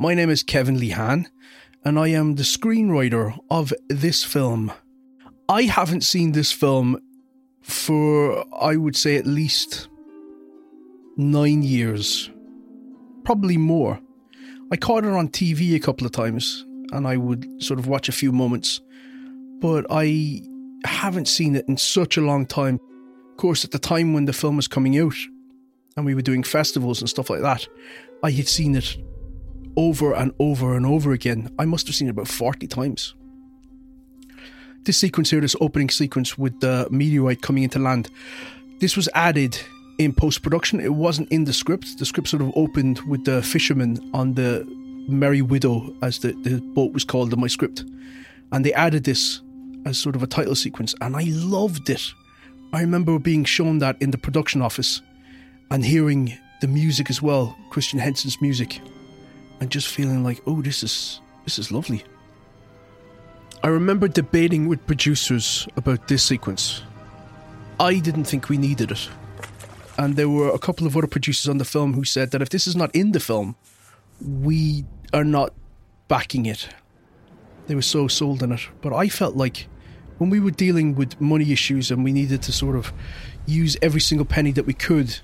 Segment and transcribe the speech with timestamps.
[0.00, 1.26] My name is Kevin Lehane,
[1.84, 4.70] and I am the screenwriter of this film.
[5.48, 7.00] I haven't seen this film
[7.62, 9.88] for, I would say, at least
[11.16, 12.30] nine years,
[13.24, 13.98] probably more.
[14.70, 18.08] I caught it on TV a couple of times, and I would sort of watch
[18.08, 18.80] a few moments,
[19.58, 20.42] but I
[20.84, 22.78] haven't seen it in such a long time.
[23.32, 25.16] Of course, at the time when the film was coming out,
[25.96, 27.66] and we were doing festivals and stuff like that,
[28.22, 28.96] I had seen it
[29.76, 31.50] over and over and over again.
[31.58, 33.14] I must have seen it about 40 times.
[34.84, 38.08] This sequence here, this opening sequence with the meteorite coming into land,
[38.80, 39.58] this was added
[39.98, 40.80] in post production.
[40.80, 41.98] It wasn't in the script.
[41.98, 44.64] The script sort of opened with the fisherman on the
[45.08, 47.84] Merry Widow, as the, the boat was called in my script.
[48.52, 49.40] And they added this
[49.84, 52.12] as sort of a title sequence, and I loved it.
[52.72, 55.00] I remember being shown that in the production office
[55.70, 58.80] and hearing the music as well, Christian Henson's music,
[59.60, 62.04] and just feeling like, oh, this is this is lovely.
[63.62, 66.82] I remember debating with producers about this sequence.
[67.80, 69.08] I didn't think we needed it.
[69.96, 72.50] And there were a couple of other producers on the film who said that if
[72.50, 73.56] this is not in the film,
[74.20, 75.52] we are not
[76.06, 76.68] backing it.
[77.66, 78.60] They were so sold on it.
[78.80, 79.66] But I felt like
[80.18, 82.92] when we were dealing with money issues and we needed to sort of
[83.46, 85.18] use every single penny that we could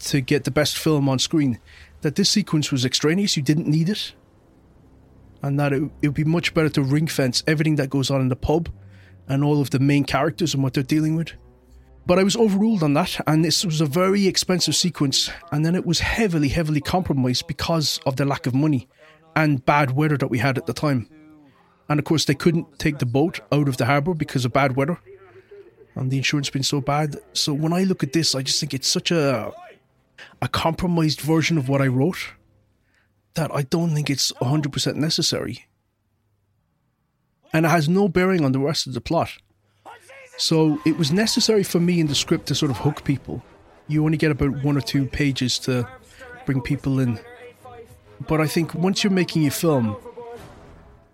[0.00, 1.58] to get the best film on screen,
[2.06, 4.14] that this sequence was extraneous, you didn't need it.
[5.42, 8.20] And that it, it would be much better to ring fence everything that goes on
[8.20, 8.68] in the pub
[9.26, 11.32] and all of the main characters and what they're dealing with.
[12.06, 15.74] But I was overruled on that, and this was a very expensive sequence, and then
[15.74, 18.86] it was heavily, heavily compromised because of the lack of money
[19.34, 21.08] and bad weather that we had at the time.
[21.88, 24.76] And of course, they couldn't take the boat out of the harbour because of bad
[24.76, 25.00] weather,
[25.96, 27.16] and the insurance been so bad.
[27.32, 29.52] So when I look at this, I just think it's such a
[30.42, 32.32] a compromised version of what I wrote
[33.34, 35.66] that I don't think it's 100% necessary.
[37.52, 39.30] And it has no bearing on the rest of the plot.
[40.38, 43.42] So it was necessary for me in the script to sort of hook people.
[43.88, 45.88] You only get about one or two pages to
[46.44, 47.18] bring people in.
[48.26, 49.96] But I think once you're making a film,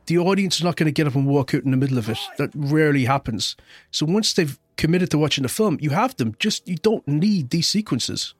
[0.06, 2.08] the audience is not going to get up and walk out in the middle of
[2.08, 2.18] it.
[2.38, 3.56] That rarely happens.
[3.90, 6.34] So once they've committed to watching the film, you have them.
[6.38, 8.34] Just you don't need these sequences.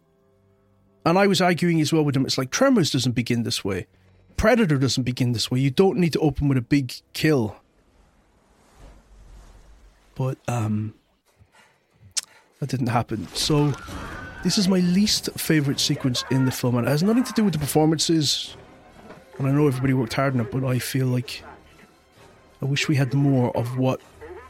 [1.04, 2.24] And I was arguing as well with him.
[2.24, 3.86] It's like Tremors doesn't begin this way.
[4.36, 5.60] Predator doesn't begin this way.
[5.60, 7.56] You don't need to open with a big kill.
[10.14, 10.94] But um
[12.60, 13.26] that didn't happen.
[13.34, 13.72] So
[14.44, 17.44] this is my least favorite sequence in the film and it has nothing to do
[17.44, 18.56] with the performances.
[19.38, 21.42] And I know everybody worked hard on it, but I feel like
[22.60, 24.00] I wish we had more of what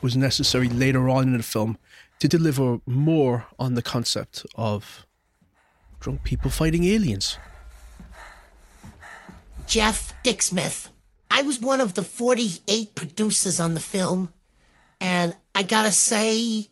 [0.02, 1.78] was necessary later on in the film
[2.19, 5.06] to deliver more on the concept of
[6.02, 7.38] drunk people fighting aliens.
[9.66, 10.90] Jeff Dick Smith.
[11.30, 14.32] I was one of the 48 producers on the film,
[15.00, 16.68] and I gotta say,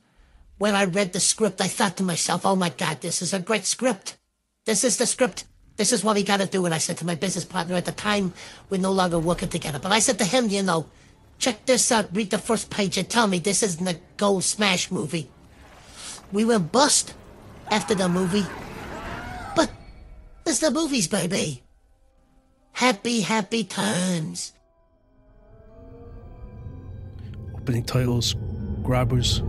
[0.58, 3.38] when I read the script, I thought to myself, oh my god, this is a
[3.38, 4.18] great script.
[4.66, 5.44] This is the script.
[5.76, 6.66] This is what we gotta do.
[6.66, 8.34] And I said to my business partner at the time,
[8.68, 10.86] we're no longer working together, but I said to him, you know,
[11.38, 14.91] check this out, read the first page and tell me this isn't a gold smash
[14.91, 15.30] movie.
[16.32, 17.14] We went bust
[17.70, 18.44] after the movie.
[20.50, 21.62] It's the movies, baby.
[22.72, 24.53] Happy, happy times.
[27.55, 28.34] Opening titles,
[28.83, 29.44] grabbers.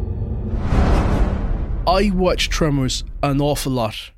[1.88, 4.12] I watched Tremors an awful lot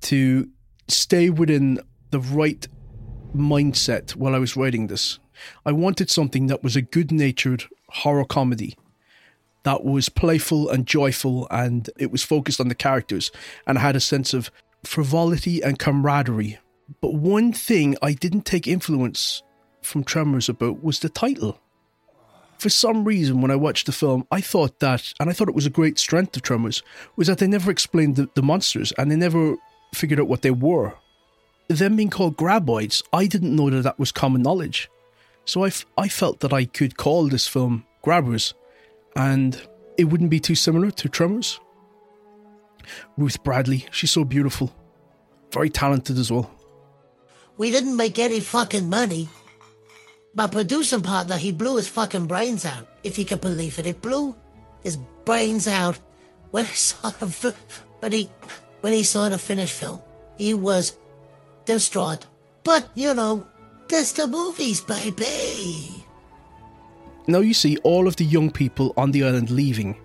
[0.00, 0.48] to
[0.88, 1.78] stay within
[2.10, 2.66] the right
[3.32, 5.20] mindset while I was writing this.
[5.64, 8.76] I wanted something that was a good natured horror comedy
[9.62, 13.30] that was playful and joyful and it was focused on the characters
[13.68, 14.50] and had a sense of
[14.86, 16.58] frivolity and camaraderie.
[17.00, 19.42] But one thing I didn't take influence
[19.82, 21.60] from Tremors about was the title.
[22.58, 25.54] For some reason, when I watched the film, I thought that, and I thought it
[25.54, 26.82] was a great strength of Tremors,
[27.16, 29.56] was that they never explained the, the monsters and they never
[29.94, 30.94] figured out what they were.
[31.68, 34.90] Them being called graboids, I didn't know that that was common knowledge.
[35.44, 38.54] So I, f- I felt that I could call this film Grabbers,
[39.16, 39.60] and
[39.98, 41.60] it wouldn't be too similar to Tremors.
[43.16, 44.74] Ruth Bradley, she's so beautiful,
[45.54, 46.50] very talented as well.
[47.56, 49.28] We didn't make any fucking money.
[50.34, 52.88] My producing partner, he blew his fucking brains out.
[53.04, 54.34] If you can believe it, he blew
[54.82, 55.98] his brains out
[56.50, 57.54] when he saw the
[58.00, 58.28] when he
[58.80, 60.00] when he saw the finished film.
[60.36, 60.98] He was
[61.64, 62.26] distraught.
[62.64, 63.46] But you know,
[63.88, 66.04] that's the movies, baby.
[67.26, 69.96] Now you see all of the young people on the island leaving,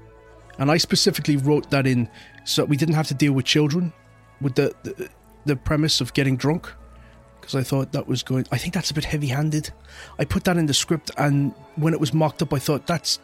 [0.59, 2.07] and I specifically wrote that in
[2.45, 3.91] so we didn't have to deal with children,
[4.41, 5.09] with the the,
[5.49, 6.71] the premise of getting drunk,
[7.39, 8.45] because I thought that was going.
[8.51, 9.71] I think that's a bit heavy-handed.
[10.17, 13.19] I put that in the script, and when it was mocked up, I thought that's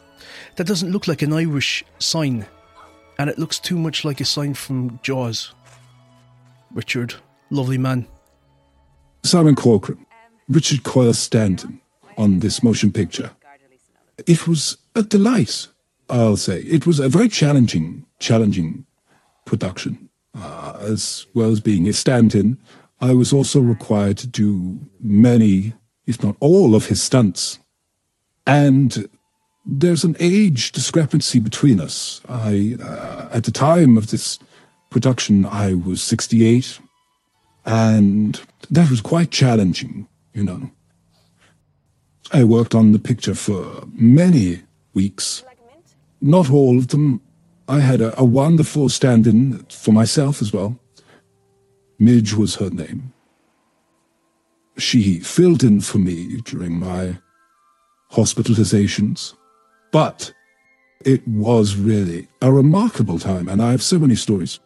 [0.56, 2.45] that doesn't look like an Irish sign,
[3.18, 5.54] and it looks too much like a sign from Jaws.
[6.74, 7.16] Richard,
[7.50, 8.07] lovely man.
[9.24, 10.06] Simon Corcoran,
[10.50, 11.80] Richard Coyle Stanton
[12.18, 13.31] on this motion picture.
[14.27, 15.68] It was a delight,
[16.10, 16.62] I'll say.
[16.62, 18.86] It was a very challenging, challenging
[19.45, 20.04] production.
[20.35, 22.57] Uh, as well as being a stand-in,
[22.99, 25.73] I was also required to do many,
[26.05, 27.59] if not all, of his stunts.
[28.45, 29.07] And
[29.65, 32.21] there's an age discrepancy between us.
[32.27, 34.37] I, uh, at the time of this
[34.89, 36.79] production, I was 68,
[37.65, 38.39] and
[38.69, 40.69] that was quite challenging, you know.
[42.31, 44.61] I worked on the picture for many
[44.93, 45.43] weeks.
[46.21, 47.21] Not all of them.
[47.67, 50.79] I had a, a wonderful stand in for myself as well.
[51.97, 53.13] Midge was her name.
[54.77, 57.17] She filled in for me during my
[58.12, 59.33] hospitalizations.
[59.91, 60.33] But
[61.06, 64.59] it was really a remarkable time, and I have so many stories.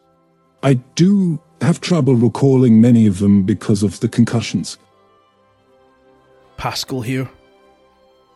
[0.62, 4.78] I do have trouble recalling many of them because of the concussions.
[6.56, 7.28] Pascal here.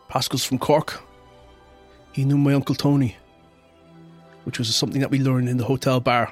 [0.07, 1.01] Pascal's from Cork.
[2.13, 3.17] He knew my Uncle Tony,
[4.45, 6.31] which was something that we learned in the hotel bar.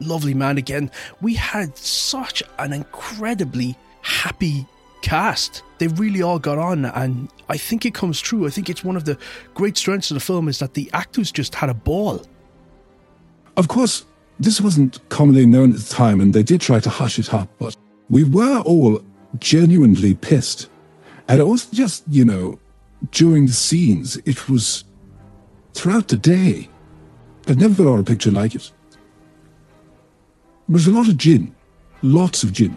[0.00, 0.90] Lovely man again.
[1.20, 4.66] We had such an incredibly happy
[5.02, 5.62] cast.
[5.78, 8.46] They really all got on, and I think it comes true.
[8.46, 9.18] I think it's one of the
[9.54, 12.24] great strengths of the film is that the actors just had a ball.
[13.56, 14.04] Of course,
[14.40, 17.48] this wasn't commonly known at the time, and they did try to hush it up,
[17.58, 17.76] but
[18.10, 19.00] we were all
[19.38, 20.68] genuinely pissed.
[21.28, 22.58] And it wasn't just, you know,
[23.10, 24.84] during the scenes, it was
[25.74, 26.68] throughout the day.
[27.46, 28.70] I've never on a picture like it.
[30.66, 31.54] There was a lot of gin,
[32.02, 32.74] lots of gin.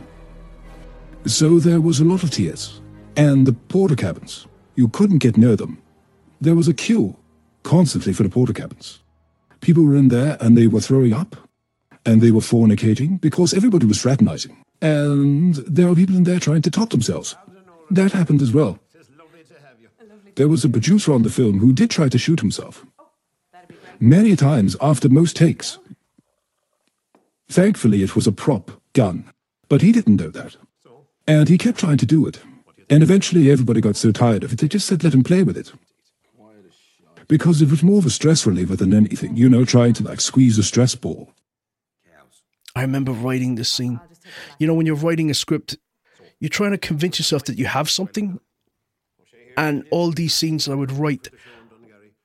[1.26, 2.82] So there was a lot of tears.
[3.16, 4.46] And the Portakabins,
[4.76, 5.82] you couldn't get near them.
[6.42, 7.16] There was a queue
[7.64, 9.00] constantly for the Portakabins.
[9.62, 11.36] People were in there and they were throwing up
[12.06, 14.56] and they were fornicating because everybody was fraternizing.
[14.82, 17.36] And there were people in there trying to top themselves.
[17.90, 18.80] That happened as well.
[20.38, 22.86] There was a producer on the film who did try to shoot himself.
[24.00, 25.80] Many times after most takes.
[27.50, 29.32] Thankfully, it was a prop gun,
[29.68, 30.56] but he didn't know that.
[31.28, 32.40] And he kept trying to do it.
[32.88, 35.58] And eventually everybody got so tired of it, they just said let him play with
[35.58, 35.72] it.
[37.28, 40.22] Because it was more of a stress reliever than anything, you know, trying to like
[40.22, 41.34] squeeze a stress ball.
[42.76, 44.00] I remember writing this scene.
[44.60, 45.78] You know, when you're writing a script,
[46.40, 48.40] you're trying to convince yourself that you have something.
[49.58, 51.30] And all these scenes that I would write,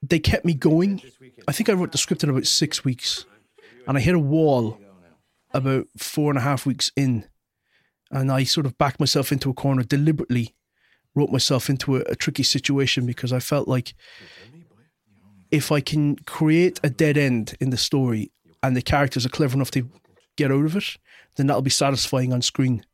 [0.01, 1.03] they kept me going.
[1.49, 3.25] I think I wrote the script in about six weeks.
[3.89, 4.79] And I hit a wall
[5.53, 7.27] about four and a half weeks in
[8.13, 10.55] and I sort of backed myself into a corner deliberately,
[11.15, 13.95] wrote myself into a, a tricky situation because I felt like
[15.51, 18.31] if I can create a dead end in the story
[18.63, 19.89] and the characters are clever enough to
[20.37, 20.97] get out of it,
[21.37, 22.85] then that'll be satisfying on screen.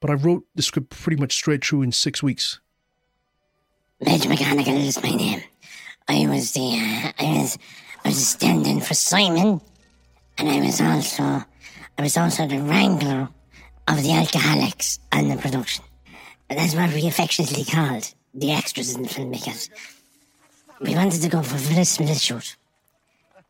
[0.00, 2.60] But I wrote the script pretty much straight through in six weeks.
[4.04, 5.42] Midge McGonagall is my name.
[6.08, 7.58] I was the uh, I was
[8.04, 9.60] I was standing for Simon,
[10.38, 13.28] and I was also I was also the wrangler
[13.86, 15.84] of the alcoholics and the production.
[16.50, 19.70] And that's what we affectionately called the extras in the film because
[20.80, 22.54] we wanted to go for verisimilitude.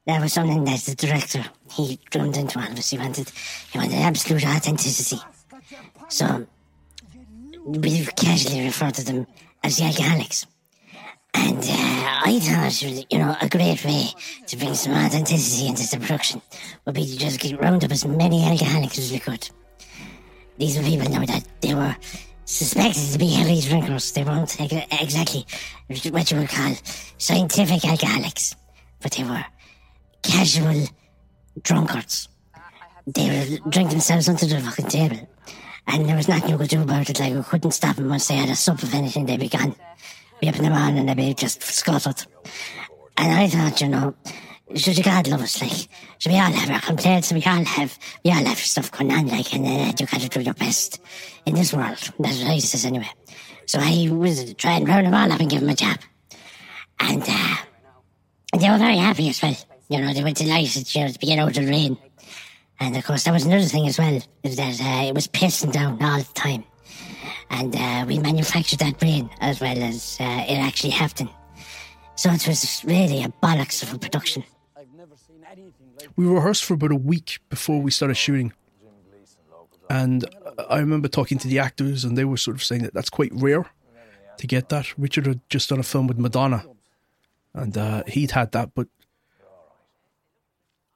[0.07, 2.91] That was something that the director he drummed into all of us.
[2.91, 3.31] He wanted
[3.73, 5.23] he wanted absolute authenticity.
[6.09, 6.47] So
[7.65, 9.27] we casually referred to them
[9.63, 10.47] as the alcoholics.
[11.35, 14.09] And uh, I thought, you know, a great way
[14.47, 16.43] to bring some authenticity into the production
[16.85, 19.49] would be to just round up as many alcoholics as we could.
[20.59, 21.97] These were people now that they were
[22.45, 24.13] suspected to be heavy drinkers.
[24.13, 25.47] They weren't exactly
[25.89, 26.75] what you would call
[27.19, 28.55] scientific alcoholics,
[29.01, 29.45] but they were
[30.23, 30.87] casual
[31.63, 32.29] drunkards.
[33.07, 33.29] They
[33.61, 35.29] would drink themselves onto the fucking table.
[35.89, 37.19] And there was nothing you could do about it.
[37.19, 39.27] Like, we couldn't stop them once they had a sup of anything.
[39.27, 39.75] They'd be gone.
[40.43, 42.27] The morning and they'd be just scuttled.
[43.17, 44.15] And I thought, you know,
[44.75, 48.33] should God love us, like, so we all have our complaints, we all have, we
[48.33, 51.01] all have stuff going on, like, and uh, you gotta do your best
[51.47, 51.97] in this world.
[52.19, 53.09] That's what I says anyway.
[53.67, 55.99] So I was trying to round them all up and give them a job.
[56.99, 57.57] And, uh,
[58.59, 59.57] they were very happy as well.
[59.89, 61.97] You know, they were delighted, you know, to be out of the rain.
[62.81, 65.73] And of course, that was another thing as well, is that uh, it was pissing
[65.73, 66.65] down all the time.
[67.53, 71.29] And uh, we manufactured that rain as well as uh, it actually happened.
[72.17, 74.43] So it was really a bollocks of a production.
[76.17, 78.53] We rehearsed for about a week before we started shooting.
[79.91, 80.25] And
[80.71, 83.33] I remember talking to the actors, and they were sort of saying that that's quite
[83.35, 83.67] rare
[84.39, 84.99] to get that.
[84.99, 86.65] Richard had just done a film with Madonna,
[87.53, 88.89] and uh, he'd had that, but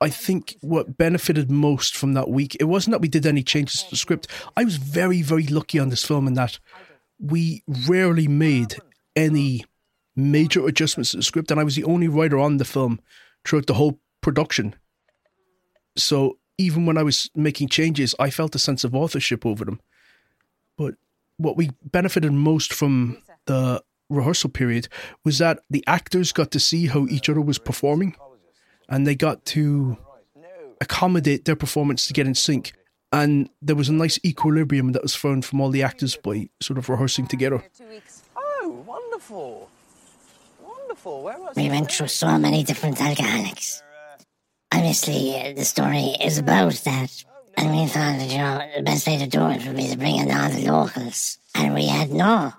[0.00, 3.82] I think what benefited most from that week, it wasn't that we did any changes
[3.82, 4.26] to the script.
[4.56, 6.58] I was very, very lucky on this film in that
[7.18, 8.76] we rarely made
[9.14, 9.64] any
[10.14, 13.00] major adjustments to the script, and I was the only writer on the film
[13.44, 14.74] throughout the whole production.
[15.96, 19.80] So even when I was making changes, I felt a sense of authorship over them.
[20.76, 20.94] But
[21.38, 24.88] what we benefited most from the rehearsal period
[25.24, 28.14] was that the actors got to see how each other was performing
[28.88, 29.96] and they got to
[30.80, 32.72] accommodate their performance to get in sync.
[33.12, 36.78] And there was a nice equilibrium that was found from all the actors by sort
[36.78, 37.64] of rehearsing together.
[38.36, 39.70] Oh, wonderful.
[40.62, 41.22] Wonderful.
[41.22, 43.82] Where was We went through so many different alcoholics.
[44.72, 47.24] Obviously, uh, the story is about that.
[47.56, 49.96] And we thought that, you know, the best way to do it would be to
[49.96, 51.38] bring in all the locals.
[51.54, 52.52] And we had no,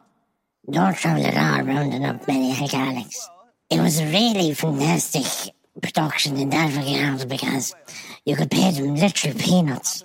[0.65, 3.29] no trouble at all rounding up many alcoholics.
[3.69, 7.75] It was a really fantastic production in that regard because
[8.25, 10.03] you could pay them literally peanuts.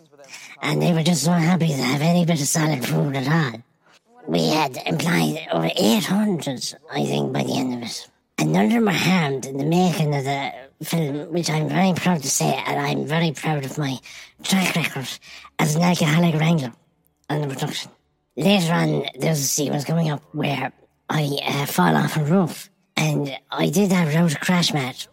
[0.60, 3.62] And they were just so happy to have any bit of solid food at all.
[4.26, 8.08] We had employed over 800, I think, by the end of it.
[8.38, 10.52] And none of them were harmed in the making of the
[10.84, 13.98] film, which I'm very proud to say, and I'm very proud of my
[14.42, 15.08] track record
[15.58, 16.72] as an alcoholic wrangler
[17.28, 17.90] on the production.
[18.36, 20.72] Later on, there's a sequence coming up where
[21.10, 25.06] I uh, fall off a roof, and I did that without a crash mat.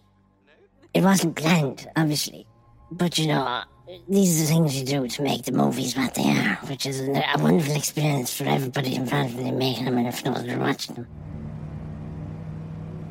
[0.93, 2.48] It wasn't planned, obviously,
[2.91, 3.63] but you know,
[4.08, 7.00] these are the things you do to make the movies what they are, which is
[7.01, 10.60] a, a wonderful experience for everybody involved in making them and if those that are
[10.60, 11.08] watching them.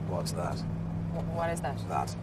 [0.09, 0.59] What's that?
[1.35, 1.79] What is that?
[1.89, 2.15] That.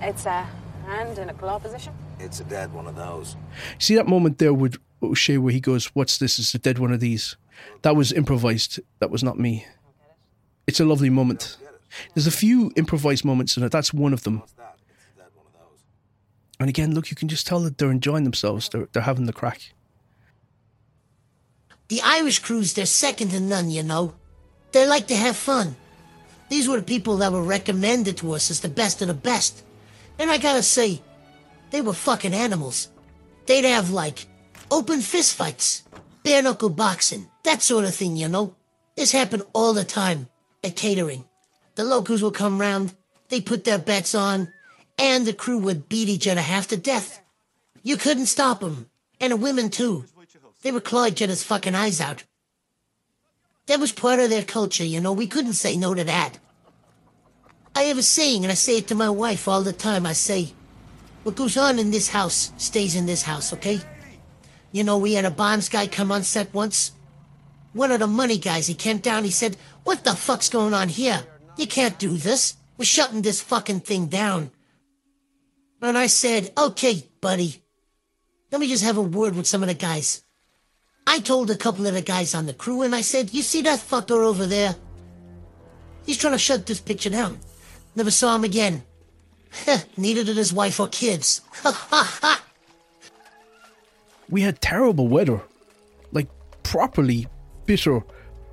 [0.00, 0.46] It's a
[0.86, 1.92] hand in a claw position.
[2.18, 3.36] It's a dead one of those.
[3.78, 6.38] See that moment there with O'Shea where he goes, What's this?
[6.38, 7.36] It's a dead one of these.
[7.82, 8.80] That was improvised.
[8.98, 9.66] That was not me.
[10.66, 11.56] It's a lovely moment.
[12.14, 13.72] There's a few improvised moments in it.
[13.72, 14.40] That's one of them.
[14.40, 14.76] What's that?
[14.88, 15.80] It's a dead one of those.
[16.62, 18.68] And again, look, you can just tell that they're enjoying themselves.
[18.68, 19.72] They're, they're having the crack.
[21.88, 24.14] The Irish crews, they're second to none, you know.
[24.70, 25.74] They like to have fun.
[26.48, 29.64] These were the people that were recommended to us as the best of the best.
[30.20, 31.02] And I gotta say,
[31.70, 32.88] they were fucking animals.
[33.46, 34.26] They'd have, like,
[34.70, 35.82] open fistfights,
[36.22, 38.54] bare knuckle boxing, that sort of thing, you know.
[38.96, 40.28] This happened all the time
[40.62, 41.24] at catering.
[41.74, 42.94] The locals would come round,
[43.30, 44.52] they put their bets on,
[45.02, 47.20] and the crew would beat each other half to death.
[47.82, 48.88] You couldn't stop them.
[49.20, 50.04] And the women, too.
[50.62, 52.22] They would claw each other's fucking eyes out.
[53.66, 55.12] That was part of their culture, you know.
[55.12, 56.38] We couldn't say no to that.
[57.74, 60.06] I have a saying, and I say it to my wife all the time.
[60.06, 60.52] I say,
[61.24, 63.80] what goes on in this house stays in this house, okay?
[64.70, 66.92] You know, we had a Bonds guy come on set once.
[67.72, 70.90] One of the money guys, he came down, he said, What the fuck's going on
[70.90, 71.24] here?
[71.56, 72.56] You can't do this.
[72.78, 74.52] We're shutting this fucking thing down.
[75.82, 77.62] And I said, Okay, buddy.
[78.50, 80.22] Let me just have a word with some of the guys.
[81.06, 83.62] I told a couple of the guys on the crew, and I said, You see
[83.62, 84.76] that fucker over there?
[86.06, 87.38] He's trying to shut this picture down.
[87.96, 88.82] Never saw him again.
[89.96, 91.42] Neither did his wife or kids.
[94.32, 95.42] We had terrible weather.
[96.10, 96.28] Like,
[96.62, 97.26] properly
[97.66, 98.00] bitter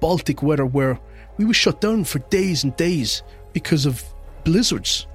[0.01, 1.00] Baltic weather where
[1.38, 4.03] we were shut down for days and days because of
[4.43, 5.07] blizzards.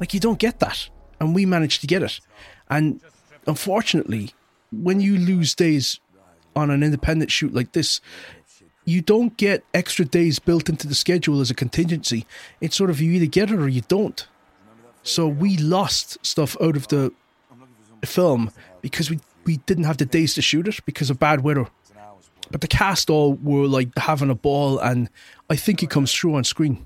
[0.00, 0.88] Like, you don't get that.
[1.20, 2.20] And we managed to get it.
[2.68, 3.00] And
[3.46, 4.32] unfortunately,
[4.72, 6.00] when you lose days
[6.56, 8.00] on an independent shoot like this,
[8.84, 12.26] you don't get extra days built into the schedule as a contingency.
[12.60, 14.26] It's sort of you either get it or you don't.
[15.02, 17.12] So we lost stuff out of the
[18.04, 18.50] film
[18.80, 21.66] because we, we didn't have the days to shoot it because of bad weather.
[22.50, 25.08] But the cast all were like having a ball, and
[25.48, 26.84] I think it comes through on screen.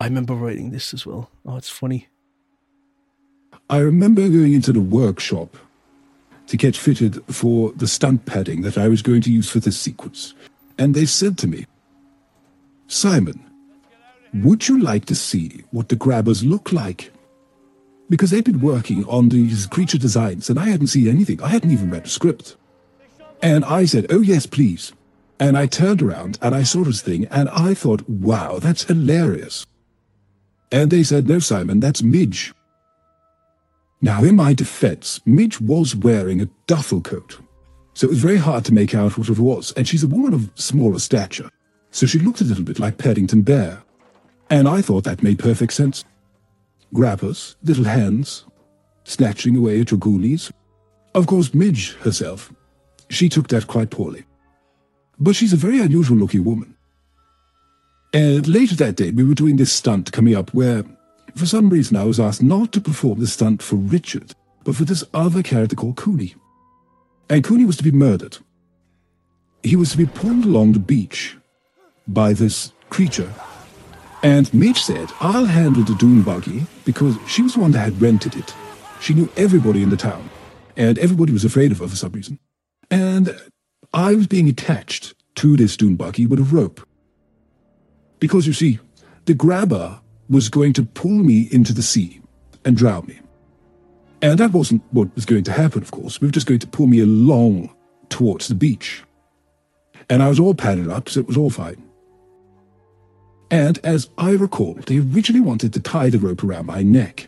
[0.00, 1.30] I remember writing this as well.
[1.44, 2.08] Oh, it's funny.
[3.70, 5.56] I remember going into the workshop
[6.48, 9.78] to get fitted for the stunt padding that I was going to use for this
[9.78, 10.34] sequence.
[10.76, 11.66] And they said to me,
[12.88, 13.40] Simon,
[14.34, 17.12] would you like to see what the grabbers look like?
[18.08, 21.40] Because they'd been working on these creature designs and I hadn't seen anything.
[21.40, 22.56] I hadn't even read the script.
[23.40, 24.92] And I said, Oh, yes, please.
[25.38, 29.64] And I turned around and I saw this thing and I thought, wow, that's hilarious.
[30.72, 32.52] And they said, No, Simon, that's Midge.
[34.00, 37.38] Now, in my defense, Midge was wearing a duffel coat,
[37.94, 40.32] so it was very hard to make out what it was, and she's a woman
[40.32, 41.50] of smaller stature,
[41.90, 43.82] so she looked a little bit like Paddington Bear.
[44.48, 46.04] And I thought that made perfect sense.
[46.94, 48.46] Grabbers, little hands,
[49.04, 50.50] snatching away at your ghoulies.
[51.14, 52.52] Of course, Midge herself
[53.10, 54.24] she took that quite poorly.
[55.18, 56.76] But she's a very unusual looking woman.
[58.14, 60.84] And later that day, we were doing this stunt coming up where,
[61.34, 64.34] for some reason, I was asked not to perform the stunt for Richard,
[64.64, 66.34] but for this other character called Cooney.
[67.28, 68.38] And Cooney was to be murdered.
[69.62, 71.36] He was to be pulled along the beach
[72.08, 73.32] by this creature.
[74.22, 78.00] And Midge said, I'll handle the dune buggy because she was the one that had
[78.00, 78.54] rented it.
[79.00, 80.28] She knew everybody in the town,
[80.76, 82.38] and everybody was afraid of her for some reason.
[82.90, 83.34] And
[83.94, 86.86] I was being attached to this dune buggy with a rope.
[88.18, 88.78] Because you see,
[89.24, 92.20] the grabber was going to pull me into the sea
[92.64, 93.20] and drown me.
[94.22, 96.20] And that wasn't what was going to happen, of course.
[96.20, 97.74] We were just going to pull me along
[98.08, 99.02] towards the beach.
[100.08, 101.82] And I was all padded up, so it was all fine.
[103.50, 107.26] And as I recall, they originally wanted to tie the rope around my neck.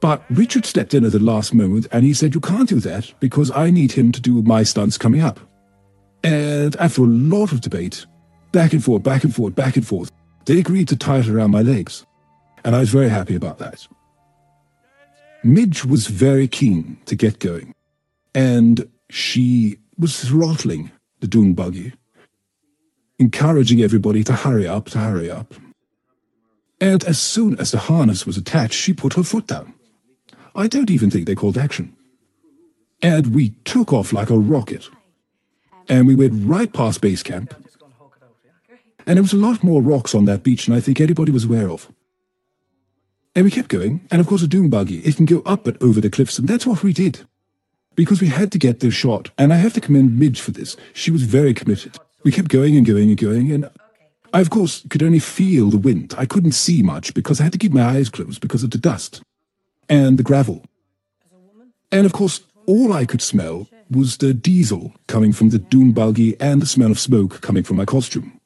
[0.00, 3.12] But Richard stepped in at the last moment and he said, You can't do that
[3.20, 5.40] because I need him to do my stunts coming up.
[6.22, 8.06] And after a lot of debate,
[8.52, 10.10] back and forth, back and forth, back and forth,
[10.44, 12.04] they agreed to tie it around my legs.
[12.68, 13.88] And I was very happy about that.
[15.42, 17.74] Midge was very keen to get going,
[18.34, 21.94] and she was throttling the dune buggy,
[23.18, 25.54] encouraging everybody to hurry up, to hurry up.
[26.78, 29.72] And as soon as the harness was attached, she put her foot down.
[30.54, 31.96] I don't even think they called action.
[33.00, 34.90] And we took off like a rocket.
[35.88, 37.54] And we went right past base camp.
[39.06, 41.46] And there was a lot more rocks on that beach than I think anybody was
[41.46, 41.90] aware of.
[43.34, 45.80] And we kept going, and of course a dune buggy, it can go up and
[45.82, 47.26] over the cliffs, and that's what we did.
[47.94, 50.76] Because we had to get this shot, and I have to commend Midge for this.
[50.92, 51.98] She was very committed.
[52.24, 53.68] We kept going and going and going, and
[54.32, 56.14] I, of course, could only feel the wind.
[56.18, 58.78] I couldn't see much because I had to keep my eyes closed because of the
[58.78, 59.22] dust
[59.88, 60.64] and the gravel.
[61.90, 66.38] And of course, all I could smell was the diesel coming from the dune buggy
[66.40, 68.38] and the smell of smoke coming from my costume.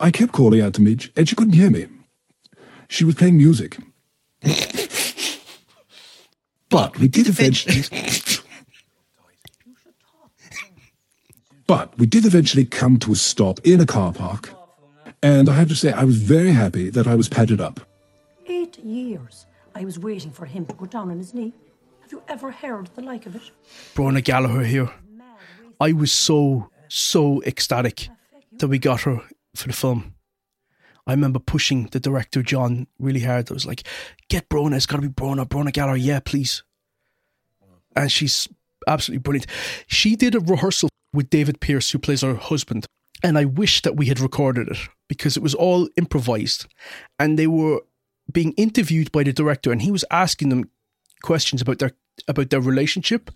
[0.00, 1.86] I kept calling out to Midge, and she couldn't hear me.
[2.94, 3.76] She was playing music.
[6.68, 7.82] but we did eventually.
[11.66, 14.50] but we did eventually come to a stop in a car park.
[15.24, 17.80] And I have to say, I was very happy that I was padded up.
[18.46, 21.52] Eight years I was waiting for him to go down on his knee.
[22.02, 23.50] Have you ever heard the like of it?
[23.96, 24.92] Bronagh Gallagher here.
[25.80, 28.08] I was so, so ecstatic
[28.58, 29.20] that we got her
[29.56, 30.13] for the film.
[31.06, 33.50] I remember pushing the director, John, really hard.
[33.50, 33.82] I was like,
[34.28, 36.62] get Bronagh, it's got to be Bronagh, Bronagh Gallagher, yeah, please.
[37.94, 38.48] And she's
[38.88, 39.46] absolutely brilliant.
[39.86, 42.86] She did a rehearsal with David Pearse, who plays her husband.
[43.22, 46.66] And I wish that we had recorded it because it was all improvised.
[47.18, 47.80] And they were
[48.30, 50.70] being interviewed by the director, and he was asking them
[51.22, 51.92] questions about their
[52.28, 53.30] about their relationship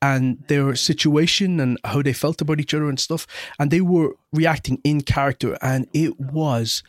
[0.00, 3.26] and their situation and how they felt about each other and stuff.
[3.58, 6.82] And they were reacting in character, and it was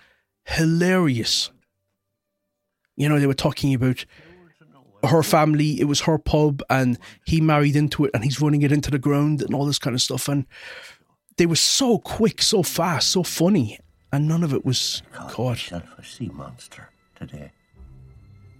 [0.45, 1.51] hilarious.
[2.95, 4.06] You know, they were talking about
[5.03, 8.71] her family, it was her pub, and he married into it, and he's running it
[8.71, 10.27] into the ground, and all this kind of stuff.
[10.29, 10.45] And
[11.38, 13.79] they were so quick, so fast, so funny,
[14.12, 15.71] and none of it was caught.
[15.71, 17.51] A sea monster today.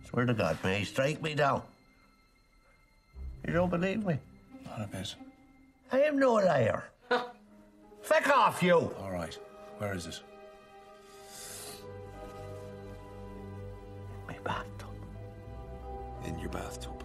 [0.10, 1.62] Swear to God, may he strike me down.
[3.48, 4.18] You don't believe me?
[4.66, 5.16] Not a bit.
[5.92, 6.84] I am no liar.
[8.02, 8.94] Fuck off, you!
[9.00, 9.38] All right.
[9.78, 10.20] Where is it?
[14.44, 14.90] Bathtub.
[16.26, 17.04] In your bathtub.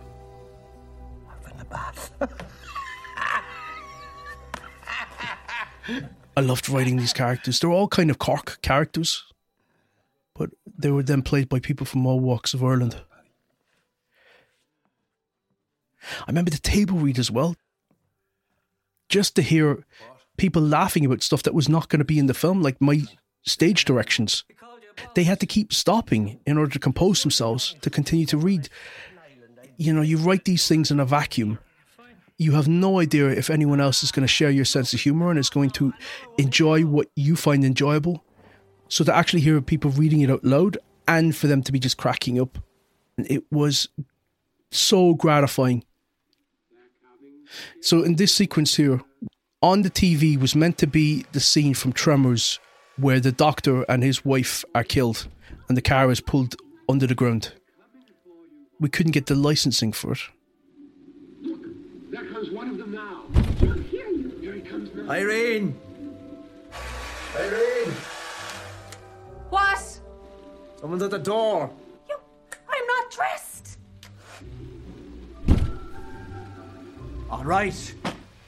[1.28, 2.12] I'm in the bath.
[6.36, 7.58] I loved writing these characters.
[7.58, 9.24] They're all kind of Cork characters,
[10.34, 13.00] but they were then played by people from all walks of Ireland.
[16.02, 17.56] I remember the table read as well.
[19.08, 19.84] Just to hear
[20.36, 23.02] people laughing about stuff that was not going to be in the film, like my
[23.42, 24.44] stage directions.
[25.14, 28.68] They had to keep stopping in order to compose themselves to continue to read.
[29.76, 31.58] You know, you write these things in a vacuum.
[32.36, 35.30] You have no idea if anyone else is going to share your sense of humor
[35.30, 35.92] and is going to
[36.36, 38.24] enjoy what you find enjoyable.
[38.88, 41.96] So to actually hear people reading it out loud and for them to be just
[41.96, 42.58] cracking up,
[43.18, 43.88] it was
[44.70, 45.84] so gratifying.
[47.80, 49.00] So in this sequence here,
[49.62, 52.60] on the TV was meant to be the scene from Tremors
[52.98, 55.28] where the doctor and his wife are killed
[55.68, 56.56] and the car is pulled
[56.88, 57.52] under the ground.
[58.80, 60.18] We couldn't get the licensing for it.
[61.42, 61.60] Look,
[62.10, 63.24] There comes one of them now.
[63.90, 64.06] Here,
[64.40, 65.10] here he comes now.
[65.10, 65.74] Irene!
[67.36, 67.92] Irene!
[69.50, 70.00] What?
[70.80, 71.70] Someone's at the door.
[72.08, 72.16] You,
[72.68, 73.78] I'm not dressed.
[77.30, 77.94] All right.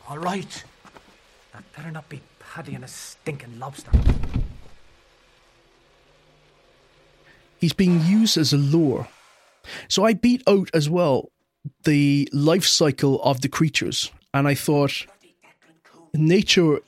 [0.09, 0.65] All right.
[1.53, 3.91] That better not be Paddy and a stinking lobster.
[7.61, 9.09] He's being used as a lure.
[9.88, 11.31] So I beat out as well
[11.85, 15.07] the life cycle of the creatures, and I thought
[16.14, 16.81] nature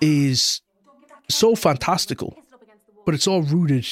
[0.00, 0.60] is
[1.28, 2.36] so fantastical,
[3.04, 3.86] but it's all rooted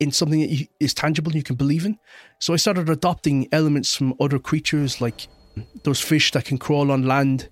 [0.00, 1.98] in something that is tangible and you can believe in.
[2.38, 5.28] So I started adopting elements from other creatures, like
[5.84, 7.50] those fish that can crawl on land,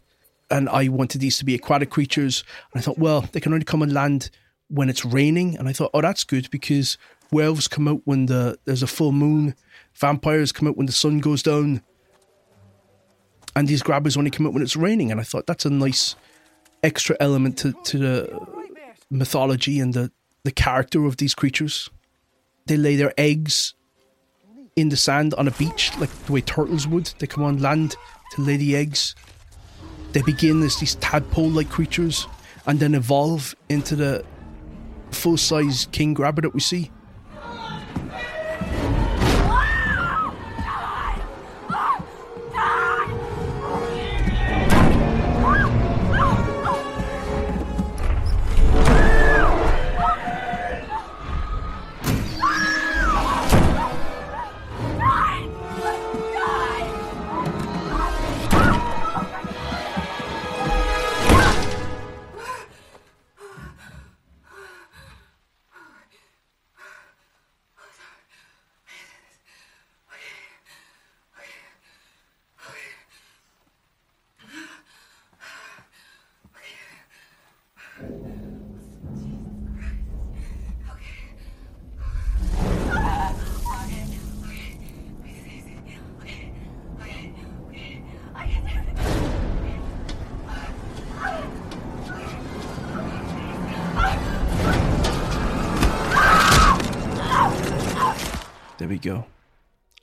[0.51, 2.43] and I wanted these to be aquatic creatures.
[2.73, 4.31] And I thought, well, they can only come on land
[4.69, 6.97] when it's raining, and I thought, oh, that's good because
[7.33, 9.55] werewolves come out when the there's a full moon,
[9.95, 11.83] vampires come out when the sun goes down,
[13.57, 15.11] and these grabbers only come out when it's raining.
[15.11, 16.15] And I thought that's a nice
[16.83, 18.47] extra element to, to the
[19.11, 20.11] mythology and the,
[20.45, 21.91] the character of these creatures.
[22.67, 23.75] They lay their eggs
[24.77, 27.13] in the sand on a beach, like the way turtles would.
[27.19, 27.97] They come on land
[28.33, 29.15] to lay the eggs.
[30.13, 32.27] They begin as these tadpole like creatures
[32.67, 34.25] and then evolve into the
[35.11, 36.91] full size king grabber that we see.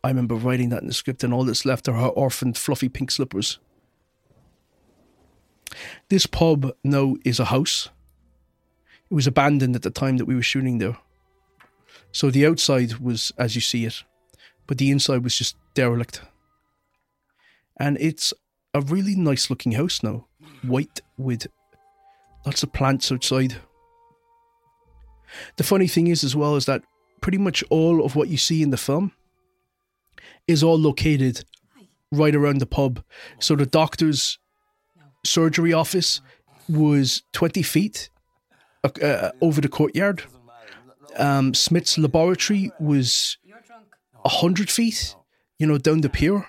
[0.10, 2.90] I remember writing that in the script, and all that's left are her orphaned fluffy
[2.90, 3.60] pink slippers.
[6.10, 7.90] This pub now is a house.
[9.12, 10.98] It was abandoned at the time that we were shooting there.
[12.12, 14.04] So the outside was as you see it,
[14.66, 16.24] but the inside was just derelict.
[17.78, 18.34] And it's
[18.74, 20.26] a really nice looking house now,
[20.64, 21.46] white with
[22.48, 23.58] lots of plants outside.
[25.58, 26.82] The funny thing is, as well, is that
[27.22, 29.12] pretty much all of what you see in the film
[30.48, 31.44] is all located
[32.12, 33.04] right around the pub.
[33.40, 34.40] So the doctor's
[35.26, 36.22] surgery office
[36.68, 38.10] was 20 feet
[38.84, 40.24] uh, uh, over the courtyard.
[41.18, 43.38] Um, Smith's laboratory was
[44.22, 45.16] 100 feet,
[45.58, 46.48] you know, down the pier.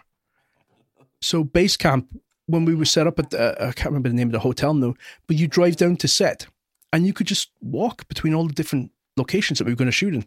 [1.21, 2.09] So base camp,
[2.47, 4.75] when we were set up at the, I can't remember the name of the hotel
[4.75, 4.95] now,
[5.27, 6.47] but you drive down to set
[6.93, 9.93] and you could just walk between all the different locations that we were going to
[9.93, 10.25] shoot in.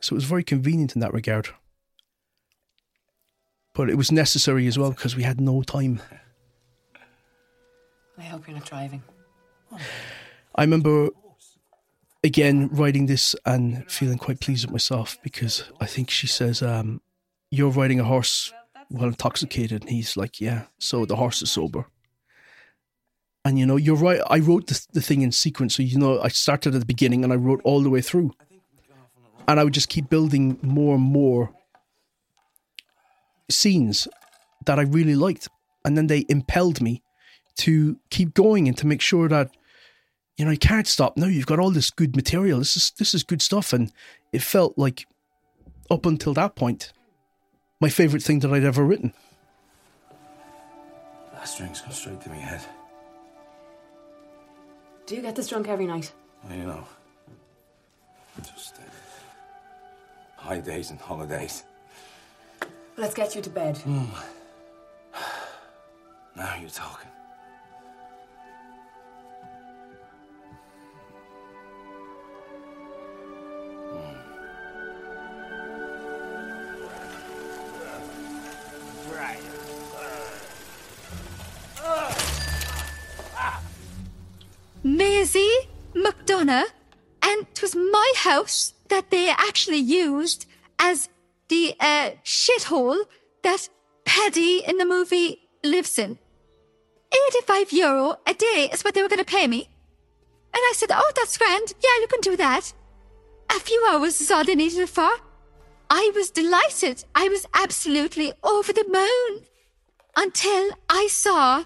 [0.00, 1.48] So it was very convenient in that regard.
[3.74, 6.00] But it was necessary as well because we had no time.
[8.18, 9.02] I hope you're not driving.
[10.54, 11.08] I remember
[12.22, 17.00] again writing this and feeling quite pleased with myself because I think she says, um,
[17.50, 18.52] You're riding a horse
[18.88, 19.82] while intoxicated.
[19.82, 21.86] And he's like, Yeah, so the horse is sober.
[23.44, 24.20] And you know, you're right.
[24.28, 25.74] I wrote the, the thing in sequence.
[25.76, 28.32] So, you know, I started at the beginning and I wrote all the way through.
[29.48, 31.50] And I would just keep building more and more
[33.52, 34.08] scenes
[34.66, 35.48] that I really liked.
[35.84, 37.02] And then they impelled me
[37.58, 39.50] to keep going and to make sure that,
[40.36, 41.16] you know, you can't stop.
[41.16, 42.58] No, you've got all this good material.
[42.58, 43.72] This is this is good stuff.
[43.72, 43.92] And
[44.32, 45.06] it felt like
[45.90, 46.92] up until that point,
[47.80, 49.12] my favourite thing that I'd ever written.
[51.32, 52.62] That string's gone straight to my head.
[55.06, 56.12] Do you get this drunk every night?
[56.44, 56.86] Well, you know.
[58.40, 58.80] Just uh,
[60.36, 61.64] high days and holidays.
[62.96, 63.78] Let's get you to bed.
[63.78, 64.04] Hmm.
[66.36, 67.10] Now you're talking.
[73.90, 74.32] Hmm.
[84.84, 86.64] Maisie McDonough,
[87.22, 90.46] and 'twas my house that they actually used
[90.78, 91.08] as
[91.48, 93.04] the uh, shithole
[93.42, 93.68] that
[94.04, 96.18] Paddy in the movie lives in.
[97.38, 99.68] 85 euro a day is what they were going to pay me.
[100.54, 101.74] And I said, Oh, that's grand.
[101.82, 102.72] Yeah, you can do that.
[103.50, 105.10] A few hours is all they needed for.
[105.90, 107.04] I was delighted.
[107.14, 109.44] I was absolutely over the moon
[110.16, 111.64] until I saw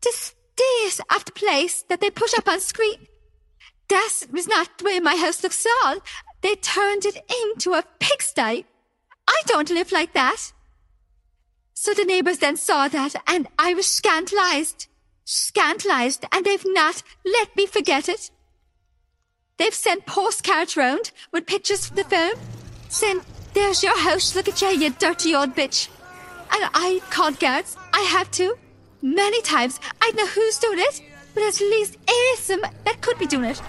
[0.00, 0.42] the state
[1.24, 3.06] the place that they put up on screen.
[3.88, 5.96] That was not the way my house looks at all.
[6.40, 8.66] They turned it into a pigsty.
[9.28, 10.52] I don't live like that.
[11.74, 14.86] So the neighbours then saw that, and I was scandalized.
[15.24, 18.30] Scandalized, and they've not let me forget it.
[19.58, 22.32] They've sent postcards round with pictures from the phone.
[22.88, 23.20] Saying,
[23.54, 25.88] there's your house, look at you, you dirty old bitch.
[26.52, 27.76] And I called guards.
[27.92, 28.56] I have to.
[29.02, 29.80] Many times.
[30.00, 31.02] I know who's doing it,
[31.34, 33.60] but at least is some that could be doing it.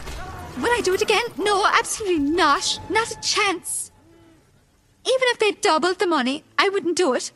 [0.57, 1.23] Will I do it again?
[1.37, 2.79] No, absolutely not.
[2.89, 3.82] Not a chance.
[5.05, 7.31] Even if they doubled the money, I wouldn't do it.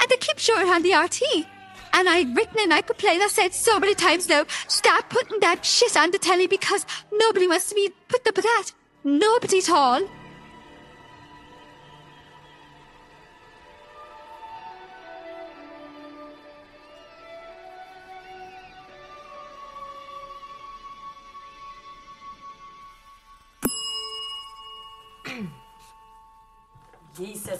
[0.00, 1.46] And they keep showing on the RT.
[1.92, 5.64] And I'd written and I could I said so many times now, stop putting that
[5.64, 8.70] shit on the telly because nobody wants to be put up with that.
[9.02, 10.02] Nobody at all.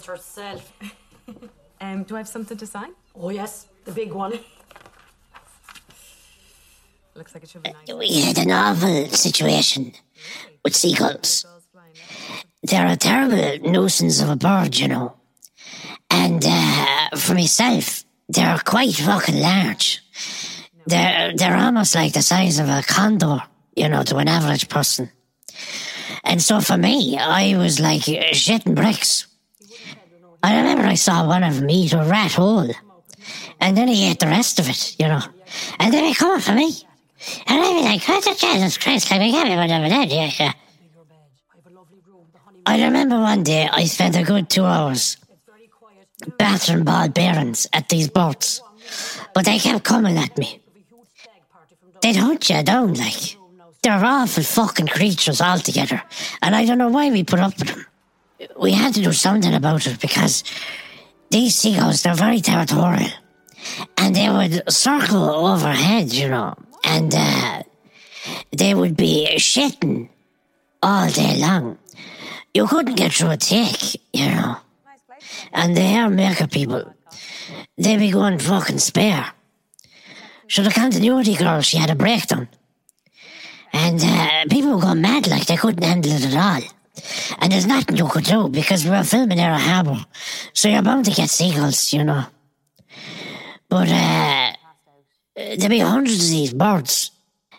[0.00, 0.72] Dee herself.
[1.80, 2.92] um, do I have something to sign?
[3.14, 4.38] Oh, yes, the big one.
[7.14, 7.96] Looks like it should be nice.
[7.96, 9.92] We had an awful situation
[10.64, 11.44] with seagulls.
[12.62, 15.16] They're a terrible nuisance of a bird, you know.
[16.10, 20.02] And uh, for myself, they're quite fucking large.
[20.86, 23.42] They're they're almost like the size of a condor,
[23.76, 25.10] you know, to an average person.
[26.24, 29.26] And so for me, I was like shitting bricks.
[30.42, 32.70] I remember I saw one of them eat a rat whole,
[33.61, 35.22] and then he ate the rest of it, you know.
[35.79, 36.74] And then he come up for me,
[37.46, 39.11] and I'd be like, "What the Jesus Christ?
[39.11, 40.53] Like, we can't one of that, yeah, yeah."
[42.66, 45.16] I remember one day I spent a good two hours
[46.38, 48.62] battering ball bearings at these boats,
[49.35, 50.61] but they kept coming at me.
[52.03, 53.37] They'd hunt you down, like.
[53.83, 56.03] They're awful fucking creatures altogether,
[56.42, 57.87] and I don't know why we put up with them.
[58.59, 60.44] We had to do something about it because
[61.31, 63.11] these seagulls, they're very territorial,
[63.96, 67.62] and they would circle overhead, you know, and uh,
[68.53, 70.09] they would be shitting
[70.83, 71.79] all day long.
[72.55, 74.57] You couldn't get through a tick, you know.
[75.53, 76.94] And the hair maker people,
[77.76, 79.33] they be going fucking spare.
[80.48, 82.48] So the continuity girl, she had a breakdown.
[83.72, 86.79] And uh, people going mad like they couldn't handle it at all.
[87.38, 90.04] And there's nothing you could do because we were filming near a harbour.
[90.52, 92.24] So you're bound to get seagulls, you know.
[93.68, 94.52] But uh,
[95.36, 97.12] there'd be hundreds of these birds.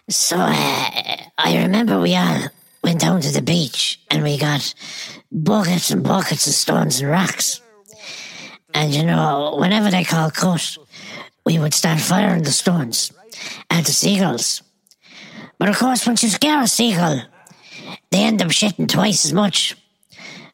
[0.09, 2.47] So uh, I remember we all
[2.83, 4.73] went down to the beach and we got
[5.31, 7.61] buckets and buckets of stones and rocks.
[8.73, 10.77] And you know, whenever they called cut,
[11.45, 13.11] we would start firing the stones
[13.69, 14.63] at the seagulls.
[15.57, 17.21] But of course, once you scare a seagull,
[18.11, 19.75] they end up shitting twice as much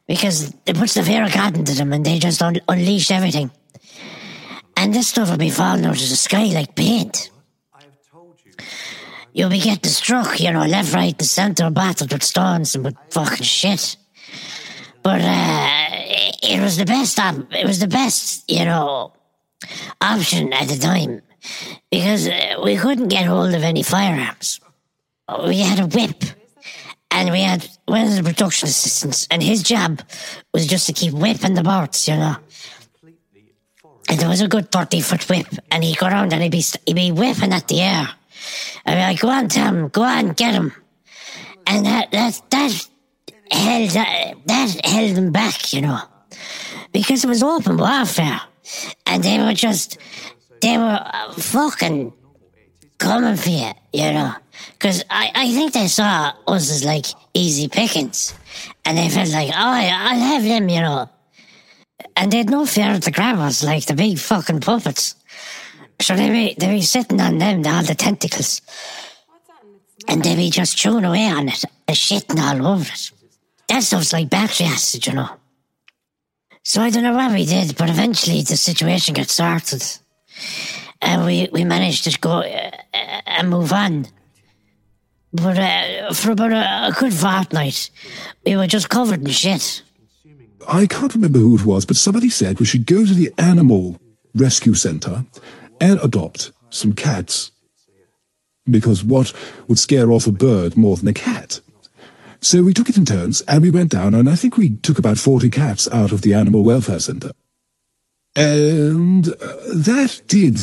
[0.07, 3.51] because it puts the fear of God into them and they just un- unleash everything.
[4.75, 7.31] And this stuff will be falling out of the sky like paint.
[9.33, 12.95] You'll be getting struck, you know, left, right, the centre, battered with stones and with
[13.11, 13.97] fucking shit.
[15.03, 15.87] But uh,
[16.41, 17.19] it was the best.
[17.19, 19.13] Op- it was the best, you know,
[20.01, 21.21] option at the time
[21.91, 24.59] because uh, we couldn't get hold of any firearms.
[25.45, 26.23] We had a whip,
[27.11, 30.01] and we had one of the production assistants, and his job
[30.53, 32.35] was just to keep whipping the boats, you know.
[34.09, 36.63] And there was a good thirty foot whip, and he'd go around and he'd be
[36.85, 38.09] he'd be whipping at the air.
[38.85, 40.73] I'd be like, "Go on, Tom, go on, get him,"
[41.65, 42.87] and that that that
[43.51, 45.99] held that, that held them back, you know,
[46.93, 48.41] because it was open warfare,
[49.05, 49.97] and they were just
[50.61, 50.99] they were
[51.37, 52.13] fucking
[52.97, 54.33] coming for you, you know,
[54.73, 58.33] because I I think they saw us as like easy pickings,
[58.85, 61.09] and they felt like, oh, I'll have them, you know,
[62.15, 65.15] and they'd no fear of the grabbers, like the big fucking puppets.
[66.01, 68.61] So they be they be sitting on them, all the tentacles,
[70.07, 73.11] and they be just chewing away on it and shitting all over it.
[73.67, 75.29] That stuff's like battery acid, you know.
[76.63, 79.83] So I don't know what we did, but eventually the situation got sorted,
[81.01, 84.07] and we we managed to go uh, uh, and move on.
[85.33, 87.89] But uh, for about a, a good fortnight,
[88.45, 89.83] we were just covered in shit.
[90.67, 93.99] I can't remember who it was, but somebody said we should go to the animal
[94.35, 95.25] rescue centre
[95.79, 97.51] and adopt some cats.
[98.69, 99.33] Because what
[99.67, 101.61] would scare off a bird more than a cat?
[102.41, 104.99] So we took it in turns and we went down, and I think we took
[104.99, 107.31] about 40 cats out of the animal welfare centre.
[108.35, 110.59] And uh, that did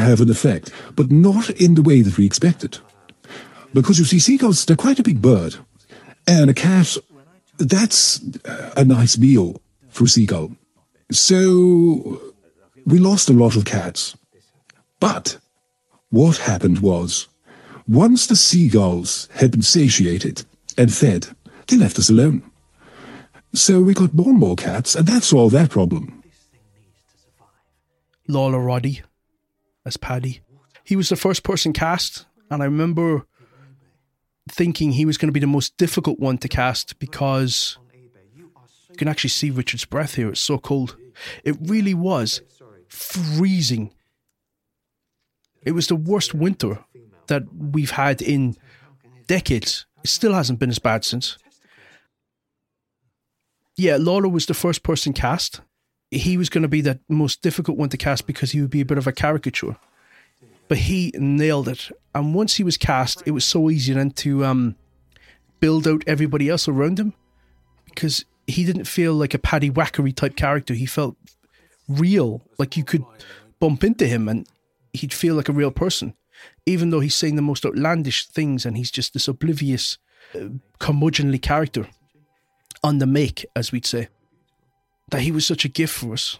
[0.00, 2.78] have an effect, but not in the way that we expected.
[3.72, 5.56] Because you see, seagulls, they're quite a big bird.
[6.26, 6.96] And a cat,
[7.58, 8.20] that's
[8.76, 10.56] a nice meal for a seagull.
[11.10, 12.20] So
[12.86, 14.16] we lost a lot of cats.
[14.98, 15.38] But
[16.10, 17.28] what happened was,
[17.88, 20.44] once the seagulls had been satiated
[20.76, 21.28] and fed,
[21.66, 22.42] they left us alone.
[23.52, 26.22] So we got more and more cats, and that solved that problem.
[28.28, 29.02] Lalor Roddy
[29.84, 30.40] as Paddy.
[30.84, 33.26] He was the first person cast, and I remember
[34.48, 37.78] thinking he was going to be the most difficult one to cast because
[38.34, 40.30] you can actually see Richard's breath here.
[40.30, 40.96] It's so cold.
[41.44, 42.42] It really was
[42.88, 43.92] freezing.
[45.62, 46.84] It was the worst winter
[47.28, 48.56] that we've had in
[49.26, 49.86] decades.
[50.02, 51.36] It still hasn't been as bad since.
[53.76, 55.60] Yeah, Lalor was the first person cast.
[56.10, 58.80] He was going to be the most difficult one to cast because he would be
[58.80, 59.76] a bit of a caricature.
[60.68, 61.90] But he nailed it.
[62.14, 64.76] And once he was cast, it was so easy then to um,
[65.60, 67.14] build out everybody else around him
[67.86, 70.74] because he didn't feel like a Paddywhackery type character.
[70.74, 71.16] He felt
[71.88, 73.04] real, like you could
[73.58, 74.46] bump into him and
[74.92, 76.14] he'd feel like a real person,
[76.66, 79.98] even though he's saying the most outlandish things and he's just this oblivious,
[80.34, 81.86] uh, curmudgeonly character
[82.82, 84.08] on the make, as we'd say.
[85.10, 86.38] That he was such a gift for us,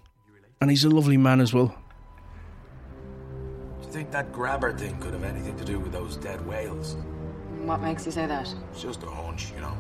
[0.60, 1.74] and he's a lovely man as well.
[3.80, 6.96] Do you think that grabber thing could have anything to do with those dead whales?
[7.64, 8.52] What makes you say that?
[8.72, 9.76] It's just a hunch, you know.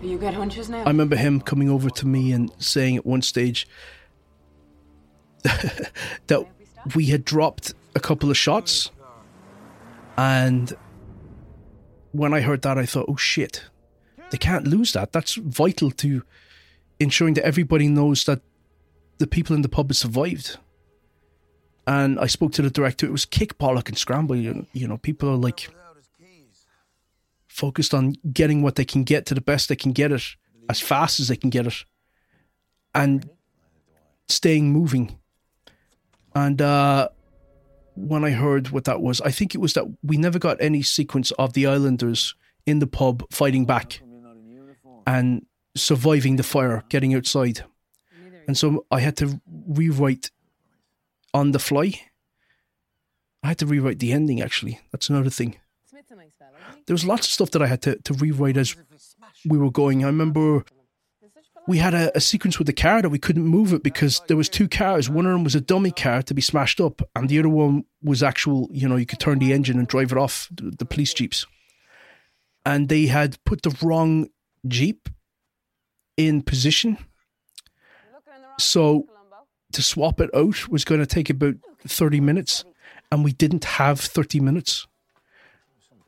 [0.00, 0.82] You get hunches now?
[0.84, 3.66] I remember him coming over to me and saying at one stage
[5.42, 6.46] that
[6.94, 8.90] we had dropped a couple of shots.
[10.16, 10.72] And
[12.12, 13.64] when I heard that, I thought, oh shit,
[14.30, 15.12] they can't lose that.
[15.12, 16.22] That's vital to
[17.00, 18.40] ensuring that everybody knows that
[19.18, 20.58] the people in the pub have survived.
[21.86, 23.06] And I spoke to the director.
[23.06, 24.36] It was kick, bollock, and scramble.
[24.36, 25.68] You, you know, people are like
[27.46, 30.22] focused on getting what they can get to the best they can get it
[30.68, 31.84] as fast as they can get it
[32.94, 33.28] and
[34.28, 35.18] staying moving.
[36.34, 37.10] And uh,
[37.94, 40.82] when I heard what that was, I think it was that we never got any
[40.82, 42.34] sequence of the Islanders
[42.66, 44.00] in the pub fighting back
[45.06, 45.46] and
[45.76, 47.64] surviving the fire, getting outside.
[48.46, 50.30] And so I had to rewrite
[51.32, 52.00] on the fly.
[53.42, 54.80] I had to rewrite the ending, actually.
[54.92, 55.56] That's another thing.
[56.86, 58.76] There was lots of stuff that I had to, to rewrite as
[59.44, 60.04] we were going.
[60.04, 60.64] I remember
[61.66, 64.36] we had a, a, sequence with the car that we couldn't move it because there
[64.36, 65.08] was two cars.
[65.08, 67.84] One of them was a dummy car to be smashed up, and the other one
[68.02, 68.68] was actual.
[68.70, 70.48] You know, you could turn the engine and drive it off.
[70.52, 71.46] The, the police jeeps,
[72.66, 74.28] and they had put the wrong
[74.68, 75.08] jeep
[76.16, 76.98] in position.
[78.58, 79.06] So
[79.72, 81.54] to swap it out was going to take about
[81.86, 82.64] thirty minutes,
[83.10, 84.86] and we didn't have thirty minutes.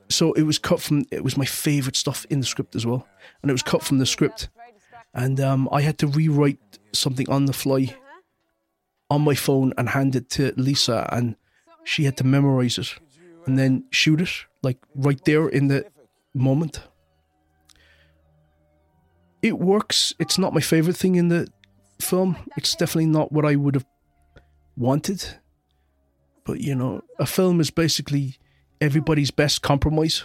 [0.09, 1.05] So it was cut from.
[1.11, 3.07] It was my favorite stuff in the script as well,
[3.43, 4.49] and it was cut from the script
[5.17, 6.61] and um, I had to rewrite
[6.93, 7.97] something on the fly
[9.09, 11.37] on my phone and hand it to Lisa, and
[11.85, 12.95] she had to memorize it
[13.47, 14.31] and then shoot it
[14.63, 15.87] like right there in the
[16.35, 16.81] moment.
[19.47, 20.13] It works.
[20.19, 21.47] It's not my favorite thing in the
[22.01, 22.37] film.
[22.57, 23.87] It's definitely not what I would have
[24.77, 25.39] wanted.
[26.45, 28.39] But you know, a film is basically
[28.81, 30.25] everybody's best compromise.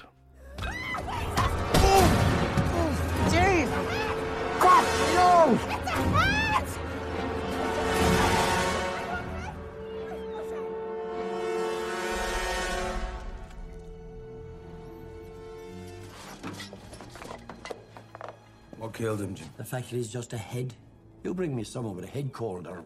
[19.02, 19.50] Killed him, Jim?
[19.58, 20.76] The fact that he's just a head.
[21.24, 22.86] You bring me someone with a head cold or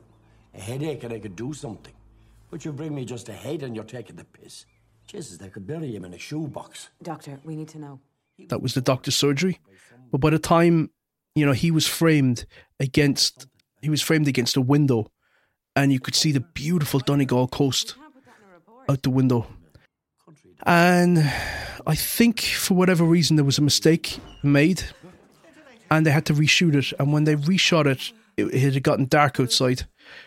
[0.54, 1.93] a headache and I could do something.
[2.49, 4.65] But you bring me just a head and you're taking the piss.
[5.08, 6.89] Jesus, they could bury him in a shoebox.
[7.04, 7.99] Doctor, we need to know.
[8.47, 9.60] That was the doctor's surgery.
[10.10, 10.89] But by the time,
[11.36, 12.45] you know, he was framed
[12.80, 13.47] against
[13.82, 15.11] he was framed against a window
[15.76, 17.95] and you could see the beautiful Donegal coast
[18.88, 19.47] out the window.
[20.63, 21.20] And
[21.86, 24.82] I think for whatever reason there was a mistake made
[25.89, 26.93] and they had to reshoot it.
[26.99, 29.83] And when they reshot it, it, it had gotten dark outside,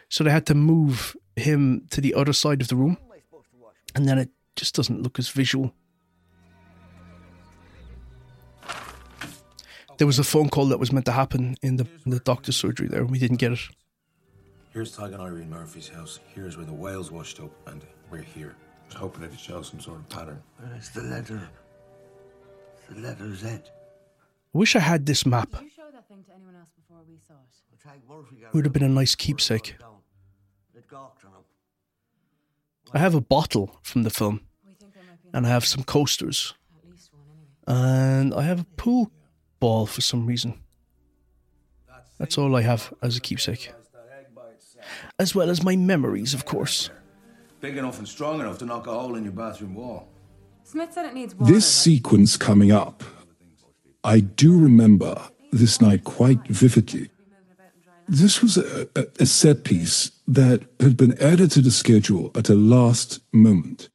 [0.09, 2.97] so they had to move him to the other side of the room,
[3.95, 5.73] and then it just doesn't look as visual.
[9.99, 12.57] There was a phone call that was meant to happen in the in the doctor's
[12.57, 13.61] surgery there, and we didn't get it.
[14.73, 16.21] Here's Tig and Irene Murphy's house.
[16.35, 18.55] Here's where the whales washed up, and we're here.
[18.85, 20.41] I was hoping it'd show some sort of pattern.
[20.77, 21.41] It's the letter.
[22.77, 23.59] It's the letter Z.
[24.55, 25.51] I wish I had this map.
[25.53, 28.55] Did you show that thing to anyone else before we saw it?
[28.55, 29.77] Would have been a nice keepsake.
[32.93, 34.41] I have a bottle from the film,
[35.33, 36.55] and I have some coasters,
[37.67, 39.11] and I have a pool
[39.61, 40.61] ball for some reason.
[42.19, 43.73] That's all I have as a keepsake.
[45.19, 46.91] As well as my memories, of course.
[47.61, 50.09] Big enough and strong enough to knock a hole in your bathroom wall.
[50.65, 51.53] Smith said it needs water.
[51.53, 53.03] This sequence coming up,
[54.05, 55.21] I do remember
[55.53, 57.11] this night quite vividly.
[58.09, 62.45] This was a, a, a set piece that had been added to the schedule at
[62.45, 63.89] the last moment,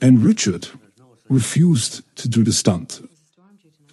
[0.00, 0.68] and Richard
[1.28, 3.00] refused to do the stunt.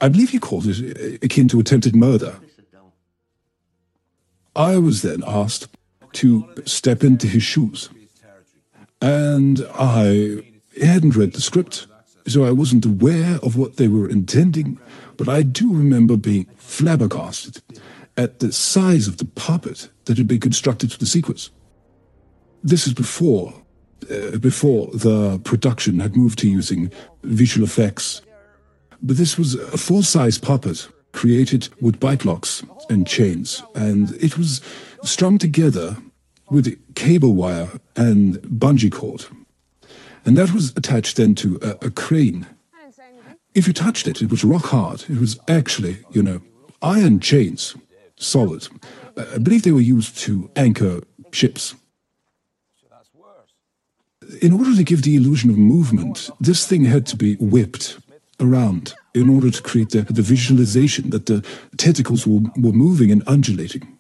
[0.02, 2.40] I believe he called it uh, akin to attempted murder.
[4.56, 5.68] I was then asked
[6.14, 7.90] to step into his shoes.
[9.02, 10.42] And I
[10.82, 11.86] hadn't read the script,
[12.26, 14.80] so I wasn't aware of what they were intending,
[15.18, 17.62] but I do remember being flabbergasted
[18.16, 21.52] at the size of the puppet that had been constructed for the sequence.
[22.64, 23.54] This is before,
[24.12, 26.92] uh, before the production had moved to using
[27.24, 28.22] visual effects.
[29.02, 34.62] But this was a full-size puppet created with bike locks and chains, and it was
[35.04, 35.98] strung together
[36.50, 39.26] with cable wire and bungee cord.
[40.26, 42.48] And that was attached then to a, a crane.
[43.58, 45.06] If you touched it, it was rock hard.
[45.10, 46.42] It was actually, you know,
[46.84, 47.76] iron chains,
[48.16, 48.68] solid.
[49.18, 51.02] Uh, I believe they were used to anchor
[51.32, 51.74] ships.
[54.44, 57.98] In order to give the illusion of movement, this thing had to be whipped
[58.40, 61.44] around in order to create the, the visualization that the
[61.78, 63.98] tentacles were, were moving and undulating.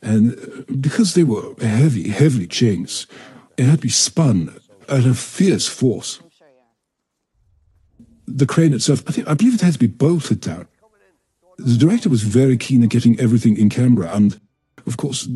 [0.00, 3.06] And uh, because they were heavy, heavy chains,
[3.58, 4.56] it had to be spun
[4.88, 6.20] at a fierce force.
[8.26, 10.66] The crane itself, I, think, I believe it had to be bolted down.
[11.58, 14.40] The director was very keen on getting everything in camera, and
[14.86, 15.28] of course,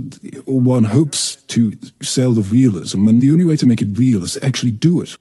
[0.47, 1.73] one hopes to
[2.03, 5.01] sell the realism, and the only way to make it real is to actually do
[5.01, 5.17] it.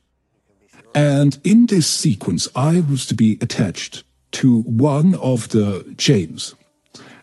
[0.95, 6.55] And in this sequence, I was to be attached to one of the chains,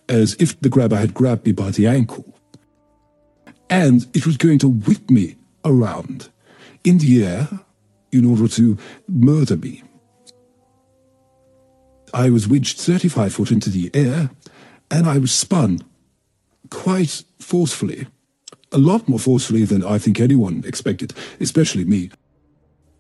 [0.09, 2.38] as if the grabber had grabbed me by the ankle.
[3.68, 6.28] And it was going to whip me around
[6.84, 7.49] in the air
[8.12, 8.78] in order to
[9.09, 9.82] murder me.
[12.15, 14.31] I was wedged 35 foot into the air,
[14.89, 15.81] and I was spun
[16.71, 18.07] quite forcefully.
[18.71, 22.11] A lot more forcefully than I think anyone expected, especially me.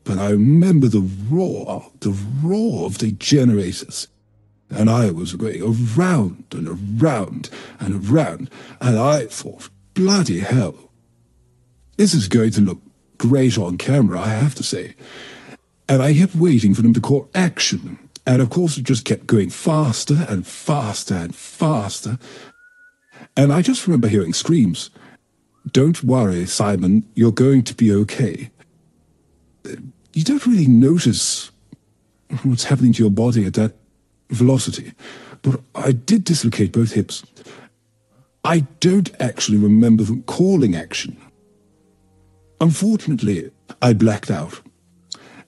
[0.02, 4.08] But I remember the roar, the roar of the generators.
[4.68, 6.68] And I was going around and
[7.00, 8.50] around and around,
[8.80, 10.90] and I thought, bloody hell,
[11.96, 12.80] this is going to look
[13.18, 14.96] great on camera, I have to say.
[15.88, 18.03] And I kept waiting for them to call action.
[18.26, 22.18] And of course, it just kept going faster and faster and faster.
[23.36, 24.90] And I just remember hearing screams
[25.72, 28.50] Don't worry, Simon, you're going to be okay.
[30.12, 31.50] You don't really notice
[32.42, 33.74] what's happening to your body at that
[34.30, 34.92] velocity.
[35.42, 37.24] But I did dislocate both hips.
[38.44, 41.16] I don't actually remember them calling action.
[42.60, 43.50] Unfortunately,
[43.80, 44.60] I blacked out.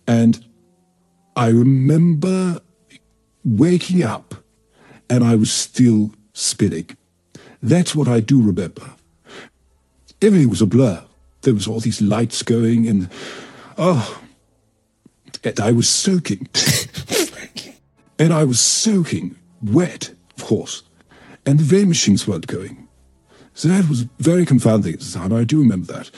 [0.06, 0.44] And
[1.36, 2.60] I remember
[3.46, 4.34] waking up
[5.08, 6.90] and I was still spinning.
[7.62, 8.90] That's what I do remember.
[10.20, 11.04] Everything was a blur.
[11.42, 13.08] There was all these lights going and,
[13.78, 14.20] oh,
[15.44, 16.48] and I was soaking.
[18.18, 20.82] and I was soaking wet, of course.
[21.44, 22.88] And the rain machines weren't going.
[23.54, 25.32] So that was very confounding at the time.
[25.32, 26.10] I do remember that.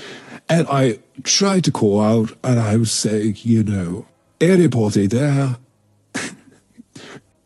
[0.48, 4.06] And I tried to call out, and I was saying, you know,
[4.40, 5.56] anybody there?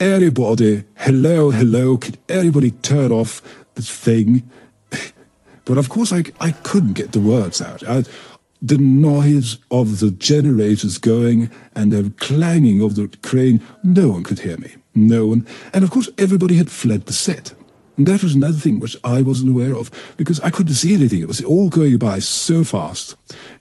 [0.02, 0.84] Anybody?
[0.96, 3.40] Hello, hello, can anybody turn off
[3.74, 4.42] this thing?
[5.64, 7.86] but of course, I, I couldn't get the words out.
[7.88, 8.02] I,
[8.60, 14.40] the noise of the generators going and the clanging of the crane, no one could
[14.40, 14.74] hear me.
[14.94, 15.46] No one.
[15.72, 17.54] And of course, everybody had fled the set.
[17.96, 21.20] And that was another thing which I wasn't aware of because I couldn't see anything.
[21.20, 23.14] It was all going by so fast.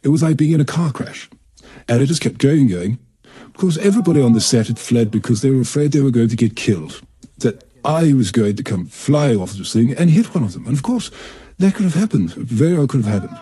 [0.03, 1.29] It was like being in a car crash.
[1.87, 2.97] And it just kept going, going.
[3.61, 6.35] Course, everybody on the set had fled because they were afraid they were going to
[6.35, 6.99] get killed.
[7.37, 10.65] That I was going to come flying off this thing and hit one of them.
[10.65, 11.11] And of course,
[11.59, 12.33] that could have happened.
[12.33, 13.37] Very well could have happened.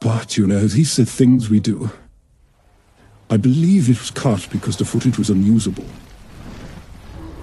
[0.00, 1.90] But, you know, these are things we do.
[3.28, 5.84] I believe it was cut because the footage was unusable.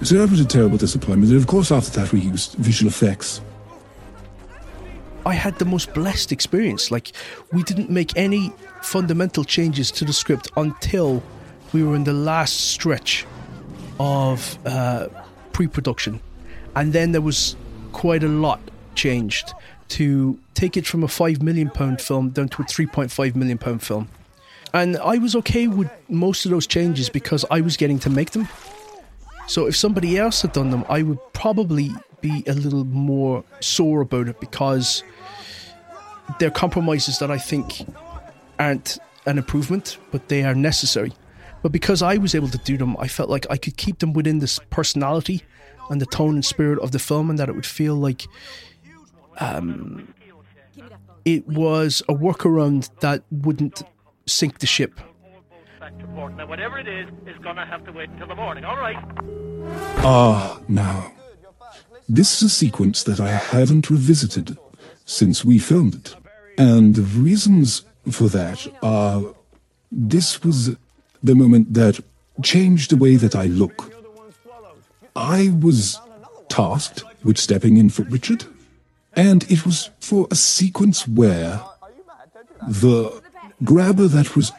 [0.02, 1.30] So that was a terrible disappointment.
[1.30, 3.40] And of course, after that, we used visual effects.
[5.24, 6.90] I had the most blessed experience.
[6.90, 7.12] Like,
[7.52, 11.22] we didn't make any fundamental changes to the script until
[11.72, 13.26] we were in the last stretch
[13.98, 15.08] of uh,
[15.52, 16.20] pre production.
[16.74, 17.56] And then there was
[17.92, 18.60] quite a lot
[18.94, 19.52] changed
[19.88, 24.08] to take it from a £5 million film down to a £3.5 million film.
[24.72, 28.30] And I was okay with most of those changes because I was getting to make
[28.30, 28.48] them.
[29.46, 31.90] So if somebody else had done them, I would probably
[32.22, 35.02] be a little more sore about it because
[36.38, 37.86] they're compromises that I think
[38.58, 41.12] aren't an improvement, but they are necessary.
[41.62, 44.12] But because I was able to do them, I felt like I could keep them
[44.12, 45.42] within this personality
[45.90, 48.26] and the tone and spirit of the film, and that it would feel like
[49.38, 50.12] um,
[51.24, 53.82] it was a workaround that wouldn't
[54.26, 55.00] sink the ship.
[56.36, 58.64] Now, whatever it is, is gonna have to wait until the morning.
[58.64, 58.96] All right.
[59.98, 61.12] Ah, now.
[62.08, 64.58] This is a sequence that I haven't revisited
[65.04, 66.16] since we filmed it.
[66.58, 69.34] And the reasons for that are
[69.90, 70.76] this was
[71.22, 72.00] the moment that
[72.42, 73.92] changed the way that I look.
[75.14, 76.00] I was
[76.48, 78.44] tasked with stepping in for Richard,
[79.14, 81.60] and it was for a sequence where
[82.66, 83.22] the
[83.62, 84.52] grabber that was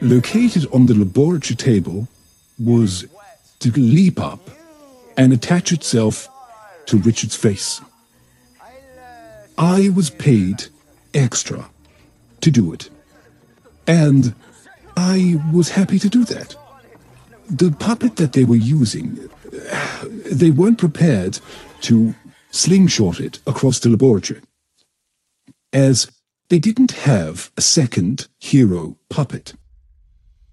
[0.00, 2.08] located on the laboratory table
[2.58, 3.06] was
[3.60, 4.40] to leap up
[5.16, 6.28] and attach itself
[6.86, 7.80] to Richard's face.
[9.56, 10.66] I was paid
[11.14, 11.70] extra
[12.40, 12.90] to do it.
[13.86, 14.34] And
[14.96, 16.56] I was happy to do that.
[17.48, 19.28] The puppet that they were using,
[20.24, 21.40] they weren't prepared
[21.82, 22.14] to
[22.50, 24.40] slingshot it across the laboratory,
[25.72, 26.10] as
[26.48, 29.54] they didn't have a second hero puppet.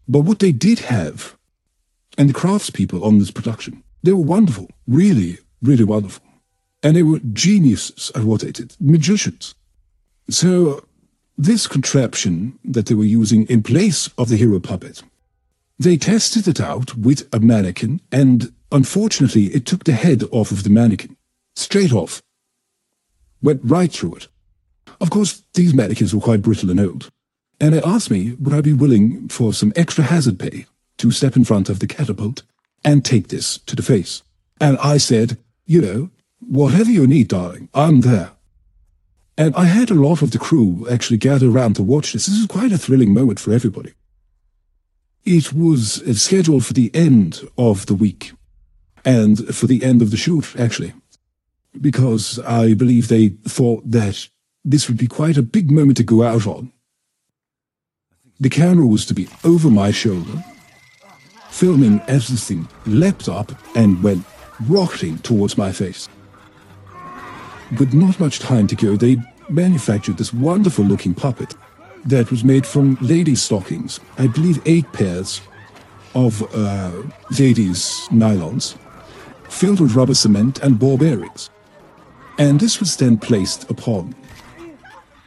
[0.08, 1.38] But what they did have,
[2.18, 6.26] and the craftspeople on this production, they were wonderful, really, really wonderful.
[6.84, 9.54] And they were geniuses at what they did, magicians.
[10.30, 10.84] So,
[11.38, 15.04] this contraption that they were using in place of the hero puppet,
[15.80, 20.64] they tested it out with a mannequin, and unfortunately, it took the head off of
[20.64, 21.18] the mannequin.
[21.56, 22.22] Straight off.
[23.42, 24.28] Went right through it.
[25.00, 27.10] Of course, these mannequins were quite brittle and old,
[27.60, 30.68] and they asked me would I be willing for some extra hazard pay
[30.98, 32.44] to step in front of the catapult
[32.84, 34.22] and take this to the face.
[34.60, 36.10] And I said, you know,
[36.40, 38.32] whatever you need, darling, I'm there.
[39.38, 42.26] And I had a lot of the crew actually gather around to watch this.
[42.26, 43.94] This is quite a thrilling moment for everybody.
[45.24, 48.34] It was uh, scheduled for the end of the week
[49.06, 50.94] and for the end of the shoot, actually,
[51.80, 54.28] because I believe they thought that
[54.64, 56.72] this would be quite a big moment to go out on.
[58.40, 60.44] The camera was to be over my shoulder,
[61.50, 64.26] filming as the thing leapt up and went
[64.68, 66.10] rocketing towards my face.
[67.80, 69.18] With not much time to go, they
[69.50, 71.56] manufactured this wonderful looking puppet
[72.06, 74.00] that was made from ladies' stockings.
[74.18, 75.42] I believe eight pairs
[76.14, 76.92] of uh,
[77.40, 78.76] ladies' nylons,
[79.50, 81.50] filled with rubber cement and ball bearings.
[82.38, 84.16] And this was then placed upon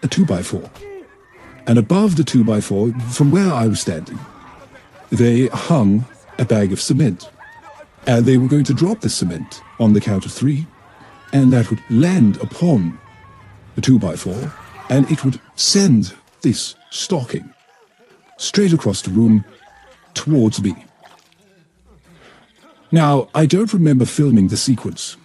[0.03, 0.69] a 2x4.
[1.67, 4.19] And above the 2x4, from where I was standing,
[5.11, 6.05] they hung
[6.39, 7.31] a bag of cement.
[8.07, 10.67] And they were going to drop the cement on the count of three,
[11.35, 12.99] and that would land upon
[13.74, 14.53] the 2x4,
[14.89, 17.53] and it would send this stocking
[18.39, 19.45] straight across the room
[20.14, 20.74] towards me.
[22.93, 25.16] Now, I don't remember filming the sequence.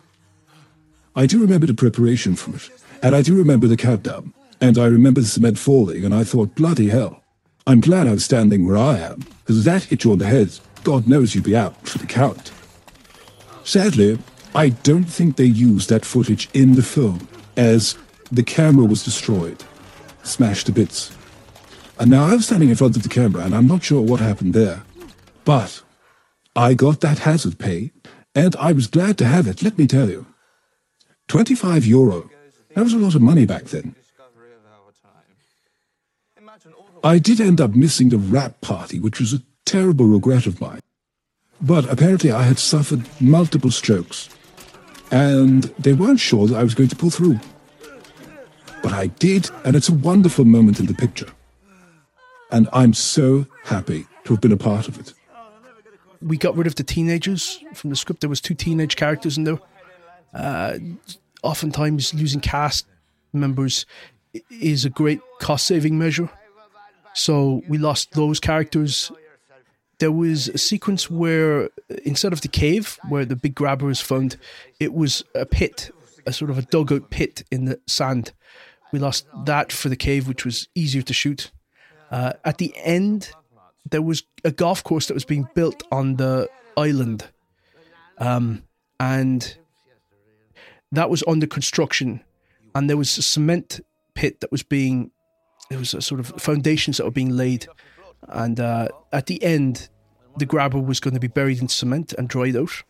[1.15, 2.69] I do remember the preparation for it,
[3.03, 6.55] and I do remember the countdown, and I remember the cement falling, and I thought,
[6.55, 7.21] bloody hell,
[7.67, 11.07] I'm glad I'm standing where I am, because that hit you on the head, God
[11.07, 12.51] knows you'd be out for the count.
[13.63, 14.17] Sadly,
[14.55, 17.97] I don't think they used that footage in the film, as
[18.31, 19.63] the camera was destroyed,
[20.23, 21.15] smashed to bits.
[21.99, 24.53] And now I'm standing in front of the camera, and I'm not sure what happened
[24.53, 24.83] there.
[25.45, 25.81] But
[26.55, 27.91] I got that hazard pay,
[28.33, 30.25] and I was glad to have it, let me tell you.
[31.27, 32.29] 25 euro.
[32.75, 33.95] That was a lot of money back then.
[37.03, 40.81] I did end up missing the wrap party, which was a terrible regret of mine.
[41.61, 44.29] But apparently I had suffered multiple strokes,
[45.11, 47.39] and they weren't sure that I was going to pull through.
[48.81, 51.27] But I did, and it's a wonderful moment in the picture.
[52.51, 55.13] And I'm so happy to have been a part of it.
[56.21, 58.21] We got rid of the teenagers from the script.
[58.21, 59.59] There was two teenage characters in there.
[60.33, 60.77] Uh,
[61.43, 62.85] oftentimes, losing cast
[63.33, 63.85] members
[64.49, 66.29] is a great cost-saving measure.
[67.13, 69.11] So we lost those characters.
[69.99, 71.69] There was a sequence where
[72.03, 74.37] instead of the cave where the big grabber is found,
[74.79, 75.91] it was a pit,
[76.25, 78.31] a sort of a dugout pit in the sand.
[78.91, 81.51] We lost that for the cave, which was easier to shoot.
[82.09, 83.31] Uh, at the end,
[83.89, 87.27] there was a golf course that was being built on the island,
[88.17, 88.63] um,
[88.99, 89.57] and
[90.91, 92.21] that was under construction.
[92.73, 93.79] And there was a cement
[94.13, 95.11] pit that was being,
[95.69, 97.67] there was a sort of foundations that were being laid
[98.27, 99.89] And uh, at the end,
[100.37, 102.83] the grabber was going to be buried in cement and dried out.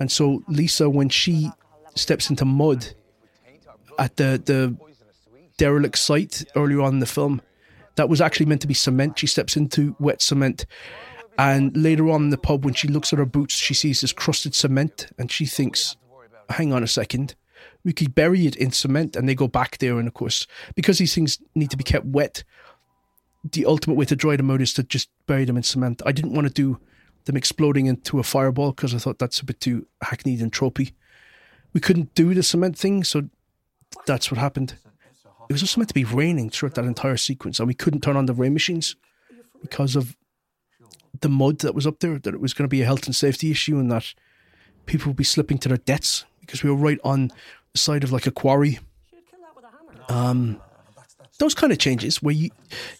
[0.00, 1.50] And so Lisa, when she
[1.94, 2.94] steps into mud
[3.98, 4.76] at the the
[5.56, 7.40] derelict site earlier on in the film,
[7.96, 9.18] that was actually meant to be cement.
[9.18, 10.66] She steps into wet cement.
[11.38, 14.12] And later on in the pub, when she looks at her boots, she sees this
[14.12, 15.96] crusted cement and she thinks,
[16.48, 17.34] hang on a second,
[17.84, 19.16] we could bury it in cement.
[19.16, 19.98] And they go back there.
[19.98, 22.42] And of course, because these things need to be kept wet,
[23.52, 26.02] the ultimate way to dry them out is to just bury them in cement.
[26.06, 26.78] I didn't want to do
[27.24, 30.92] them exploding into a fireball because I thought that's a bit too hackneyed and tropey.
[31.72, 33.28] We couldn't do the cement thing, so
[34.06, 34.76] that's what happened.
[35.48, 38.16] It was also meant to be raining throughout that entire sequence, and we couldn't turn
[38.16, 38.96] on the rain machines
[39.60, 40.16] because of
[41.20, 42.18] the mud that was up there.
[42.18, 44.14] That it was going to be a health and safety issue, and that
[44.86, 47.30] people would be slipping to their deaths because we were right on
[47.72, 48.78] the side of like a quarry.
[50.08, 50.60] Um,
[51.38, 52.50] those kind of changes where you,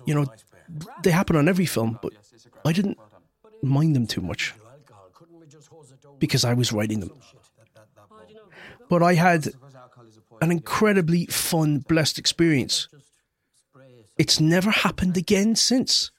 [0.05, 0.26] you know,
[1.03, 2.12] they happen on every film, but
[2.64, 2.99] I didn't
[3.62, 4.55] mind them too much
[6.18, 7.12] because I was writing them.
[8.89, 9.49] But I had
[10.41, 12.89] an incredibly fun, blessed experience.
[14.18, 16.11] It's never happened again since.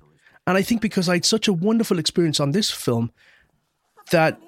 [0.45, 3.11] And I think because I had such a wonderful experience on this film
[4.11, 4.39] that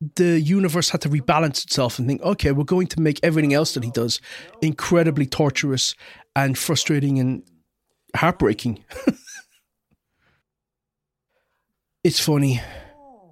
[0.00, 3.74] the universe had to rebalance itself and think, okay, we're going to make everything else
[3.74, 4.20] that he does
[4.62, 5.94] incredibly torturous
[6.34, 7.42] and frustrating and
[8.16, 8.82] heartbreaking.
[12.04, 12.62] it's funny.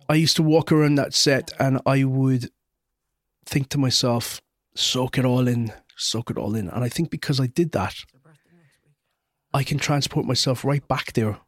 [0.09, 2.51] I used to walk around that set and I would
[3.47, 4.43] think to myself,
[4.75, 6.69] soak it all in, soak it all in.
[6.69, 7.95] And I think because I did that,
[9.55, 11.39] I can transport myself right back there.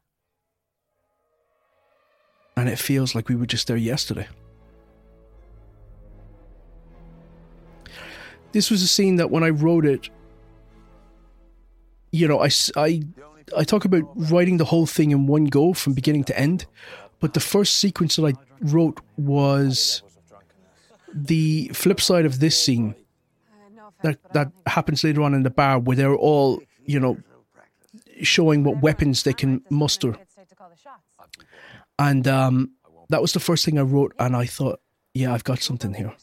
[2.57, 4.27] And it feels like we were just there yesterday.
[8.51, 10.09] This was a scene that when I wrote it,
[12.11, 13.01] you know, I, I,
[13.55, 16.65] I talk about writing the whole thing in one go from beginning to end.
[17.19, 20.03] But the first sequence that I wrote was
[21.13, 22.95] the flip side of this scene
[24.01, 27.17] that that happens later on in the bar where they're all you know
[28.21, 30.15] showing what weapons they can muster
[31.99, 32.71] and um,
[33.09, 34.79] that was the first thing i wrote and i thought
[35.13, 36.13] yeah i've got something here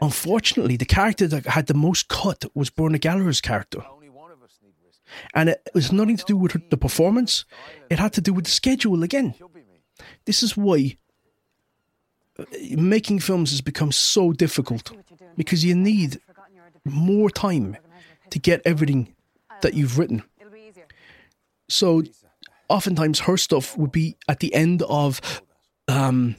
[0.00, 3.82] unfortunately the character that had the most cut was Bronagh Gallagher's character.
[5.34, 7.44] And it was nothing to do with the performance.
[7.90, 9.34] It had to do with the schedule again.
[10.26, 10.98] This is why
[12.76, 14.92] making films has become so difficult
[15.36, 16.20] because you need
[16.84, 17.76] more time
[18.30, 19.14] to get everything
[19.62, 20.22] that you've written.
[21.68, 22.02] So,
[22.68, 25.20] oftentimes, her stuff would be at the end of
[25.86, 26.36] um,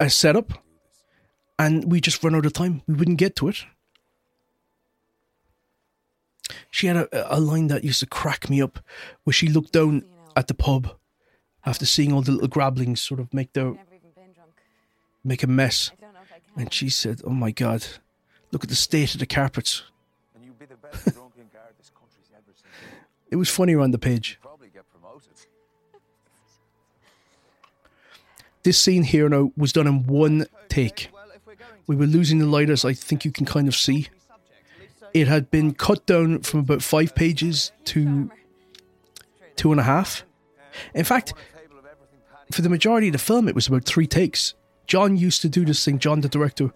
[0.00, 0.52] a setup,
[1.58, 2.82] and we just run out of time.
[2.86, 3.64] We wouldn't get to it.
[6.70, 8.78] She had a, a line that used to crack me up,
[9.24, 10.04] where she looked down
[10.36, 10.96] at the pub
[11.64, 13.74] after seeing all the little grablings sort of make their
[15.24, 15.90] make a mess.
[16.56, 17.86] And she said, "Oh my God,
[18.52, 19.82] look at the state of the carpets."
[23.30, 24.38] it was funny around the page.
[28.62, 31.10] This scene here now was done in one take.
[31.86, 34.08] We were losing the light, as I think you can kind of see.
[35.14, 38.30] It had been cut down from about five pages to
[39.54, 40.24] two and a half.
[40.94, 41.32] In fact,
[42.52, 44.54] for the majority of the film, it was about three takes.
[44.86, 46.72] John used to do this thing, John, the director.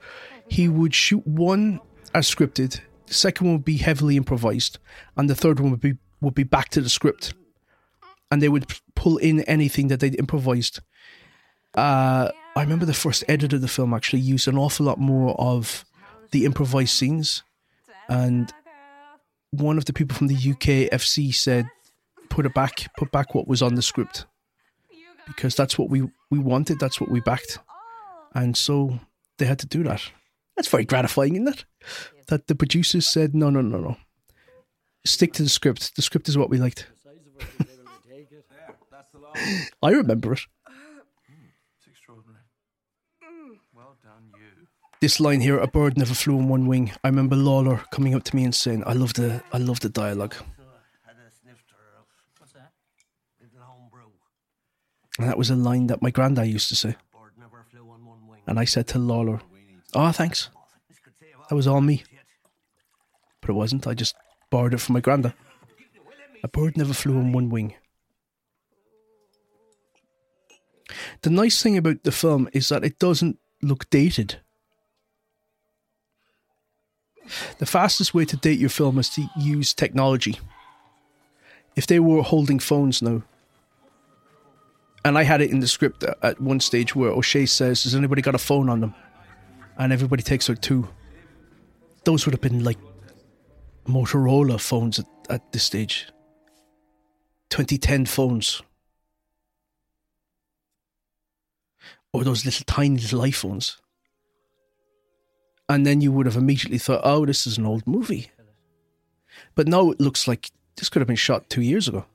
[0.49, 1.81] He would shoot one
[2.15, 2.81] as scripted,
[3.11, 4.79] the second one would be heavily improvised,
[5.17, 7.35] and the third one would be would be back to the script.
[8.31, 10.81] And they would pull in anything that they'd improvised.
[11.75, 15.39] Uh, I remember the first edit of the film actually used an awful lot more
[15.41, 15.85] of
[16.31, 17.43] the improvised scenes.
[18.09, 18.53] And
[19.51, 21.67] one of the people from the UK FC said,
[22.29, 24.27] put it back, put back what was on the script
[25.31, 27.61] because that's what we, we wanted, that's what we backed.
[28.35, 28.99] And so
[29.39, 30.03] they had to do that.
[30.57, 31.65] That's very gratifying, isn't it?
[32.27, 33.97] That the producers said, no, no, no, no.
[35.05, 35.95] Stick to the script.
[35.95, 36.89] The script is what we liked.
[39.83, 40.41] I remember it.
[45.01, 46.93] This line here, a bird never flew on one wing.
[47.03, 49.89] I remember Lalor coming up to me and saying, I love the I love the
[49.89, 50.35] dialogue.
[55.19, 56.97] And that was a line that my granddad used to say.
[58.47, 59.41] And I said to Lalor,
[59.95, 60.51] Oh, thanks.
[61.49, 62.05] That was all me.
[63.41, 63.87] But it wasn't.
[63.87, 64.15] I just
[64.51, 65.35] borrowed it from my granddad.
[66.43, 67.75] A bird never flew on one wing.
[71.23, 74.41] The nice thing about the film is that it doesn't look dated.
[77.59, 80.39] The fastest way to date your film is to use technology.
[81.77, 83.23] If they were holding phones now,
[85.05, 88.23] and I had it in the script at- one stage where O'Shea says, Has anybody
[88.23, 88.95] got a phone on them?
[89.79, 90.89] And everybody takes out two.
[92.05, 92.79] Those would have been like
[93.87, 96.09] Motorola phones at, at this stage.
[97.51, 98.63] 2010 phones.
[102.13, 103.77] Or those little tiny little iPhones.
[105.71, 108.33] And then you would have immediately thought, oh, this is an old movie.
[109.55, 112.07] But now it looks like this could have been shot two years ago.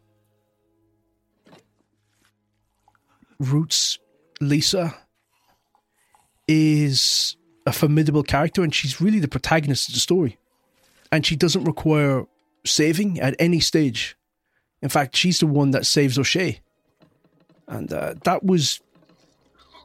[3.39, 3.97] Ruth's
[4.41, 4.93] Lisa
[6.49, 10.38] is a formidable character and she's really the protagonist of the story.
[11.10, 12.26] And she doesn't require
[12.66, 14.18] saving at any stage.
[14.82, 16.60] In fact, she's the one that saves O'Shea.
[17.70, 18.82] And uh, that was,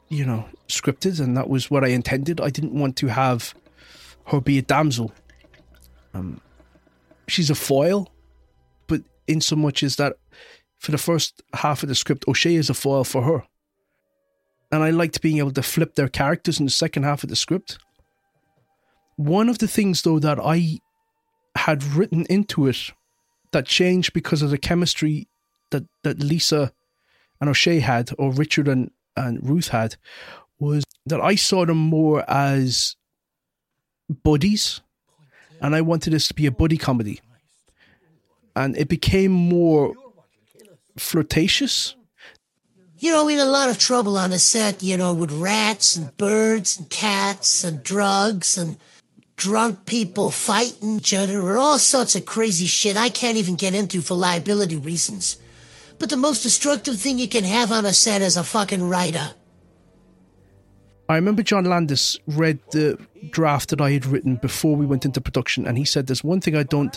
[0.09, 2.41] you know, scripted and that was what I intended.
[2.41, 3.55] I didn't want to have
[4.27, 5.13] her be a damsel.
[6.15, 6.41] Um,
[7.29, 8.13] she's a foil,
[8.87, 10.17] but in so much as that
[10.79, 13.45] for the first half of the script, O'Shea is a foil for her.
[14.73, 17.37] And I liked being able to flip their characters in the second half of the
[17.37, 17.79] script.
[19.17, 20.79] One of the things, though, that I
[21.55, 22.93] had written into it
[23.53, 25.29] that changed because of the chemistry
[25.71, 26.73] that, that Lisa
[27.41, 29.97] and O'Shea had, or Richard and, and Ruth had,
[30.59, 32.97] was that I saw them more as
[34.11, 34.81] buddies.
[35.61, 37.21] And I wanted this to be a buddy comedy.
[38.57, 39.95] And it became more
[40.97, 41.95] flirtatious.
[42.99, 45.97] You know, we had a lot of trouble on the set, you know, with rats
[45.97, 48.77] and birds and cats and drugs and
[49.37, 53.75] drunk people fighting each other or all sorts of crazy shit I can't even get
[53.75, 55.39] into for liability reasons.
[55.99, 59.31] But the most destructive thing you can have on a set is a fucking writer.
[61.11, 62.97] I remember John Landis read the
[63.31, 66.41] draft that I had written before we went into production, and he said, There's one
[66.41, 66.97] thing I don't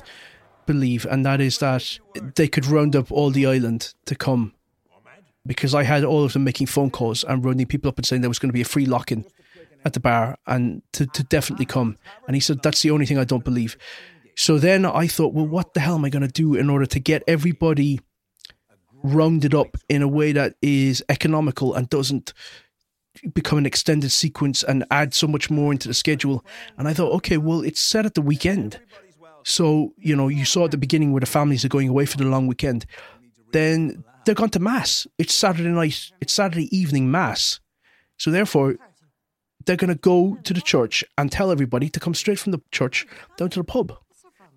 [0.67, 1.97] believe, and that is that
[2.35, 4.53] they could round up all the island to come.
[5.47, 8.21] Because I had all of them making phone calls and rounding people up and saying
[8.21, 9.25] there was going to be a free lock in
[9.83, 11.97] at the bar and to, to definitely come.
[12.27, 13.77] And he said, That's the only thing I don't believe.
[14.35, 16.85] So then I thought, Well, what the hell am I going to do in order
[16.85, 17.99] to get everybody
[19.01, 22.31] rounded up in a way that is economical and doesn't
[23.33, 26.45] become an extended sequence and add so much more into the schedule.
[26.77, 28.79] And I thought, okay, well, it's set at the weekend.
[29.43, 32.17] So, you know, you saw at the beginning where the families are going away for
[32.17, 32.85] the long weekend.
[33.51, 35.05] Then they're gone to mass.
[35.17, 37.59] It's Saturday night, it's Saturday evening mass.
[38.17, 38.75] So therefore,
[39.65, 42.61] they're going to go to the church and tell everybody to come straight from the
[42.71, 43.05] church
[43.37, 43.97] down to the pub.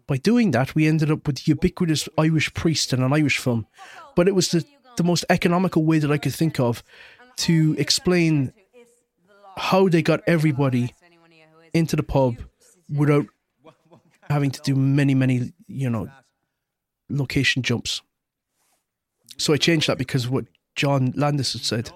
[0.06, 3.66] By doing that, we ended up with the ubiquitous Irish priest in an Irish film.
[4.14, 4.64] But it was the,
[4.96, 6.82] the most economical way that I could think of
[7.36, 8.52] to explain
[9.56, 10.94] how they got everybody
[11.72, 12.36] into the pub
[12.88, 13.26] without
[14.28, 16.08] having to do many, many, you know,
[17.08, 18.02] location jumps.
[19.38, 21.90] So I changed that because of what John Landis had said.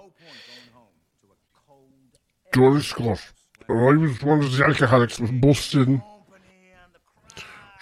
[2.55, 3.33] George Scott.
[3.69, 5.89] I was one of the alcoholics was busted.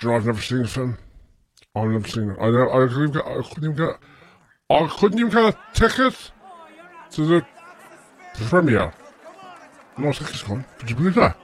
[0.02, 0.98] Know, I've never seen the film.
[1.74, 2.36] I've never seen it.
[2.38, 3.98] I, I, couldn't even get, I couldn't even get.
[4.70, 6.30] I couldn't even get a ticket
[7.12, 7.46] to the
[8.34, 8.92] premiere.
[9.96, 10.64] No tickets gone.
[10.78, 11.36] Could you believe that?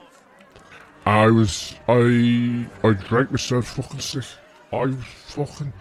[1.06, 1.74] I was.
[1.88, 2.66] I.
[2.82, 4.24] I drank myself fucking sick.
[4.72, 5.72] I was fucking.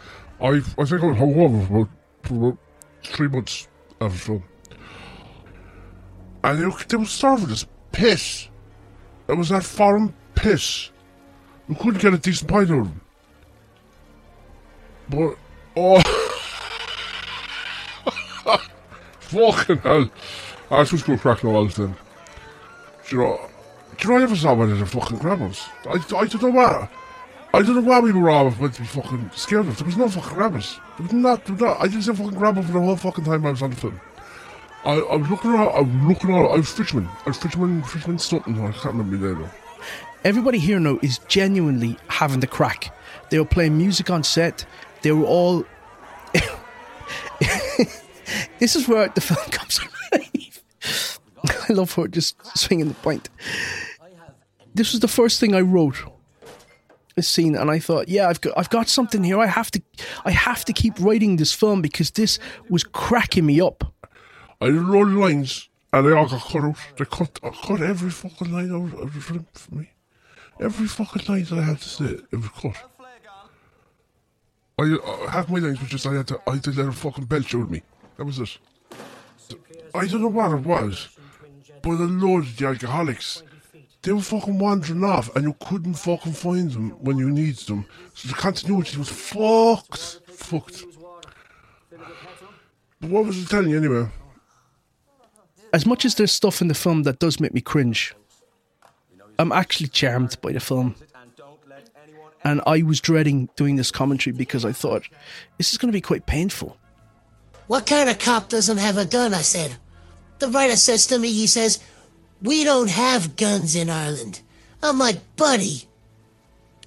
[0.41, 0.47] I.
[0.47, 1.89] I think I was home for about,
[2.23, 2.57] for about
[3.03, 3.67] three months
[4.01, 4.43] after film.
[6.43, 8.49] And they, were- they were serving us piss.
[9.29, 10.89] It was that foreign piss.
[11.69, 13.01] We couldn't get a decent pint out of them.
[15.09, 15.35] But,
[15.77, 16.01] oh.
[19.33, 20.09] fucking hell.
[20.71, 21.95] I was just going to crack no else then.
[23.07, 23.49] Do you know,
[23.97, 25.61] do you know I never saw one of the fucking grabbers?
[25.85, 26.89] I, I don't know what.
[27.55, 29.77] I don't know why we were all meant to be fucking scared of.
[29.77, 30.79] There was no fucking grabbers.
[30.97, 31.81] There was not, there was not.
[31.81, 33.75] I didn't see a fucking grabber for the whole fucking time I was on the
[33.75, 33.99] film.
[34.85, 37.07] I, I was looking around, I was looking around, I was fisherman.
[37.25, 39.49] I was fisherman, fisherman something, I can't remember my name.
[40.23, 42.95] Everybody here now is genuinely having the crack.
[43.29, 44.65] They were playing music on set.
[45.01, 45.65] They were all.
[48.59, 49.79] this is where the film comes
[50.11, 50.63] alive.
[51.69, 53.29] I love her just swinging the point.
[54.75, 55.97] This was the first thing I wrote.
[57.15, 59.37] This scene, and I thought, yeah, I've got, I've got something here.
[59.37, 59.81] I have to,
[60.25, 63.93] I have to keep writing this film because this was cracking me up.
[64.59, 66.77] I of lines, and they all got cut out.
[66.97, 69.91] They cut, I cut every fucking line out of the film for me.
[70.59, 72.77] Every fucking line that I had to say, it was cut.
[74.79, 76.91] I, uh, half my lines was just I had to, I had to let a
[76.91, 77.83] fucking belch out me.
[78.17, 78.57] That was it.
[79.95, 81.09] I don't know what it was,
[81.81, 83.43] but a load of the alcoholics
[84.03, 87.85] they were fucking wandering off and you couldn't fucking find them when you needed them.
[88.13, 90.19] So the continuity was fucked.
[90.29, 90.83] Fucked.
[92.99, 94.07] But what was it telling you anyway?
[95.71, 98.13] As much as there's stuff in the film that does make me cringe,
[99.39, 100.95] I'm actually charmed by the film.
[102.43, 105.03] And I was dreading doing this commentary because I thought
[105.57, 106.77] this is going to be quite painful.
[107.67, 109.33] What kind of cop doesn't have a gun?
[109.33, 109.77] I said.
[110.39, 111.79] The writer says to me, he says,
[112.41, 114.41] We don't have guns in Ireland.
[114.81, 115.87] I'm like, buddy,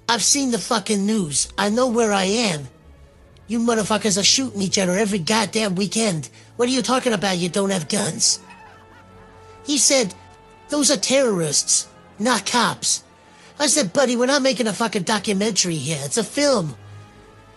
[0.07, 1.51] I've seen the fucking news.
[1.57, 2.67] I know where I am.
[3.47, 6.29] You motherfuckers are shooting each other every goddamn weekend.
[6.57, 7.37] What are you talking about?
[7.37, 8.39] You don't have guns.
[9.65, 10.13] He said,
[10.69, 11.87] Those are terrorists,
[12.19, 13.03] not cops.
[13.59, 15.99] I said, buddy, we're not making a fucking documentary here.
[16.03, 16.75] It's a film.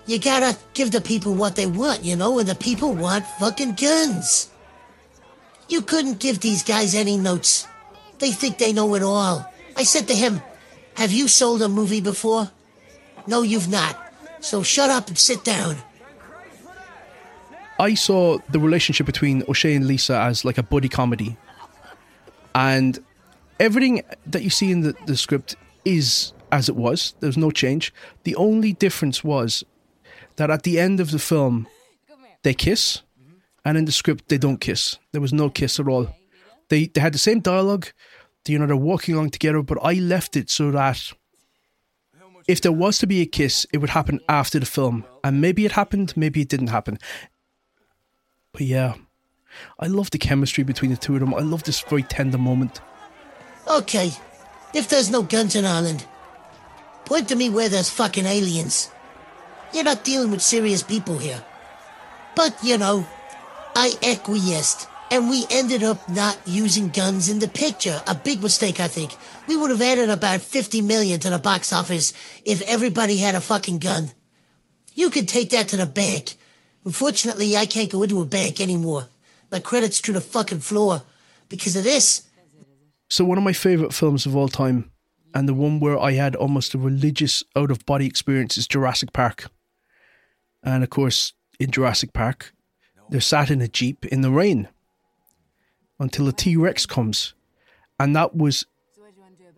[0.07, 3.75] You gotta give the people what they want, you know, and the people want fucking
[3.75, 4.51] guns.
[5.69, 7.67] You couldn't give these guys any notes.
[8.19, 9.51] They think they know it all.
[9.77, 10.43] I said to him,
[10.97, 12.51] Have you sold a movie before?
[13.27, 13.97] No, you've not.
[14.41, 15.77] So shut up and sit down.
[17.79, 21.37] I saw the relationship between O'Shea and Lisa as like a buddy comedy.
[22.55, 22.99] And
[23.59, 27.15] everything that you see in the, the script is as it was.
[27.21, 27.93] There's no change.
[28.25, 29.65] The only difference was
[30.41, 31.67] that at the end of the film,
[32.45, 33.03] they kiss,
[33.63, 34.97] and in the script, they don't kiss.
[35.13, 36.09] There was no kiss at all.
[36.71, 37.89] They, they had the same dialogue,
[38.49, 41.13] you know, they're walking along together, but I left it so that
[42.49, 45.05] if there was to be a kiss, it would happen after the film.
[45.23, 46.99] And maybe it happened, maybe it didn't happen.
[48.53, 48.95] But yeah,
[49.79, 51.35] I love the chemistry between the two of them.
[51.35, 52.81] I love this very tender moment.
[53.69, 54.11] Okay,
[54.73, 56.07] if there's no guns in Ireland,
[57.05, 58.91] point to me where there's fucking aliens.
[59.73, 61.43] You're not dealing with serious people here.
[62.35, 63.07] But, you know,
[63.75, 68.03] I acquiesced, and we ended up not using guns in the picture.
[68.07, 69.13] A big mistake, I think.
[69.47, 72.13] We would have added about 50 million to the box office
[72.45, 74.11] if everybody had a fucking gun.
[74.95, 76.35] You could take that to the bank.
[76.85, 79.09] Unfortunately, I can't go into a bank anymore.
[79.51, 81.03] My credit's through the fucking floor.
[81.49, 82.23] Because of this,
[83.09, 84.91] So, one of my favourite films of all time,
[85.35, 89.13] and the one where I had almost a religious out of body experience, is Jurassic
[89.13, 89.51] Park.
[90.63, 92.53] And of course, in Jurassic Park,
[93.09, 94.69] they're sat in a Jeep in the rain
[95.99, 97.35] until a T Rex comes.
[97.99, 98.67] And that was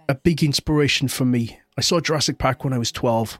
[0.08, 1.60] a big inspiration for me.
[1.78, 3.38] I saw Jurassic Park when I was 12.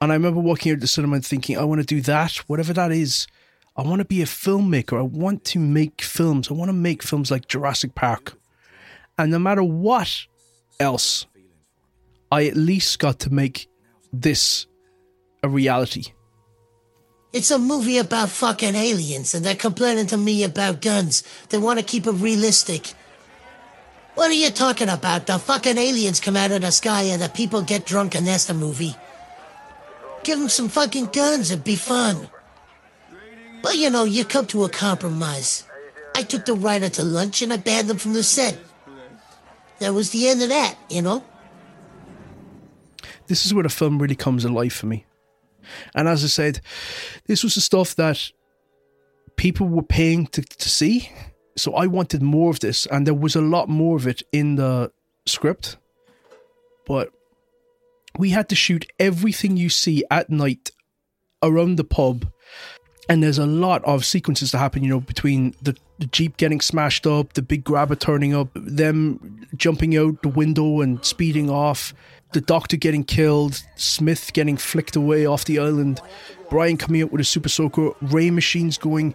[0.00, 2.36] And I remember walking out of the cinema and thinking, I want to do that,
[2.48, 3.26] whatever that is.
[3.76, 4.98] I want to be a filmmaker.
[4.98, 6.50] I want to make films.
[6.50, 8.34] I want to make films like Jurassic Park.
[9.16, 10.26] And no matter what
[10.78, 11.26] else,
[12.30, 13.68] I at least got to make
[14.12, 14.66] this
[15.42, 16.12] a reality.
[17.32, 21.22] It's a movie about fucking aliens, and they're complaining to me about guns.
[21.48, 22.92] They want to keep it realistic.
[24.14, 25.26] What are you talking about?
[25.26, 28.44] The fucking aliens come out of the sky and the people get drunk, and that's
[28.44, 28.94] the movie.
[30.24, 32.28] Give them some fucking guns, it'd be fun.
[33.62, 35.64] But you know, you come to a compromise.
[36.14, 38.58] I took the writer to lunch and I banned them from the set.
[39.78, 41.24] That was the end of that, you know?
[43.26, 45.06] This is where the film really comes alive for me.
[45.94, 46.60] And as I said,
[47.26, 48.30] this was the stuff that
[49.36, 51.10] people were paying to, to see.
[51.56, 54.56] So I wanted more of this, and there was a lot more of it in
[54.56, 54.90] the
[55.26, 55.76] script.
[56.86, 57.10] But
[58.18, 60.70] we had to shoot everything you see at night
[61.42, 62.30] around the pub.
[63.08, 66.60] And there's a lot of sequences that happen, you know, between the, the Jeep getting
[66.60, 71.92] smashed up, the big grabber turning up, them jumping out the window and speeding off,
[72.32, 76.00] the doctor getting killed, Smith getting flicked away off the island,
[76.50, 79.14] Brian coming out with a super soaker, rain machines going.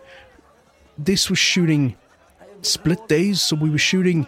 [0.97, 1.95] This was shooting
[2.61, 4.27] split days, so we were shooting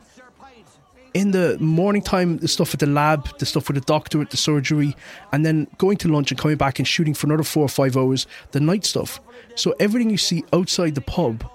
[1.13, 4.29] in the morning time the stuff at the lab, the stuff with the doctor at
[4.29, 4.95] the surgery,
[5.31, 7.97] and then going to lunch and coming back and shooting for another four or five
[7.97, 9.19] hours the night stuff.
[9.55, 11.49] So everything you see outside the pub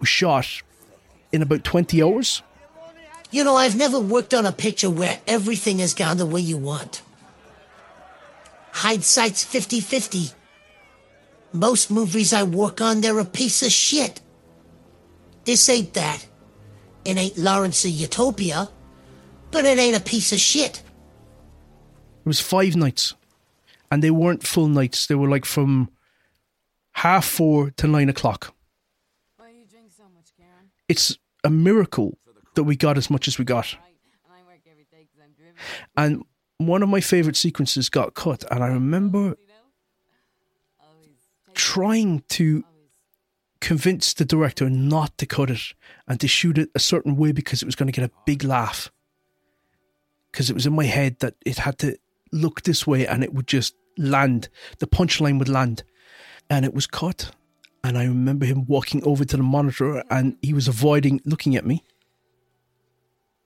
[0.00, 0.62] was shot
[1.32, 2.42] in about 20 hours.
[3.30, 6.56] You know, I've never worked on a picture where everything has gone the way you
[6.56, 7.02] want.
[8.72, 10.30] Hindsight's 50 50.
[11.52, 14.20] Most movies I work on, they're a piece of shit.
[15.44, 16.26] This ain't that.
[17.04, 18.68] It ain't Lawrence of Utopia,
[19.50, 20.82] but it ain't a piece of shit.
[22.24, 23.14] It was five nights,
[23.90, 25.06] and they weren't full nights.
[25.06, 25.88] They were like from
[26.92, 28.54] half four to nine o'clock.
[29.36, 30.68] Why do you drink so much, Karen?
[30.88, 32.17] It's a miracle
[32.58, 33.76] that we got as much as we got.
[35.96, 36.24] And
[36.58, 39.36] one of my favorite sequences got cut, and I remember
[41.54, 42.64] trying to
[43.60, 45.74] convince the director not to cut it
[46.06, 48.44] and to shoot it a certain way because it was going to get a big
[48.44, 48.90] laugh.
[50.30, 51.96] because it was in my head that it had to
[52.32, 54.48] look this way and it would just land.
[54.78, 55.82] The punchline would land.
[56.50, 57.30] And it was cut.
[57.82, 61.66] And I remember him walking over to the monitor and he was avoiding looking at
[61.66, 61.82] me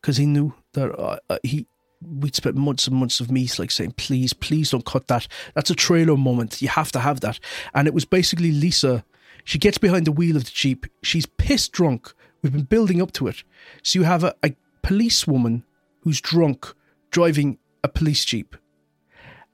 [0.03, 1.67] because he knew that uh, uh, he
[2.03, 5.29] we'd spent months and months of me like saying, please, please don't cut that.
[5.55, 6.61] That's a trailer moment.
[6.61, 7.39] You have to have that.
[7.75, 9.05] And it was basically Lisa.
[9.45, 10.87] She gets behind the wheel of the Jeep.
[11.03, 12.13] She's pissed drunk.
[12.43, 13.45] We've been building up to it.
[13.85, 15.65] So you have a, a policewoman
[16.01, 16.75] who's drunk
[17.13, 18.57] driving a police Jeep.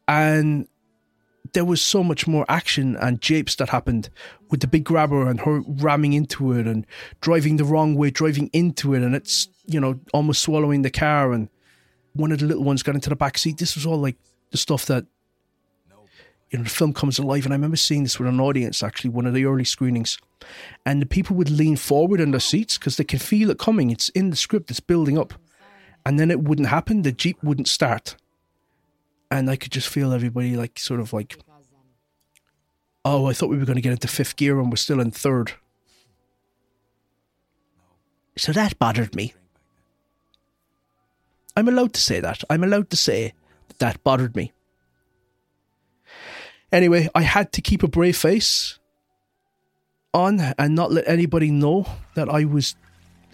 [0.06, 0.68] And
[1.52, 4.08] there was so much more action and japes that happened
[4.50, 6.86] with the big grabber and her ramming into it and
[7.20, 11.32] driving the wrong way, driving into it, and it's, you know, almost swallowing the car.
[11.32, 11.48] And
[12.14, 13.58] one of the little ones got into the back seat.
[13.58, 14.16] This was all like
[14.50, 15.06] the stuff that,
[16.50, 17.44] you know, the film comes alive.
[17.44, 20.18] And I remember seeing this with an audience, actually, one of the early screenings.
[20.86, 23.90] And the people would lean forward in their seats because they can feel it coming.
[23.90, 25.34] It's in the script, it's building up.
[26.06, 27.02] And then it wouldn't happen.
[27.02, 28.16] The Jeep wouldn't start
[29.30, 31.38] and I could just feel everybody like sort of like,
[33.04, 35.10] oh, I thought we were going to get into fifth gear and we're still in
[35.10, 35.52] third.
[38.36, 39.34] So that bothered me.
[41.56, 42.44] I'm allowed to say that.
[42.48, 43.34] I'm allowed to say
[43.68, 44.52] that that bothered me.
[46.70, 48.78] Anyway, I had to keep a brave face
[50.14, 52.76] on and not let anybody know that I was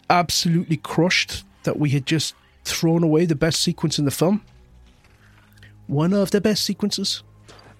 [0.08, 2.34] absolutely crushed that we had just
[2.64, 4.42] thrown away the best sequence in the film
[5.86, 7.22] one of the best sequences.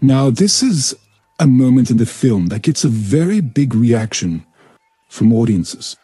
[0.01, 0.97] Now, this is
[1.39, 4.45] a moment in the film that gets a very big reaction
[5.09, 5.97] from audiences.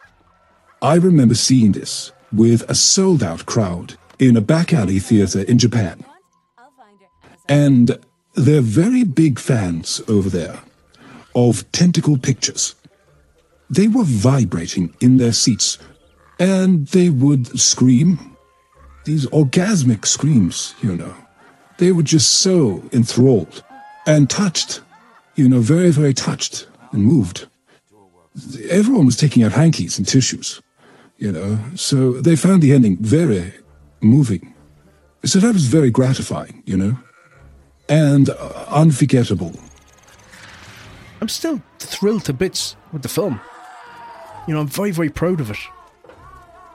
[0.81, 5.57] I remember seeing this with a sold out crowd in a back alley theater in
[5.57, 6.03] Japan.
[7.47, 7.99] And
[8.35, 10.59] they're very big fans over there
[11.35, 12.75] of tentacle pictures.
[13.69, 15.77] They were vibrating in their seats
[16.39, 18.35] and they would scream
[19.05, 21.15] these orgasmic screams, you know
[21.81, 23.63] they were just so enthralled
[24.05, 24.81] and touched,
[25.33, 27.47] you know, very, very touched and moved.
[28.69, 30.61] Everyone was taking out hankies and tissues,
[31.17, 33.51] you know, so they found the ending very
[33.99, 34.53] moving.
[35.25, 36.99] So that was very gratifying, you know,
[37.89, 39.53] and uh, unforgettable.
[41.19, 43.41] I'm still thrilled to bits with the film.
[44.47, 45.57] You know, I'm very, very proud of it.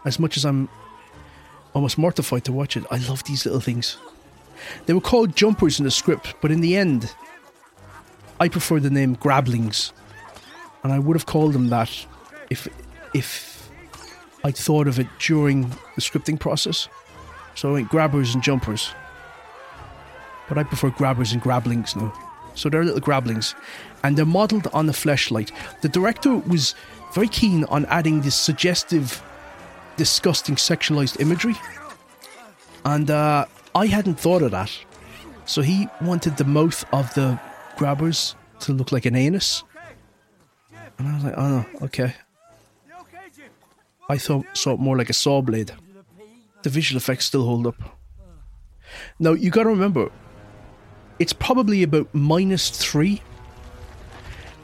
[0.04, 0.68] As much as I'm
[1.74, 3.98] almost mortified to watch it, I love these little things.
[4.86, 7.14] They were called jumpers in the script, but in the end,
[8.38, 9.92] I prefer the name Grablings,
[10.82, 12.06] and I would have called them that
[12.50, 12.68] if
[13.14, 13.70] if
[14.44, 16.88] I thought of it during the scripting process.
[17.54, 18.90] So I went grabbers and jumpers,
[20.48, 22.12] but I prefer grabbers and grablings now.
[22.54, 23.54] So they're little grablings,
[24.04, 25.50] and they're modelled on the fleshlight.
[25.80, 26.74] The director was
[27.14, 29.22] very keen on adding this suggestive,
[29.96, 31.56] disgusting sexualized imagery,
[32.84, 33.46] and uh,
[33.76, 34.72] I hadn't thought of that.
[35.44, 37.38] So he wanted the mouth of the
[37.76, 39.64] grabbers to look like an anus.
[40.98, 42.14] And I was like, oh no, okay.
[44.08, 45.72] I thought saw it more like a saw blade.
[46.62, 47.76] The visual effects still hold up.
[49.18, 50.10] Now you gotta remember,
[51.18, 53.20] it's probably about minus three,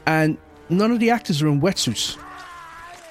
[0.07, 0.39] and
[0.69, 2.17] none of the actors are in wetsuits.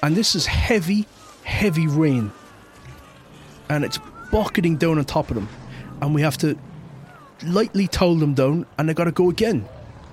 [0.01, 1.05] And this is heavy,
[1.45, 2.33] heavy rain.
[3.69, 3.99] And it's
[4.33, 5.47] bucketing down on top of them
[6.03, 6.57] and we have to
[7.45, 9.65] lightly towel them down, and they got to go again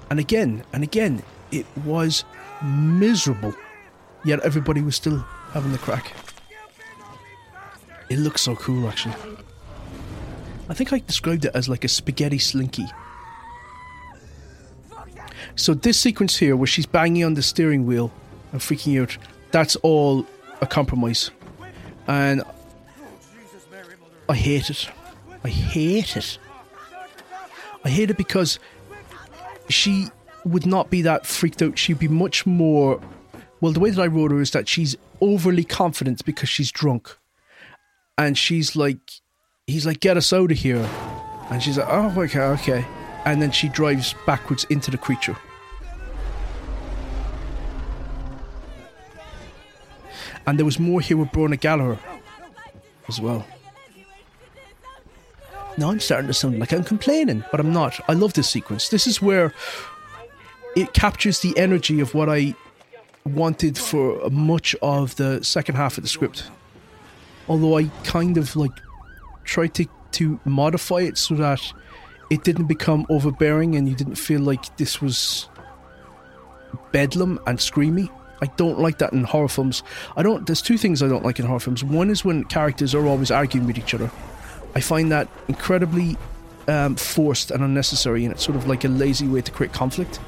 [0.08, 1.22] and again and again.
[1.50, 2.24] It was
[2.62, 3.54] miserable,
[4.24, 5.18] yet everybody was still
[5.50, 6.12] having the crack.
[8.08, 9.14] It looks so cool, actually.
[10.68, 12.86] I think I described it as like a spaghetti slinky.
[15.56, 18.12] So this sequence here, where she's banging on the steering wheel
[18.52, 19.18] and freaking out,
[19.50, 20.24] that's all
[20.60, 21.32] a compromise,
[22.06, 22.44] and
[24.28, 24.88] I hate it.
[25.44, 26.38] I hate it.
[27.84, 28.58] I hate it because
[29.68, 30.08] she
[30.44, 31.78] would not be that freaked out.
[31.78, 33.00] She'd be much more.
[33.60, 37.16] Well, the way that I wrote her is that she's overly confident because she's drunk.
[38.18, 38.98] And she's like,
[39.66, 40.88] he's like, get us out of here.
[41.50, 42.84] And she's like, oh, okay, okay.
[43.24, 45.36] And then she drives backwards into the creature.
[50.46, 51.98] And there was more here with Bronagh Gallagher
[53.08, 53.46] as well.
[55.78, 57.98] Now I'm starting to sound like I'm complaining, but I'm not.
[58.08, 58.88] I love this sequence.
[58.88, 59.54] This is where
[60.76, 62.54] it captures the energy of what I
[63.24, 66.50] wanted for much of the second half of the script.
[67.48, 68.72] Although I kind of like
[69.44, 71.60] tried to, to modify it so that
[72.30, 75.48] it didn't become overbearing and you didn't feel like this was
[76.92, 78.08] bedlam and screamy.
[78.42, 79.82] I don't like that in horror films.
[80.16, 80.46] I don't.
[80.46, 81.84] There's two things I don't like in horror films.
[81.84, 84.10] One is when characters are always arguing with each other,
[84.74, 86.16] I find that incredibly
[86.68, 90.20] um, forced and unnecessary, and it's sort of like a lazy way to create conflict.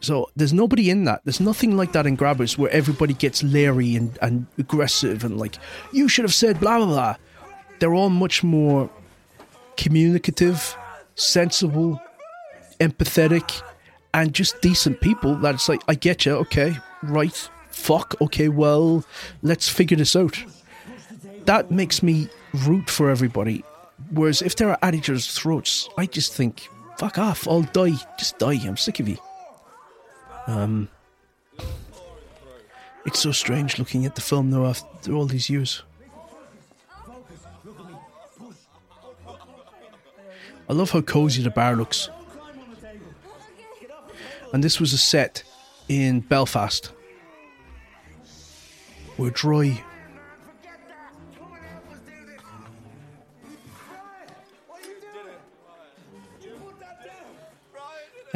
[0.00, 1.22] So there's nobody in that.
[1.24, 5.56] There's nothing like that in Grabbers where everybody gets leery and, and aggressive and like,
[5.92, 7.16] you should have said blah, blah, blah.
[7.78, 8.90] They're all much more
[9.76, 10.76] communicative,
[11.14, 12.00] sensible,
[12.78, 13.62] empathetic,
[14.14, 19.04] and just decent people that it's like, I get you, okay, right, fuck, okay, well,
[19.42, 20.42] let's figure this out.
[21.46, 23.64] That makes me root for everybody.
[24.10, 26.68] Whereas if they're at each other's throats, I just think,
[26.98, 29.18] fuck off, I'll die, just die, I'm sick of you.
[30.46, 30.88] Um,
[33.04, 35.82] it's so strange looking at the film though after all these years.
[40.68, 42.10] I love how cozy the bar looks.
[44.52, 45.44] And this was a set
[45.88, 46.90] in Belfast.
[49.16, 49.82] We're dry.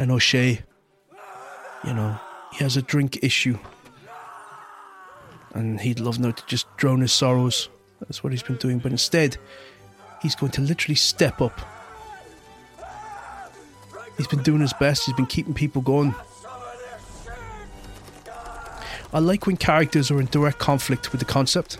[0.01, 0.59] And O'Shea,
[1.83, 2.19] you know,
[2.53, 3.59] he has a drink issue.
[5.53, 7.69] And he'd love now to just drown his sorrows.
[7.99, 8.79] That's what he's been doing.
[8.79, 9.37] But instead,
[10.19, 11.61] he's going to literally step up.
[14.17, 16.15] He's been doing his best, he's been keeping people going.
[19.13, 21.77] I like when characters are in direct conflict with the concept.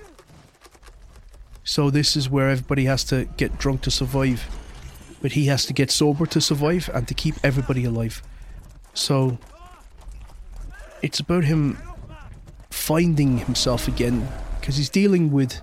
[1.64, 4.48] So this is where everybody has to get drunk to survive.
[5.22, 8.24] But he has to get sober to survive and to keep everybody alive.
[8.94, 9.38] So
[11.02, 11.78] it's about him
[12.70, 14.28] finding himself again
[14.60, 15.62] because he's dealing with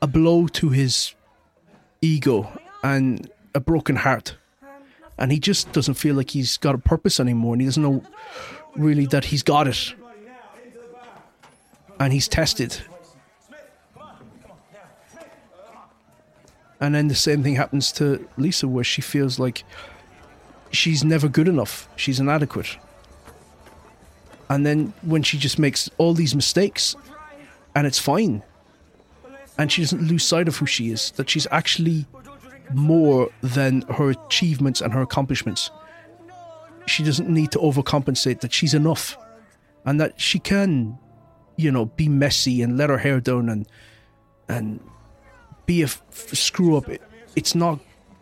[0.00, 1.14] a blow to his
[2.00, 2.48] ego
[2.82, 4.36] and a broken heart.
[5.18, 8.02] And he just doesn't feel like he's got a purpose anymore and he doesn't know
[8.76, 9.94] really that he's got it.
[11.98, 12.76] And he's tested.
[16.80, 19.64] And then the same thing happens to Lisa where she feels like
[20.70, 21.88] she's never good enough.
[21.96, 22.76] She's inadequate.
[24.48, 26.94] And then when she just makes all these mistakes
[27.74, 28.42] and it's fine.
[29.58, 32.06] And she doesn't lose sight of who she is, that she's actually
[32.74, 35.70] more than her achievements and her accomplishments.
[36.86, 39.16] She doesn't need to overcompensate, that she's enough.
[39.84, 40.98] And that she can,
[41.56, 43.66] you know, be messy and let her hair down and
[44.48, 44.80] and
[45.66, 46.88] be a f- screw up.
[46.88, 47.02] It,
[47.34, 47.80] it's not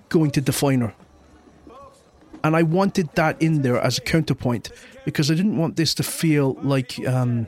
[0.09, 0.95] going to define her.
[2.43, 4.71] And I wanted that in there as a counterpoint
[5.05, 7.47] because I didn't want this to feel like um,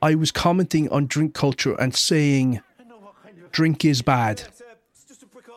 [0.00, 2.60] I was commenting on drink culture and saying
[3.52, 4.44] drink is bad.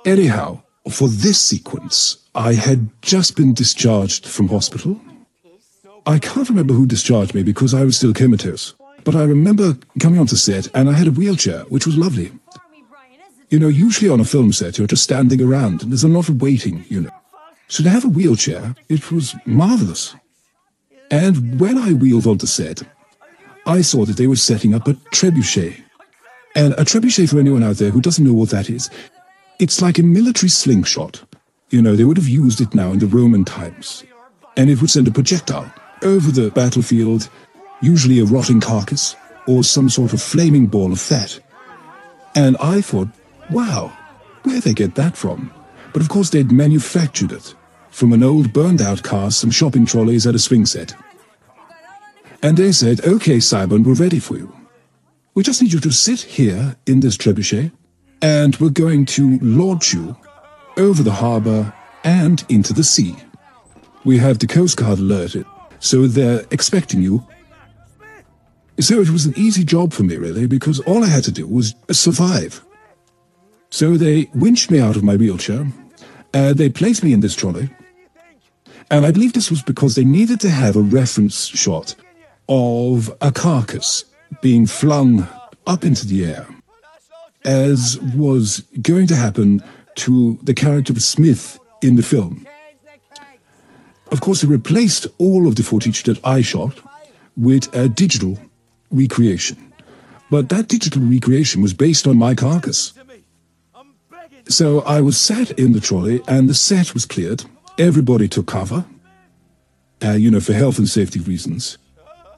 [0.05, 4.99] Anyhow, for this sequence, I had just been discharged from hospital.
[6.05, 8.73] I can't remember who discharged me because I was still comatose.
[9.03, 12.31] But I remember coming onto set and I had a wheelchair, which was lovely.
[13.51, 16.29] You know, usually on a film set, you're just standing around and there's a lot
[16.29, 17.11] of waiting, you know.
[17.67, 20.15] So to have a wheelchair, it was marvelous.
[21.11, 22.81] And when I wheeled onto set,
[23.65, 25.75] I saw that they were setting up a trebuchet.
[26.55, 28.89] And a trebuchet, for anyone out there who doesn't know what that is,
[29.59, 31.21] it's like a military slingshot.
[31.69, 34.05] You know, they would have used it now in the Roman times.
[34.55, 35.71] And it would send a projectile
[36.03, 37.29] over the battlefield,
[37.81, 41.37] usually a rotting carcass or some sort of flaming ball of fat.
[42.33, 43.09] And I thought,
[43.51, 43.91] wow,
[44.43, 45.53] where'd they get that from?
[45.93, 47.53] But of course, they'd manufactured it
[47.89, 50.93] from an old burned out car, some shopping trolleys at a swing set.
[52.41, 54.53] And they said, okay, Simon, we're ready for you.
[55.35, 57.71] We just need you to sit here in this trebuchet,
[58.21, 60.15] and we're going to launch you
[60.77, 61.73] over the harbour
[62.03, 63.15] and into the sea.
[64.03, 65.45] We have the Coast Guard alerted,
[65.79, 67.25] so they're expecting you.
[68.79, 71.45] So it was an easy job for me, really, because all I had to do
[71.47, 72.65] was survive.
[73.71, 75.65] So they winched me out of my wheelchair,
[76.33, 77.69] and they placed me in this trolley.
[78.91, 81.95] And I believe this was because they needed to have a reference shot
[82.49, 84.03] of a carcass
[84.41, 85.25] being flung
[85.65, 86.45] up into the air,
[87.45, 89.63] as was going to happen
[89.95, 92.45] to the character of Smith in the film.
[94.11, 96.77] Of course, they replaced all of the footage that I shot
[97.37, 98.37] with a digital
[98.89, 99.71] recreation.
[100.29, 102.93] But that digital recreation was based on my carcass.
[104.51, 107.45] So I was sat in the trolley and the set was cleared.
[107.77, 108.83] Everybody took cover,
[110.03, 111.77] uh, you know, for health and safety reasons.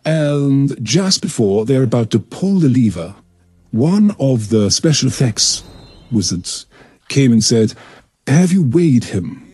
[0.05, 3.15] And just before they're about to pull the lever,
[3.71, 5.63] one of the special effects
[6.11, 6.67] wizards
[7.09, 7.73] came and said,
[8.27, 9.51] Have you weighed him?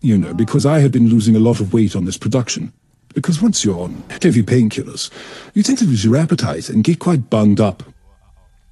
[0.00, 2.72] You know, because I had been losing a lot of weight on this production.
[3.12, 5.10] Because once you're on heavy painkillers,
[5.52, 7.82] you tend to lose your appetite and get quite bunged up.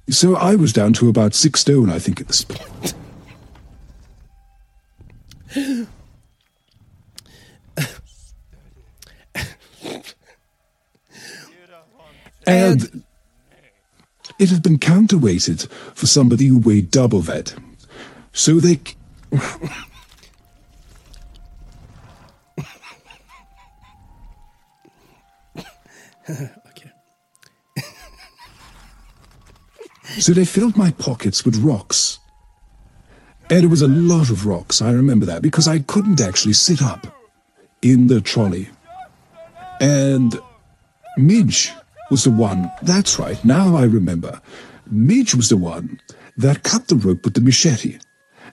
[0.09, 2.95] So I was down to about six stone, I think, at this point.
[12.45, 13.03] And
[14.39, 17.55] it had been counterweighted for somebody who weighed double that.
[18.33, 18.79] So they.
[26.29, 26.91] okay.
[30.17, 32.19] so they filled my pockets with rocks.
[33.49, 36.81] And it was a lot of rocks, I remember that, because I couldn't actually sit
[36.81, 37.07] up
[37.81, 38.69] in the trolley.
[39.79, 40.39] And
[41.17, 41.71] Midge
[42.09, 44.41] was the one, that's right, now I remember.
[44.89, 45.99] Midge was the one
[46.37, 47.99] that cut the rope with the machete.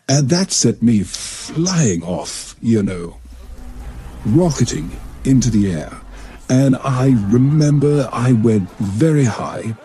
[0.08, 3.18] And that set me flying off, you know,
[4.26, 4.90] rocketing
[5.24, 5.92] into the air.
[6.48, 9.76] And I remember I went very high,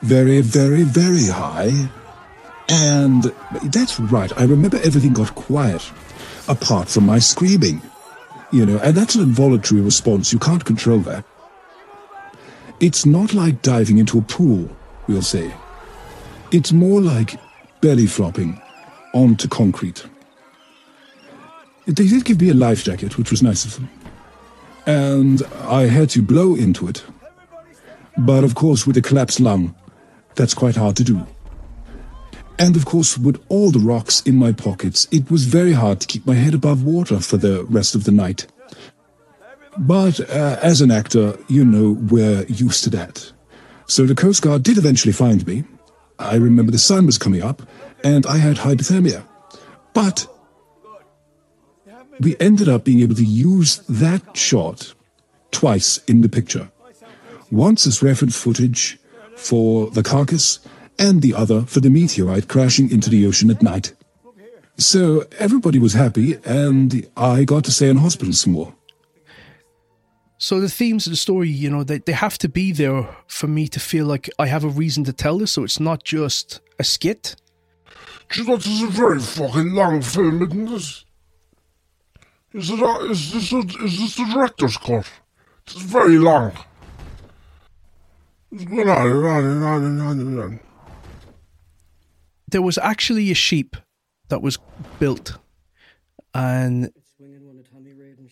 [0.00, 1.88] very, very, very high.
[2.68, 3.24] And
[3.64, 5.82] that's right, I remember everything got quiet,
[6.48, 7.82] apart from my screaming.
[8.52, 10.32] You know, and that's an involuntary response.
[10.32, 11.24] You can't control that.
[12.80, 14.68] It's not like diving into a pool,
[15.06, 15.54] we'll say.
[16.50, 17.40] It's more like
[17.80, 18.60] belly flopping
[19.14, 20.04] onto concrete.
[21.86, 23.88] They did give me a life jacket, which was nice of them.
[24.86, 27.04] And I had to blow into it.
[28.18, 29.74] But of course, with a collapsed lung,
[30.34, 31.26] that's quite hard to do.
[32.58, 36.06] And of course, with all the rocks in my pockets, it was very hard to
[36.06, 38.46] keep my head above water for the rest of the night.
[39.78, 43.32] But uh, as an actor, you know, we're used to that.
[43.86, 45.64] So the Coast Guard did eventually find me.
[46.18, 47.62] I remember the sun was coming up,
[48.04, 49.24] and I had hypothermia.
[49.94, 50.26] But
[52.20, 54.94] we ended up being able to use that shot
[55.50, 56.70] twice in the picture.
[57.50, 58.98] Once as reference footage
[59.36, 60.60] for the carcass,
[60.98, 63.94] and the other for the meteorite crashing into the ocean at night.
[64.78, 68.74] So everybody was happy, and I got to stay in hospital some more.
[70.38, 73.46] So the themes of the story, you know, they, they have to be there for
[73.46, 76.60] me to feel like I have a reason to tell this, so it's not just
[76.80, 77.36] a skit.
[78.30, 81.04] Do you know this is a very fucking long film, isn't this?
[82.54, 82.80] Is it?
[82.80, 83.52] A, is this?
[83.52, 85.08] A, is this the director's cut?
[85.64, 86.52] It's very long.
[88.50, 90.60] It's going on and on and on and on and on.
[92.52, 93.76] There was actually a sheep
[94.28, 94.58] that was
[95.00, 95.38] built,
[96.34, 96.92] and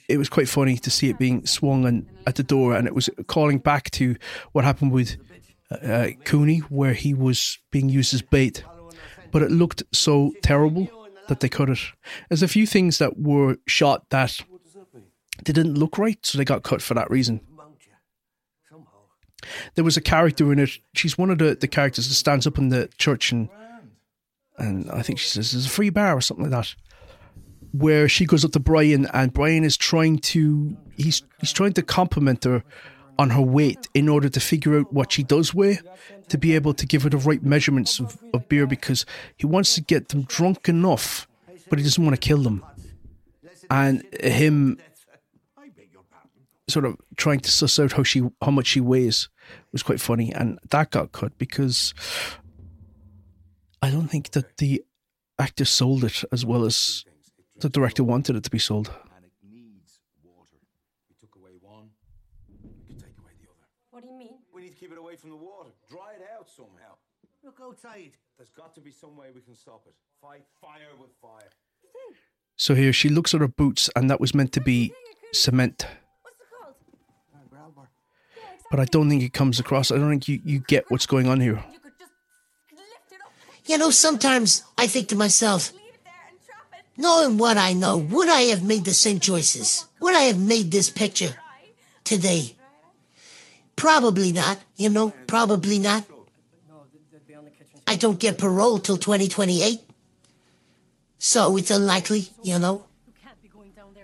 [0.09, 2.95] it was quite funny to see it being swung on, at the door, and it
[2.95, 4.17] was calling back to
[4.53, 5.17] what happened with
[5.71, 8.63] uh, Cooney, where he was being used as bait.
[9.33, 10.89] But it looked so terrible
[11.29, 11.79] that they cut it.
[12.29, 14.39] There's a few things that were shot that
[15.45, 17.41] they didn't look right, so they got cut for that reason.
[19.77, 20.71] There was a character in it.
[20.95, 23.49] She's one of the, the characters that stands up in the church and
[24.61, 26.75] and I think she says there's a free bar or something like that.
[27.73, 31.83] Where she goes up to Brian and Brian is trying to he's he's trying to
[31.83, 32.63] compliment her
[33.19, 35.79] on her weight in order to figure out what she does weigh
[36.29, 39.05] to be able to give her the right measurements of, of beer because
[39.37, 41.29] he wants to get them drunk enough,
[41.69, 42.65] but he doesn't want to kill them.
[43.69, 44.79] And him
[46.69, 49.29] sort of trying to suss out how she how much she weighs
[49.73, 51.95] was quite funny, and that got cut because
[53.83, 54.85] I don't think that the
[55.39, 57.05] actor sold it as well as
[57.57, 58.91] the director wanted it to be sold.
[63.91, 64.39] What do you mean?
[64.55, 65.71] We need to keep it away from the water.
[65.89, 66.95] Dry it out somehow.
[67.43, 68.13] Look outside.
[68.37, 69.95] There's got to be some way we can stop it.
[70.21, 71.51] Fight fire with fire.
[72.57, 74.93] So here she looks at her boots, and that was meant to be
[75.33, 75.87] cement.
[78.71, 79.91] But I don't think it comes across.
[79.91, 81.63] I don't think you, you get what's going on here.
[83.71, 85.73] You know, sometimes I think to myself,
[86.97, 89.87] knowing what I know, would I have made the same choices?
[90.01, 91.37] Would I have made this picture
[92.03, 92.57] today?
[93.77, 96.03] Probably not, you know, probably not.
[97.87, 99.79] I don't get parole till 2028.
[101.21, 102.87] So it's unlikely, you know.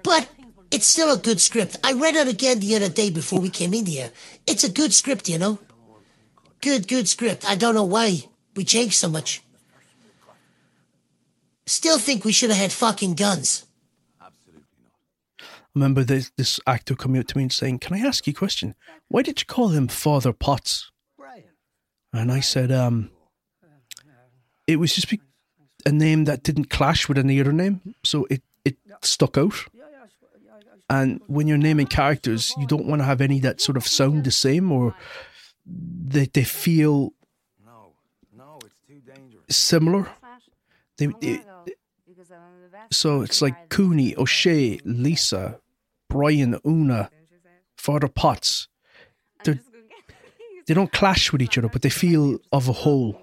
[0.04, 0.28] But
[0.70, 1.76] it's still a good script.
[1.82, 4.12] I read it again the other day before we came in here.
[4.46, 5.58] It's a good script, you know.
[6.60, 7.44] Good, good script.
[7.44, 9.42] I don't know why we changed so much.
[11.66, 13.64] Still think we should have had fucking guns.
[14.20, 14.62] Absolutely
[15.40, 15.44] I
[15.74, 18.34] remember this, this actor coming up to me and saying, Can I ask you a
[18.34, 18.74] question?
[19.08, 20.90] Why did you call him Father Potts?
[22.12, 23.10] And I said, um,
[24.66, 25.12] It was just
[25.84, 27.80] a name that didn't clash with any other name.
[28.04, 29.54] So it, it stuck out.
[30.88, 34.22] And when you're naming characters, you don't want to have any that sort of sound
[34.22, 34.94] the same or
[35.66, 37.12] they, they feel
[39.48, 40.08] similar.
[40.96, 41.42] They, they-
[42.90, 45.60] so it's like Cooney, O'Shea, Lisa,
[46.08, 47.10] Brian, Una,
[47.76, 48.68] Father Potts.
[49.44, 49.60] They're,
[50.66, 53.20] they don't clash with each other, but they feel of a whole.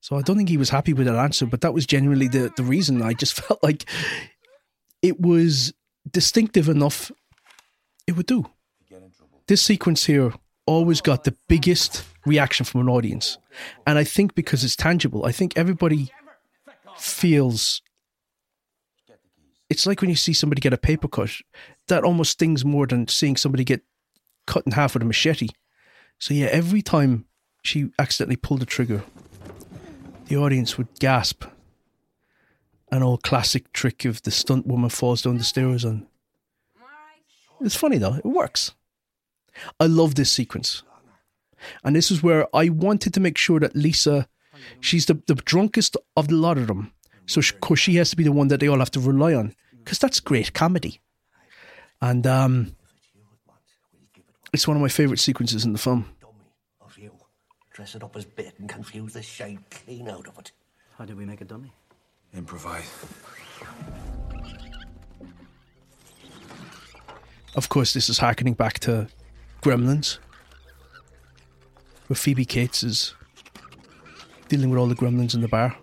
[0.00, 2.52] So I don't think he was happy with that answer, but that was genuinely the,
[2.56, 3.02] the reason.
[3.02, 3.84] I just felt like
[5.02, 5.72] it was
[6.10, 7.10] distinctive enough,
[8.06, 8.46] it would do.
[9.46, 10.32] This sequence here
[10.66, 13.38] always got the biggest reaction from an audience.
[13.86, 16.12] And I think because it's tangible, I think everybody
[17.00, 17.82] feels
[19.70, 21.30] it's like when you see somebody get a paper cut,
[21.86, 23.82] that almost stings more than seeing somebody get
[24.46, 25.48] cut in half with a machete.
[26.18, 27.26] So yeah, every time
[27.62, 29.04] she accidentally pulled the trigger,
[30.26, 31.44] the audience would gasp.
[32.90, 36.06] An old classic trick of the stunt woman falls down the stairs and
[37.60, 38.72] it's funny though, it works.
[39.78, 40.82] I love this sequence.
[41.84, 44.26] And this is where I wanted to make sure that Lisa,
[44.80, 46.92] she's the, the drunkest of the lot of them.
[47.26, 49.34] So, of course, she has to be the one that they all have to rely
[49.34, 51.00] on because that's great comedy.
[52.02, 52.74] And um,
[54.52, 56.06] it's one of my favourite sequences in the film.
[56.80, 57.12] Of you.
[57.72, 60.52] Dress it up as bait and confuse the shade clean out of it.
[60.98, 61.72] How did we make a dummy?
[62.34, 62.90] Improvise.
[67.56, 69.08] Of course, this is harkening back to
[69.62, 70.18] Gremlins,
[72.06, 73.14] where Phoebe Cates is
[74.50, 75.74] dealing with all the gremlins in the bar.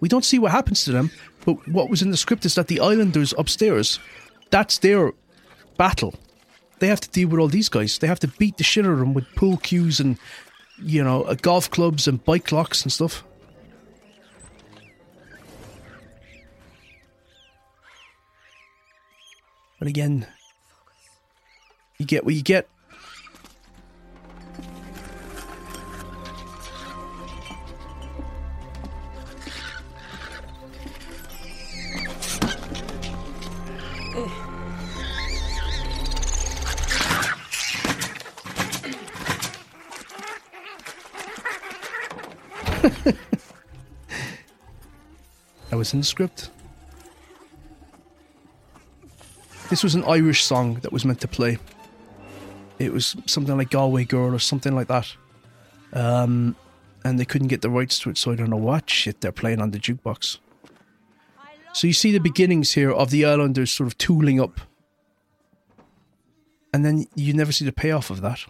[0.00, 1.10] We don't see what happens to them,
[1.46, 3.98] but what was in the script is that the islanders upstairs,
[4.50, 5.12] that's their
[5.78, 6.14] battle.
[6.80, 7.98] They have to deal with all these guys.
[7.98, 10.18] They have to beat the shit out of them with pool cues and,
[10.82, 13.22] you know, uh, golf clubs and bike locks and stuff.
[19.78, 20.26] But again,
[21.98, 22.68] you get what you get.
[45.80, 46.50] Was in the script.
[49.70, 51.58] This was an Irish song that was meant to play.
[52.78, 55.16] It was something like Galway Girl or something like that.
[55.94, 56.54] Um,
[57.02, 59.32] and they couldn't get the rights to it, so I don't know what shit they're
[59.32, 60.36] playing on the jukebox.
[61.72, 64.60] So you see the beginnings here of the Islanders sort of tooling up.
[66.74, 68.40] And then you never see the payoff of that.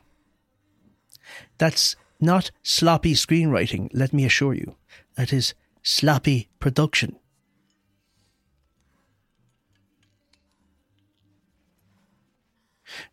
[1.59, 4.74] That's not sloppy screenwriting, let me assure you.
[5.15, 7.16] That is sloppy production.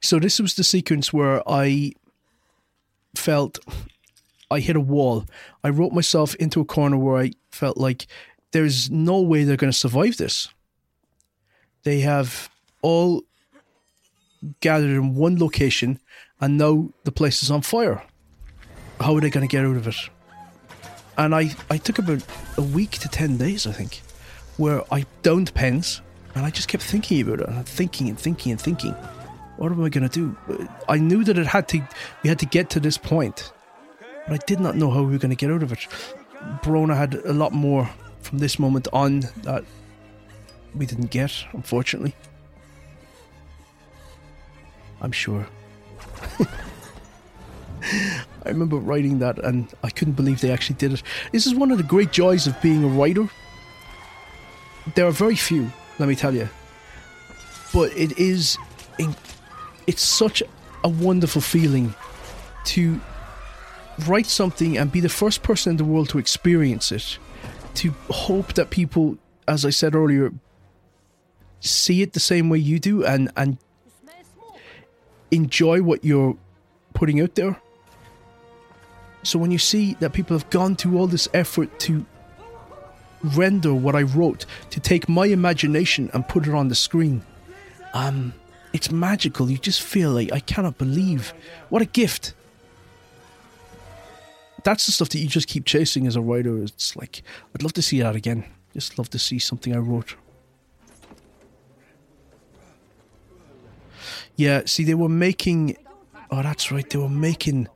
[0.02, 1.94] So this was the sequence where I
[3.15, 3.60] felt
[4.49, 5.26] I hit a wall.
[5.64, 8.07] I wrote myself into a corner where I felt like
[8.52, 10.49] there's no way they're going to survive this.
[11.84, 12.49] They have
[12.81, 13.23] all
[14.61, 15.99] gathered in one location
[16.39, 18.03] and now the place is on fire.
[18.99, 20.10] How are they going to get out of it?
[21.18, 22.23] And I, I took about
[22.57, 24.02] a week to 10 days, I think,
[24.57, 26.02] where I downed pens
[26.35, 28.95] and I just kept thinking about it and thinking and thinking and thinking
[29.57, 30.38] what am I going to do?
[30.49, 31.81] Uh, I knew that it had to,
[32.23, 33.52] we had to get to this point,
[34.27, 35.80] but I did not know how we were going to get out of it.
[36.64, 37.89] Bronagh had a lot more
[38.22, 39.65] from this moment on that
[40.76, 42.15] we didn't get, unfortunately.
[45.02, 45.48] I'm sure.
[48.45, 51.03] I remember writing that and I couldn't believe they actually did it.
[51.31, 53.30] This is one of the great joys of being a writer.
[54.95, 56.49] There are very few, let me tell you.
[57.73, 58.57] But it is
[59.88, 60.43] it's such
[60.84, 61.93] a wonderful feeling
[62.65, 62.99] to
[64.05, 67.18] write something and be the first person in the world to experience it.
[67.76, 70.34] To hope that people, as I said earlier,
[71.59, 73.57] see it the same way you do and, and
[75.31, 76.35] enjoy what you're
[76.93, 77.61] putting out there.
[79.23, 82.06] So when you see that people have gone through all this effort to
[83.23, 87.23] render what I wrote, to take my imagination and put it on the screen,
[87.94, 88.34] um,
[88.73, 89.49] it's magical.
[89.49, 91.34] You just feel like I cannot believe
[91.69, 92.34] what a gift.
[94.64, 96.61] That's the stuff that you just keep chasing as a writer.
[96.64, 97.23] It's like
[97.56, 98.45] I'd love to see that again.
[98.73, 100.15] Just love to see something I wrote.
[104.35, 105.77] Yeah, see, they were making.
[106.30, 106.88] Oh, that's right.
[106.88, 107.68] They were making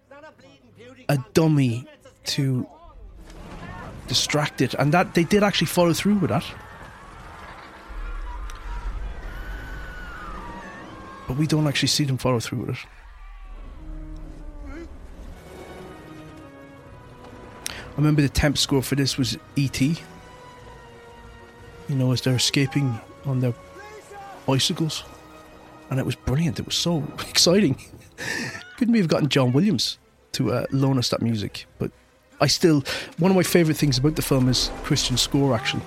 [1.09, 1.87] a dummy
[2.25, 2.65] to
[4.07, 6.45] distract it, and that they did actually follow through with that.
[11.27, 12.85] But we don't actually see them follow through with it.
[17.75, 19.97] I remember the temp score for this was E.T.
[21.87, 23.53] You know, as they're escaping on their
[24.45, 25.03] bicycles.
[25.89, 26.59] And it was brilliant.
[26.59, 27.77] It was so exciting.
[28.77, 29.97] Couldn't we have gotten John Williams
[30.33, 31.65] to uh, loan us that music?
[31.79, 31.91] But
[32.39, 32.83] I still,
[33.17, 35.83] one of my favourite things about the film is Christian's score, actually.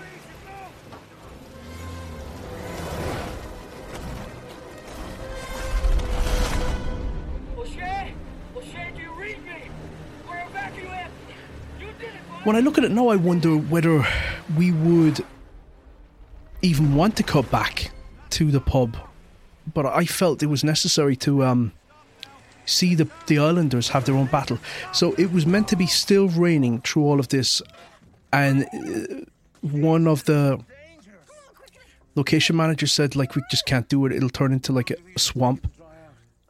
[12.45, 14.07] When I look at it now, I wonder whether
[14.55, 15.25] we would
[16.61, 17.91] even want to cut back
[18.31, 18.99] to the pub.
[19.73, 21.73] But I felt it was necessary to um,
[22.66, 24.59] see the, the islanders have their own battle.
[24.93, 27.62] So it was meant to be still raining through all of this.
[28.32, 29.24] And uh,
[29.61, 30.59] one of the
[32.15, 34.12] location managers said, like, we just can't do it.
[34.12, 35.70] It'll turn into like a swamp.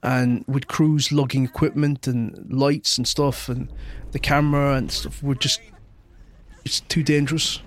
[0.02, 3.72] And with crews lugging equipment and lights and stuff and
[4.12, 5.60] the camera and stuff, we're just
[6.64, 7.60] it's too dangerous.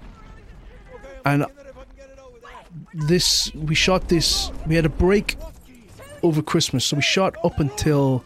[1.25, 1.45] And
[2.93, 5.35] this, we shot this, we had a break
[6.23, 8.23] over Christmas, so we shot up until,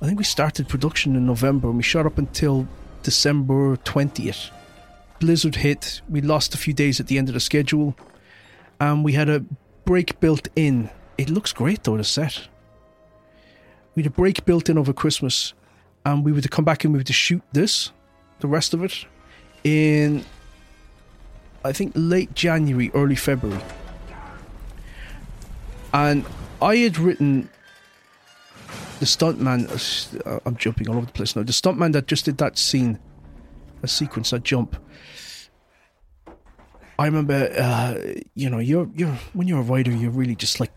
[0.00, 2.68] I think we started production in November, and we shot up until
[3.02, 4.50] December 20th.
[5.18, 7.96] Blizzard hit, we lost a few days at the end of the schedule,
[8.78, 9.44] and we had a
[9.84, 10.88] break built in.
[11.16, 12.46] It looks great though, the set.
[13.96, 15.52] We had a break built in over Christmas,
[16.04, 17.90] and we were to come back and we were to shoot this,
[18.38, 19.04] the rest of it,
[19.64, 20.24] in
[21.64, 23.62] I think late January, early February.
[25.92, 26.24] And
[26.62, 27.50] I had written
[28.98, 30.26] the stuntman.
[30.26, 31.42] uh, I'm jumping all over the place now.
[31.42, 32.98] The stuntman that just did that scene,
[33.82, 34.76] a sequence, that jump.
[36.98, 37.94] I remember, uh,
[38.34, 40.72] you know, you're you're when you're a writer, you're really just like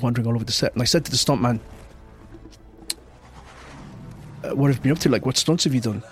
[0.00, 0.72] wandering all over the set.
[0.72, 1.60] And I said to the stuntman,
[4.44, 5.10] uh, "What have you been up to?
[5.10, 6.02] Like, what stunts have you done?"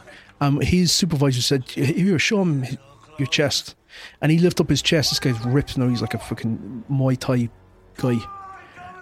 [0.40, 2.66] Um, his supervisor said, "Here, show him
[3.18, 3.76] your chest,"
[4.20, 5.10] and he lifted up his chest.
[5.10, 7.48] This guy's ripped now; he's like a fucking Muay Thai
[7.96, 8.18] guy,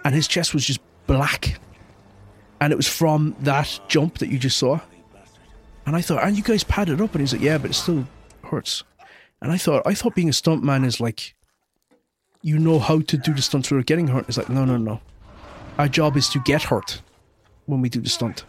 [0.05, 1.59] and his chest was just black,
[2.63, 4.79] and it was from that jump that you just saw.
[5.85, 8.07] And I thought, "Aren't you guys padded up?" And he's like, "Yeah, but it still
[8.45, 8.83] hurts."
[9.41, 11.35] And I thought, I thought being a stuntman is like,
[12.41, 14.29] you know how to do the stunts without getting hurt.
[14.29, 15.01] It's like, no, no, no.
[15.77, 17.01] Our job is to get hurt
[17.65, 18.45] when we do the stunt,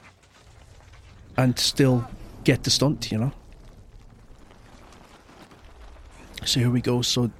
[1.36, 2.06] and still
[2.44, 3.32] get the stunt, you know.
[6.44, 7.02] So here we go.
[7.02, 7.32] So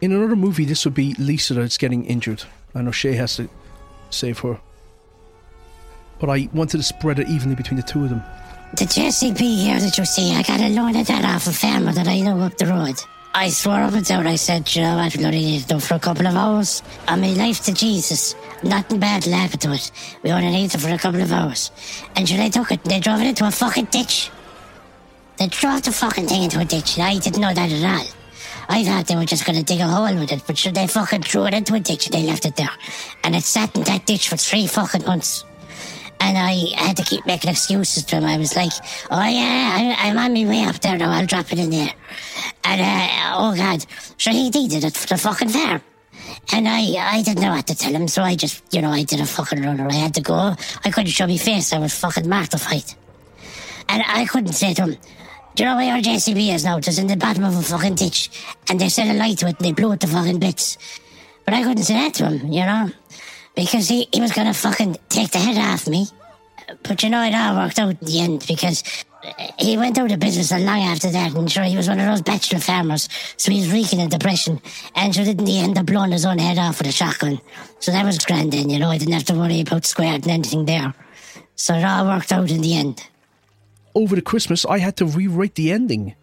[0.00, 2.44] in another movie, this would be Lisa that's getting injured.
[2.72, 3.48] and O'Shea has to
[4.10, 4.60] save her.
[6.24, 8.22] But I wanted to spread it evenly between the two of them.
[8.78, 11.92] The JCB here that you see, I got a loan of that off a farmer
[11.92, 12.98] that I know up the road.
[13.34, 15.98] I swore up and down, I said, you know going to need done for a
[15.98, 16.82] couple of hours.
[17.06, 18.34] I mean, life to Jesus.
[18.62, 19.90] Nothing bad will happen to it.
[20.22, 21.70] We only need it for a couple of hours.
[22.16, 24.30] And sure, they took it and they drove it into a fucking ditch.
[25.36, 28.06] They drove the fucking thing into a ditch, and I didn't know that at all.
[28.70, 30.86] I thought they were just going to dig a hole with it, but sure, they
[30.86, 32.70] fucking threw it into a ditch and they left it there.
[33.24, 35.44] And it sat in that ditch for three fucking months.
[36.20, 38.24] And I had to keep making excuses to him.
[38.24, 38.72] I was like,
[39.10, 41.92] oh yeah, I, I'm on my way up there now, I'll drop it in there.
[42.64, 43.84] And, uh, oh god,
[44.16, 45.82] sure he did it for the fucking farm.
[46.52, 49.02] And I, I didn't know what to tell him, so I just, you know, I
[49.02, 49.88] did a fucking runner.
[49.88, 50.54] I had to go.
[50.84, 51.72] I couldn't show my face.
[51.72, 52.84] I was fucking mortified.
[53.88, 54.96] And I couldn't say to him,
[55.54, 56.78] do you know where your JCB is now?
[56.78, 58.30] It's in the bottom of a fucking ditch.
[58.68, 60.78] And they set a light to it and they blew it to fucking bits.
[61.44, 62.90] But I couldn't say that to him, you know?
[63.54, 66.06] Because he, he was gonna fucking take the head off me.
[66.82, 68.82] But you know, it all worked out in the end because
[69.58, 72.06] he went out of business a long after that, and sure, he was one of
[72.06, 74.60] those bachelor farmers, so he was reeking in depression.
[74.94, 77.40] And sure, didn't he end up blowing his own head off with a shotgun?
[77.80, 80.30] So that was grand then, you know, I didn't have to worry about squared and
[80.30, 80.94] anything there.
[81.56, 83.08] So it all worked out in the end.
[83.94, 86.14] Over the Christmas, I had to rewrite the ending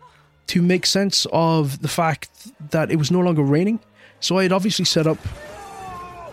[0.48, 2.30] to make sense of the fact
[2.72, 3.80] that it was no longer raining.
[4.20, 5.18] So I had obviously set up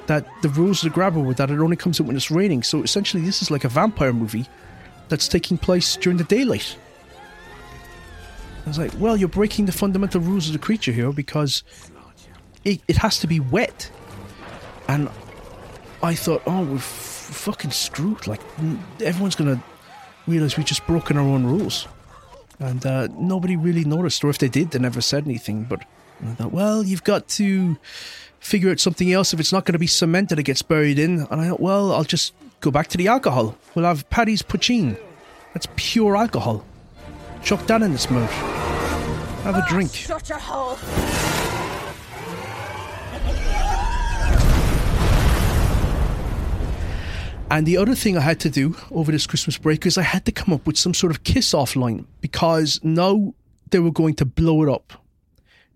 [0.08, 2.62] that the rules of the grabber were that it only comes out when it's raining.
[2.62, 4.46] So essentially, this is like a vampire movie
[5.08, 6.76] that's taking place during the daylight.
[8.64, 11.62] I was like, well, you're breaking the fundamental rules of the creature here because
[12.64, 13.90] it, it has to be wet.
[14.88, 15.10] And
[16.02, 18.26] I thought, oh, we're f- fucking screwed.
[18.26, 18.40] Like,
[19.00, 19.62] everyone's going to
[20.26, 21.86] realize we've just broken our own rules.
[22.58, 25.64] And uh, nobody really noticed, or if they did, they never said anything.
[25.64, 25.84] But
[26.24, 27.78] I thought, well, you've got to
[28.40, 29.32] figure out something else.
[29.32, 31.60] If it's not going to be cement that it gets buried in, and I thought,
[31.60, 33.56] well, I'll just go back to the alcohol.
[33.74, 34.98] We'll have Paddy's Poitín.
[35.54, 36.64] That's pure alcohol.
[37.42, 38.30] Chuck that in this mouth.
[39.42, 39.92] Have a drink.
[39.92, 40.76] Shut your hole.
[47.50, 50.26] And the other thing I had to do over this Christmas break is I had
[50.26, 53.32] to come up with some sort of kiss off line because now
[53.70, 54.92] they were going to blow it up.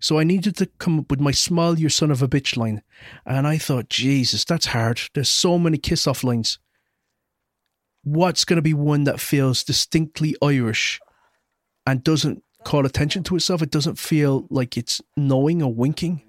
[0.03, 2.81] So I needed to come up with my smile, your son of a bitch line.
[3.25, 4.99] And I thought, Jesus, that's hard.
[5.13, 6.59] There's so many kiss off lines.
[8.03, 10.99] What's going to be one that feels distinctly Irish
[11.87, 13.61] and doesn't call attention to itself?
[13.61, 16.21] It doesn't feel like it's knowing or winking.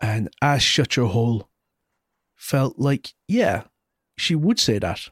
[0.00, 1.48] And ass shut your hole
[2.34, 3.62] felt like, yeah,
[4.16, 5.08] she would say that.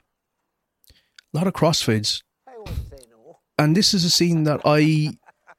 [1.33, 2.25] A lot of crossfades.
[3.57, 5.13] And this is a scene that I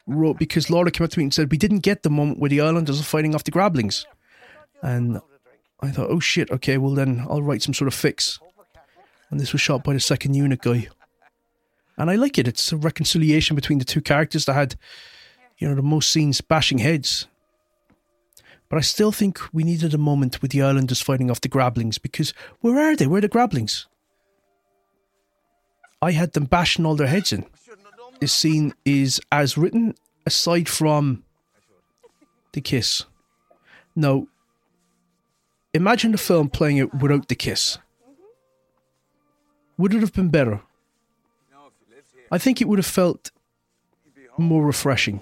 [0.07, 2.49] wrote because Laura came up to me and said, We didn't get the moment where
[2.49, 4.05] the Islanders are fighting off the Grablings.
[4.81, 5.21] And
[5.81, 8.39] I thought, oh shit, okay, well then I'll write some sort of fix.
[9.29, 10.87] And this was shot by the second unit guy.
[11.97, 12.47] And I like it.
[12.47, 14.75] It's a reconciliation between the two characters that had,
[15.57, 17.27] you know, the most scenes bashing heads.
[18.69, 22.01] But I still think we needed a moment with the Islanders fighting off the Grablings
[22.01, 23.07] because where are they?
[23.07, 23.85] Where are the Grablings?
[26.01, 27.45] I had them bashing all their heads in.
[28.22, 29.95] This scene is as written,
[30.26, 31.23] aside from
[32.53, 33.03] the kiss.
[33.95, 34.27] Now,
[35.73, 37.77] imagine the film playing it without the kiss.
[39.77, 40.61] Would it have been better?
[42.31, 43.31] I think it would have felt
[44.38, 45.22] more refreshing.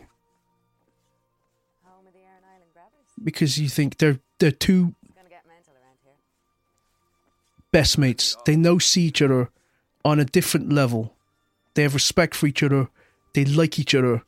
[3.24, 4.96] because you think they're they're two
[7.72, 8.36] best mates.
[8.46, 9.50] They know see each other
[10.04, 11.14] on a different level.
[11.74, 12.90] They have respect for each other.
[13.34, 14.24] They like each other.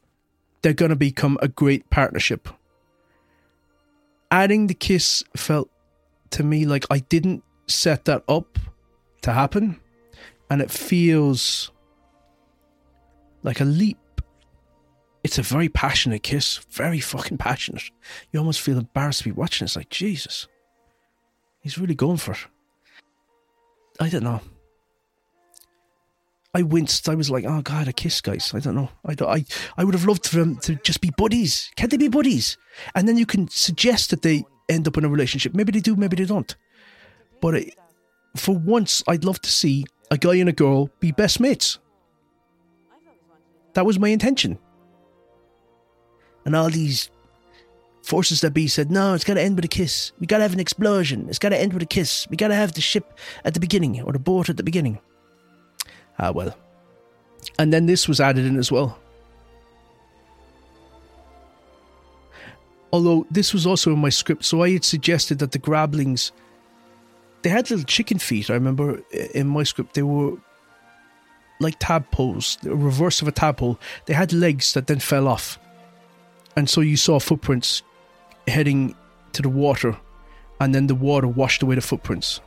[0.61, 2.47] They're gonna become a great partnership.
[4.30, 5.69] Adding the kiss felt
[6.31, 8.57] to me like I didn't set that up
[9.23, 9.80] to happen,
[10.49, 11.72] and it feels
[13.43, 13.97] like a leap
[15.23, 17.84] it's a very passionate kiss, very fucking passionate.
[18.31, 19.65] You almost feel embarrassed to be watching.
[19.65, 20.47] It's like Jesus,
[21.59, 22.47] he's really going for it.
[23.99, 24.41] I don't know.
[26.53, 27.07] I winced.
[27.07, 28.89] I was like, "Oh God, a kiss, guys." I don't know.
[29.05, 29.45] I don't, I
[29.77, 31.71] I would have loved for them to just be buddies.
[31.75, 32.57] Can't they be buddies?
[32.93, 35.53] And then you can suggest that they end up in a relationship.
[35.53, 35.95] Maybe they do.
[35.95, 36.55] Maybe they don't.
[37.41, 37.75] But it,
[38.35, 41.79] for once, I'd love to see a guy and a girl be best mates.
[43.73, 44.59] That was my intention
[46.45, 47.09] and all these
[48.03, 50.11] forces that be said, no, it's got to end with a kiss.
[50.19, 51.27] We got to have an explosion.
[51.29, 52.27] It's got to end with a kiss.
[52.29, 54.99] We got to have the ship at the beginning or the boat at the beginning.
[56.22, 56.56] Ah, well.
[57.60, 58.98] And then this was added in as well.
[62.93, 66.31] Although this was also in my script, so I had suggested that the grablings,
[67.41, 68.49] they had little chicken feet.
[68.49, 69.02] I remember
[69.34, 70.38] in my script they were
[71.60, 73.80] like tadpoles, the reverse of a tadpole.
[74.06, 75.60] They had legs that then fell off
[76.56, 77.84] and so you saw footprints
[78.48, 78.95] heading
[79.34, 79.98] to the water,
[80.60, 82.41] and then the water washed away the footprints.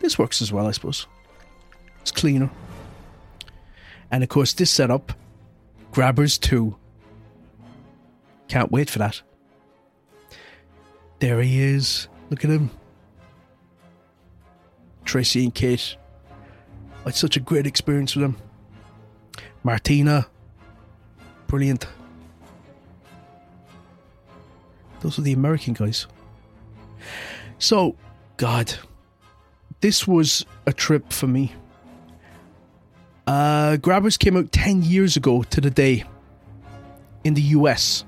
[0.00, 1.06] This works as well, I suppose.
[2.02, 2.50] It's cleaner.
[4.10, 5.12] And of course, this setup,
[5.92, 6.76] Grabbers 2.
[8.48, 9.22] Can't wait for that.
[11.20, 12.08] There he is.
[12.28, 12.70] Look at him.
[15.04, 15.96] Tracy and Kate.
[17.00, 18.36] I had such a great experience with them.
[19.62, 20.26] Martina.
[21.46, 21.86] Brilliant.
[25.00, 26.06] Those are the American guys.
[27.58, 27.96] So,
[28.36, 28.74] God,
[29.80, 31.54] this was a trip for me.
[33.26, 36.04] Uh, Grabbers came out 10 years ago to the day
[37.24, 38.04] in the US.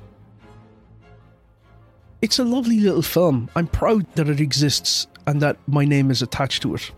[2.21, 3.49] It's a lovely little film.
[3.55, 6.91] I'm proud that it exists and that my name is attached to it.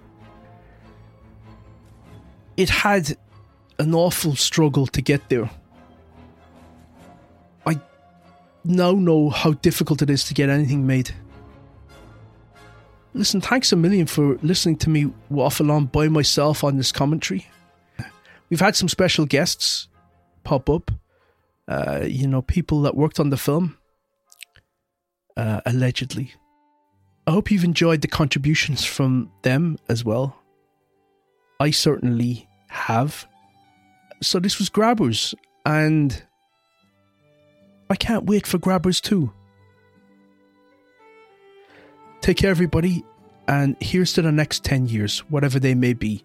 [2.57, 3.17] It had
[3.79, 5.51] an awful struggle to get there.
[7.67, 7.79] I
[8.65, 11.15] now know how difficult it is to get anything made.
[13.13, 17.47] Listen, thanks a million for listening to me waffle on by myself on this commentary.
[18.49, 19.89] We've had some special guests
[20.45, 20.91] pop up.
[21.69, 23.77] Uh, you know, people that worked on the film,
[25.37, 26.33] uh, allegedly.
[27.27, 30.37] I hope you've enjoyed the contributions from them as well.
[31.59, 33.27] I certainly have.
[34.23, 36.23] So this was Grabbers, and
[37.91, 39.33] I can't wait for Grabbers too.
[42.21, 43.05] Take care, everybody,
[43.49, 46.25] and here's to the next 10 years, whatever they may be.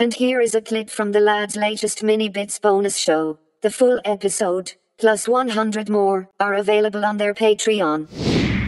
[0.00, 3.38] And here is a clip from the lad's latest mini bits bonus show.
[3.62, 8.08] The full episode, plus 100 more, are available on their Patreon.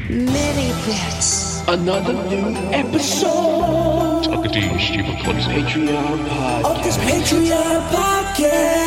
[0.08, 1.66] Mini bits.
[1.66, 5.50] Another new episode Talking to you, stupid clumsy.
[5.50, 6.64] Patreon podcast.
[6.64, 8.85] of this Patreon podcast.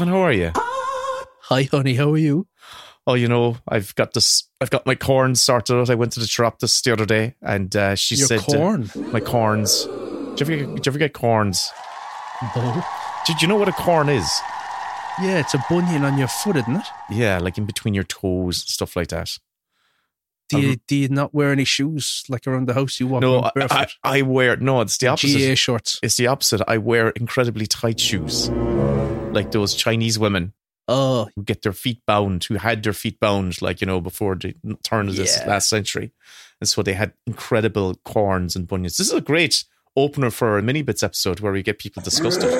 [0.00, 0.50] Kevin, how are you?
[0.54, 1.94] Hi, honey.
[1.94, 2.46] How are you?
[3.06, 4.48] Oh, you know, I've got this.
[4.58, 5.90] I've got my corn sorted out.
[5.90, 8.90] I went to the chiropodist the other day, and uh, she Your said, uh, corn?
[9.12, 9.84] my corns.
[9.84, 11.70] Did you, ever get, did you ever get corns?
[12.56, 12.82] No.
[13.26, 14.26] Did you know what a corn is?
[15.20, 16.86] Yeah, it's a bunion on your foot, isn't it?
[17.10, 19.36] Yeah, like in between your toes, stuff like that.
[20.48, 22.98] Do you, do you not wear any shoes like around the house?
[22.98, 23.88] You walk No, around I, barefoot.
[24.02, 24.80] I, I wear no.
[24.80, 25.36] It's the opposite.
[25.36, 26.00] GA shorts.
[26.02, 26.62] It's the opposite.
[26.66, 28.48] I wear incredibly tight shoes,
[29.32, 30.52] like those Chinese women.
[30.88, 34.34] Oh, who get their feet bound, who had their feet bound, like you know, before
[34.34, 35.46] the turn of this Yeah.
[35.48, 36.10] last century,
[36.60, 38.96] and so they had incredible corns and bunions.
[38.96, 39.62] This is a great
[39.96, 42.50] opener for a mini bits episode where we get people disgusted.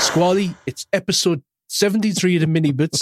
[0.00, 3.00] Squally, it's episode 73 of the Mini Bits.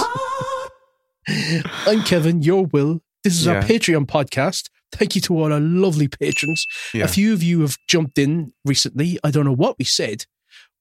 [1.86, 3.01] I'm Kevin, your Will.
[3.24, 4.70] This is our Patreon podcast.
[4.93, 6.64] Thank you to all our lovely patrons.
[6.94, 7.05] Yeah.
[7.05, 9.18] A few of you have jumped in recently.
[9.24, 10.24] I don't know what we said.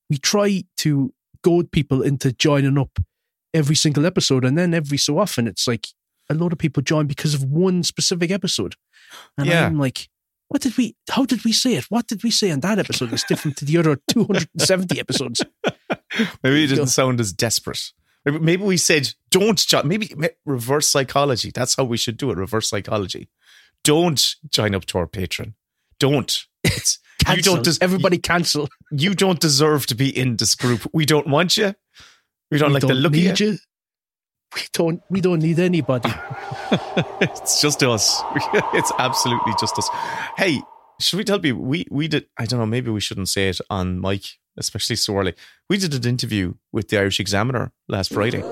[0.10, 1.14] We try to
[1.45, 2.97] goad people into joining up
[3.53, 5.85] every single episode, and then every so often it's like
[6.27, 8.73] a lot of people join because of one specific episode.
[9.38, 9.67] And Yeah.
[9.67, 10.09] I'm like,
[10.47, 11.85] what did we, how did we say it?
[11.89, 15.41] What did we say in that episode that's different to the other 270 episodes?
[16.43, 17.91] Maybe it didn't sound as desperate.
[18.26, 19.88] Maybe, maybe we said don't join.
[19.88, 20.09] Maybe
[20.45, 21.51] reverse psychology.
[21.53, 22.38] That's how we should do it.
[22.38, 23.30] Reverse psychology.
[23.84, 25.53] Don't join up to our patron.
[25.99, 26.45] Don't.
[26.63, 26.97] It's,
[27.34, 27.64] you don't.
[27.64, 28.68] Des- Everybody cancel.
[28.91, 30.88] you don't deserve to be in this group.
[30.93, 31.73] We don't want you.
[32.52, 33.34] We don't We like the don't look of you.
[33.38, 33.57] you.
[34.56, 35.02] We don't.
[35.10, 36.10] We don't need anybody.
[37.22, 38.22] it's just us.
[38.73, 39.89] it's absolutely just us.
[40.38, 40.61] Hey,
[41.02, 42.27] should we tell people we we did?
[42.38, 42.65] I don't know.
[42.65, 44.23] Maybe we shouldn't say it on mic,
[44.57, 45.34] especially so early.
[45.69, 48.43] We did an interview with the Irish Examiner last Friday.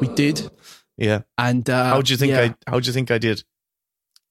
[0.00, 0.50] We did,
[0.96, 1.22] Yeah.
[1.38, 2.70] and uh, How do you think yeah, I?
[2.70, 3.44] How do you think I did?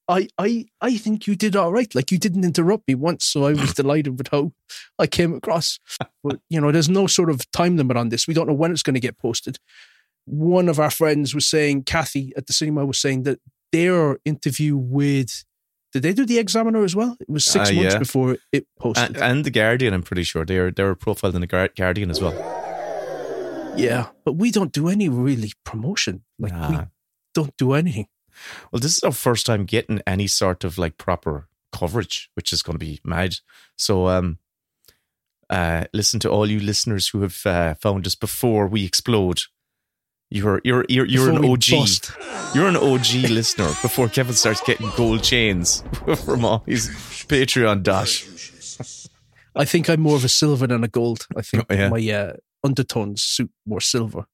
[0.08, 1.92] I, I, I think you did all right.
[1.94, 4.52] Like you didn't interrupt me once, so I was delighted with how
[4.98, 5.78] I came across.
[6.22, 8.26] But you know, there's no sort of time limit on this.
[8.28, 9.58] We don't know when it's going to get posted.
[10.26, 13.40] One of our friends was saying, Kathy at the cinema was saying that
[13.72, 15.44] their interview with.
[15.92, 17.16] Did they do the Examiner as well?
[17.20, 17.98] It was six Uh, months yeah.
[18.00, 19.14] before it posted.
[19.14, 22.10] And, and the Guardian, I'm pretty sure they were they were profiled in the Guardian
[22.10, 22.34] as well.
[23.76, 26.24] yeah, but we don't do any really promotion.
[26.38, 26.78] Like we
[27.32, 28.06] don't do anything.
[28.72, 32.62] Well, this is our first time getting any sort of like proper coverage, which is
[32.62, 33.36] going to be mad.
[33.76, 34.38] So, um,
[35.50, 39.42] uh, listen to all you listeners who have uh, found us before we explode.
[40.30, 41.64] You're you're you're you're an OG.
[41.70, 42.10] bust.
[42.54, 45.84] You're an OG listener before Kevin starts getting gold chains
[46.24, 46.88] from all his
[47.28, 48.26] Patreon dash.
[49.56, 51.26] I think I'm more of a silver than a gold.
[51.36, 51.88] I think Oh, yeah.
[51.88, 52.32] my uh,
[52.64, 54.24] undertones suit more silver.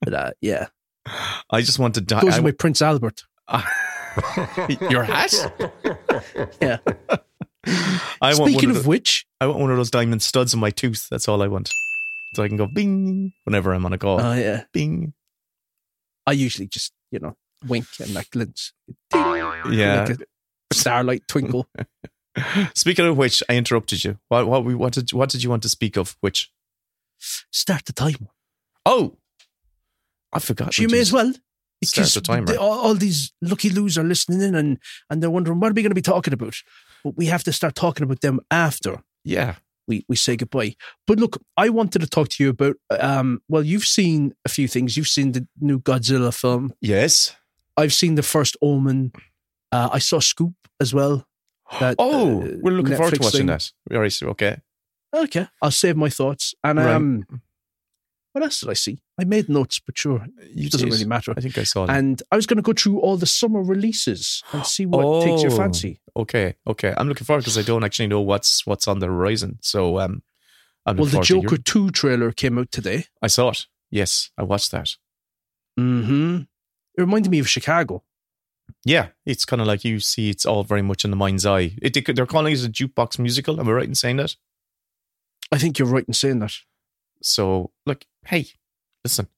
[0.00, 0.66] But uh, yeah,
[1.50, 2.20] I just want to die.
[2.22, 3.22] goes I- with my Prince Albert.
[4.90, 5.34] your hat?
[6.60, 6.78] Yeah.
[8.20, 10.60] I want Speaking one of the- which, I want one of those diamond studs in
[10.60, 11.08] my tooth.
[11.10, 11.72] That's all I want.
[12.34, 14.20] So I can go bing whenever I'm on a call.
[14.20, 15.14] oh yeah, bing.
[16.26, 17.36] I usually just you know
[17.66, 18.72] wink and that glints.
[19.14, 20.06] Yeah.
[20.08, 20.18] like
[20.72, 21.66] starlight twinkle.
[22.74, 24.18] Speaking of which, I interrupted you.
[24.28, 26.16] What what we what did what did you want to speak of?
[26.20, 26.50] Which?
[27.50, 28.28] Start the timer.
[28.84, 29.16] Oh,
[30.34, 30.78] I forgot.
[30.78, 31.32] You may as well.
[32.46, 34.78] The all, all these lucky loos are listening in and,
[35.10, 36.54] and they're wondering what are we going to be talking about.
[37.04, 39.56] But we have to start talking about them after Yeah.
[39.86, 40.76] we, we say goodbye.
[41.06, 42.76] But look, I wanted to talk to you about.
[42.90, 44.96] Um, well, you've seen a few things.
[44.96, 46.72] You've seen the new Godzilla film.
[46.80, 47.36] Yes.
[47.76, 49.12] I've seen the first Omen.
[49.70, 51.26] Uh, I saw Scoop as well.
[51.80, 53.46] That, Oh, uh, we're looking forward to watching thing.
[53.48, 53.70] that.
[53.92, 54.12] All right.
[54.12, 54.58] so, Okay.
[55.14, 56.54] Okay, I'll save my thoughts.
[56.64, 56.94] And Right.
[56.94, 57.24] um,
[58.34, 58.98] what else did I see?
[59.16, 61.32] I made notes, but sure, You it doesn't really matter.
[61.36, 61.96] I think I saw that.
[61.96, 65.44] And I was going to go through all the summer releases and see what takes
[65.44, 66.00] your Oh, fancy.
[66.16, 66.56] Okay.
[66.66, 66.92] Okay.
[66.96, 69.58] I'm looking forward because I don't actually know what's what's on the horizon.
[69.60, 70.24] So um,
[70.84, 73.04] I'm Well, the Joker 2 trailer came out today.
[73.22, 73.66] I saw it.
[73.88, 74.90] Yes, I watched that.
[75.76, 76.38] hmm
[76.98, 78.02] It reminded me of Chicago.
[78.84, 80.28] Yeah, it's kind of like you see.
[80.28, 81.76] It's all very much in the mind's eye.
[81.80, 83.60] It, they're calling it a jukebox musical.
[83.60, 84.34] Am I right in saying that?
[85.52, 86.54] I think you're right in saying that.
[87.22, 88.46] So, look, hey,
[89.04, 89.28] listen.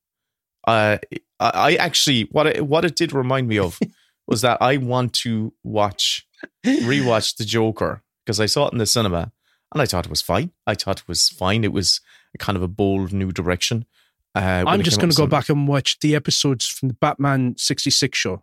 [0.66, 0.98] Uh,
[1.38, 3.78] I, I actually what it, what it did remind me of
[4.26, 6.26] was that I want to watch
[6.64, 9.32] rewatch the Joker because I saw it in the cinema
[9.72, 10.52] and I thought it was fine.
[10.66, 11.64] I thought it was fine.
[11.64, 12.00] It was
[12.38, 13.86] kind of a bold new direction.
[14.34, 18.18] Uh, I'm just going to go back and watch the episodes from the Batman 66
[18.18, 18.42] show,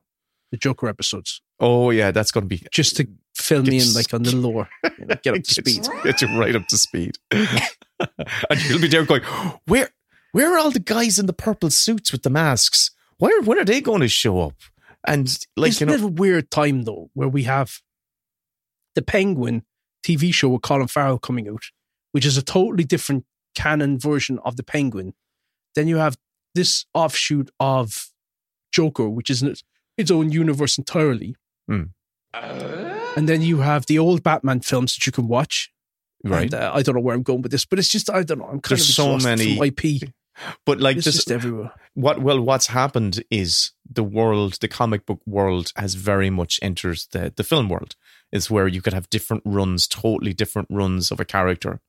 [0.50, 3.08] the Joker episodes, Oh yeah, that's going to be just to
[3.44, 5.86] fill me in like on the lore, you know, get up to speed.
[6.04, 7.18] Get you right up to speed.
[7.32, 9.22] and you'll be there going,
[9.66, 9.90] where
[10.32, 12.92] where are all the guys in the purple suits with the masks?
[13.18, 14.56] Where when are they going to show up?
[15.06, 17.80] And like It's you a know, little weird time though, where we have
[18.96, 19.64] the Penguin
[20.06, 21.64] TV show with Colin Farrell coming out,
[22.14, 23.26] which is a totally different
[23.56, 25.14] canon version of the Penguin.
[25.76, 26.18] Then you have
[26.56, 28.10] this offshoot of
[28.72, 29.64] Joker, which is its,
[29.98, 31.36] its own universe entirely.
[31.68, 31.84] Hmm.
[33.16, 35.72] And then you have the old Batman films that you can watch.
[36.24, 36.44] Right.
[36.44, 38.40] And, uh, I don't know where I'm going with this, but it's just I don't
[38.40, 38.46] know.
[38.46, 40.10] I'm kind There's of so many- IP.
[40.66, 41.72] but like It's this, just everywhere.
[41.94, 47.00] what well, what's happened is the world, the comic book world, has very much entered
[47.12, 47.96] the the film world.
[48.32, 51.82] Is where you could have different runs, totally different runs of a character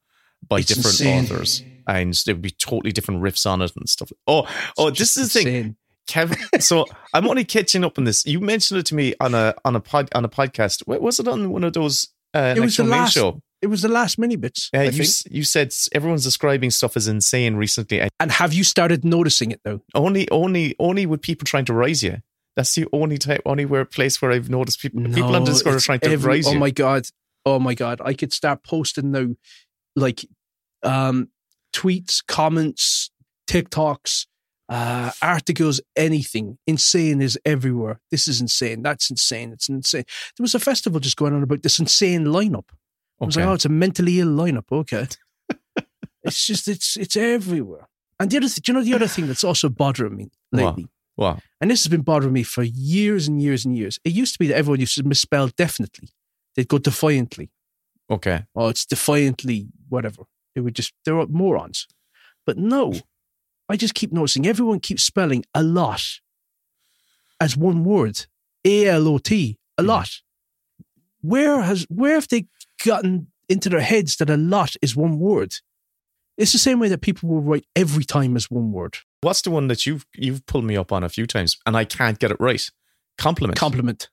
[0.47, 1.25] by It's different insane.
[1.25, 4.13] authors, and there would be totally different riffs on it and stuff.
[4.27, 4.47] Oh,
[4.77, 5.77] oh, this is the thing.
[6.07, 8.25] Kevin, so I'm only catching up on this.
[8.27, 10.87] You mentioned it to me on a on a pod on a podcast.
[10.87, 13.15] Wa- Was it on one of those uh, It was the last.
[13.15, 13.41] show?
[13.63, 14.69] It was the last mini bits.
[14.77, 18.01] Uh, you s- you said everyone's describing stuff as insane recently.
[18.01, 19.81] And And have you started noticing it though?
[19.95, 22.19] only only only with people trying to rise you.
[22.57, 25.77] That's the only type, only where place where I've noticed people people on No, Discord
[25.77, 27.07] are trying to every- rise Oh my god!
[27.47, 28.01] Oh my god!
[28.05, 29.29] I could start posting now,
[29.97, 30.25] like,
[30.83, 31.31] um,
[31.73, 33.11] tweets, comments,
[33.49, 34.27] TikToks,
[34.69, 36.59] uh, articles, anything.
[36.67, 38.01] Insane is everywhere.
[38.11, 38.83] This is insane.
[38.83, 39.53] That's insane.
[39.53, 40.05] It's insane.
[40.37, 42.71] There was a festival just going on about this insane lineup.
[43.21, 44.71] I was like, oh, it's a mentally ill lineup.
[44.73, 45.07] Okay,
[46.23, 47.89] it's just it's it's everywhere.
[48.19, 50.89] And the other, th- do you know the other thing that's also bothering me lately?
[51.17, 51.39] Wow.
[51.61, 53.99] And this has been bothering me for years and years and years.
[54.05, 56.09] It used to be that everyone used to misspell definitely.
[56.55, 57.51] They'd go defiantly.
[58.11, 58.45] Okay.
[58.55, 60.25] Oh, it's defiantly whatever.
[60.55, 61.87] They would just, they're morons.
[62.47, 62.95] But no,
[63.69, 66.03] I just keep noticing everyone keeps spelling a lot
[67.41, 68.27] as one word.
[68.65, 69.89] A L O T, a Mm-hmm.
[69.89, 70.11] lot.
[71.21, 72.47] Where has, where have they
[72.85, 75.55] gotten into their heads that a lot is one word?
[76.37, 78.99] It's the same way that people will write every time as one word.
[79.23, 81.85] What's the one that you've you've pulled me up on a few times and I
[81.85, 82.69] can't get it right?
[83.17, 83.59] Compliment.
[83.59, 84.09] Compliment.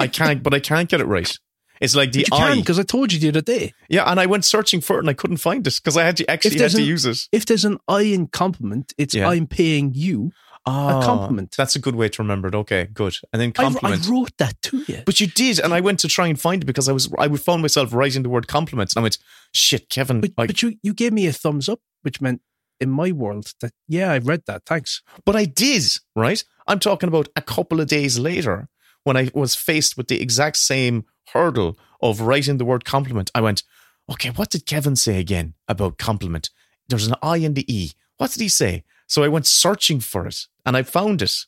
[0.00, 1.32] I can't, but I can't get it right.
[1.80, 2.56] It's like the But you I.
[2.56, 3.72] because I told you the other day.
[3.88, 6.16] Yeah, and I went searching for it and I couldn't find it because I had
[6.18, 7.18] to actually had to an- use it.
[7.32, 9.28] If there's an I in compliment, it's Yeah.
[9.28, 10.32] I'm paying you
[10.66, 11.54] Ah, a compliment.
[11.56, 12.54] That's a good way to remember it.
[12.54, 13.16] Okay, good.
[13.32, 15.02] And then I, I wrote that to you.
[15.06, 17.26] but you did, and I went to try and find it because I was I
[17.26, 19.16] would found myself writing the word compliment, and I went,
[19.52, 22.42] "Shit, Kevin." But, but you, you gave me a thumbs up, which meant
[22.80, 24.62] in my world that, yeah, I read that.
[24.66, 25.00] Thanks.
[25.24, 25.84] But I did,
[26.14, 26.44] right?
[26.66, 28.68] I'm talking about a couple of days later
[29.04, 33.30] when I was faced with the exact same hurdle of writing the word compliment.
[33.34, 33.62] I went,
[34.10, 36.50] okay, what did Kevin say again about compliment?
[36.88, 37.92] There's an I and the E.
[38.16, 38.84] What did he say?
[39.06, 41.46] So I went searching for it and I found it,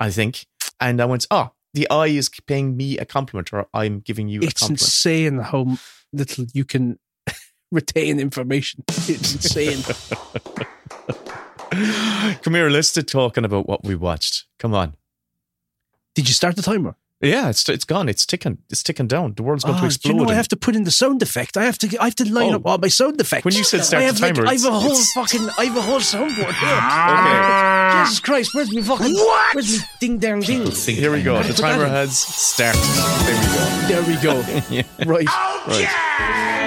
[0.00, 0.46] I think.
[0.80, 4.40] And I went, oh, the I is paying me a compliment or I'm giving you
[4.40, 4.80] a It's compliment.
[4.82, 5.78] insane how
[6.12, 6.98] little you can
[7.70, 8.84] retain information.
[8.88, 9.82] It's insane.
[12.42, 14.44] Come here, let's start talking about what we watched.
[14.58, 14.94] Come on.
[16.14, 16.94] Did you start the timer?
[17.22, 18.08] Yeah, it's it's gone.
[18.08, 18.58] It's ticking.
[18.68, 19.34] It's ticking down.
[19.36, 20.10] The world's going Ah, to explode.
[20.16, 21.56] you know I have to put in the sound effect?
[21.56, 21.86] I have to.
[22.00, 22.56] I have to line Oh.
[22.56, 23.44] up all my sound effects.
[23.44, 25.48] When you said start I the have like, timer, I have a whole it's- fucking.
[25.56, 26.80] I have a whole soundboard here.
[26.82, 28.02] Okay.
[28.02, 28.50] Jesus Christ!
[28.54, 29.14] Where's me fucking?
[29.14, 29.54] What?
[29.54, 30.66] Where's me ding dang ding?
[30.70, 31.40] Here we go.
[31.44, 31.90] The timer in.
[31.90, 32.80] has started.
[33.88, 34.42] There we go.
[34.42, 34.62] There we go.
[34.70, 34.82] Yeah.
[35.06, 35.28] Right.
[35.68, 36.58] Right.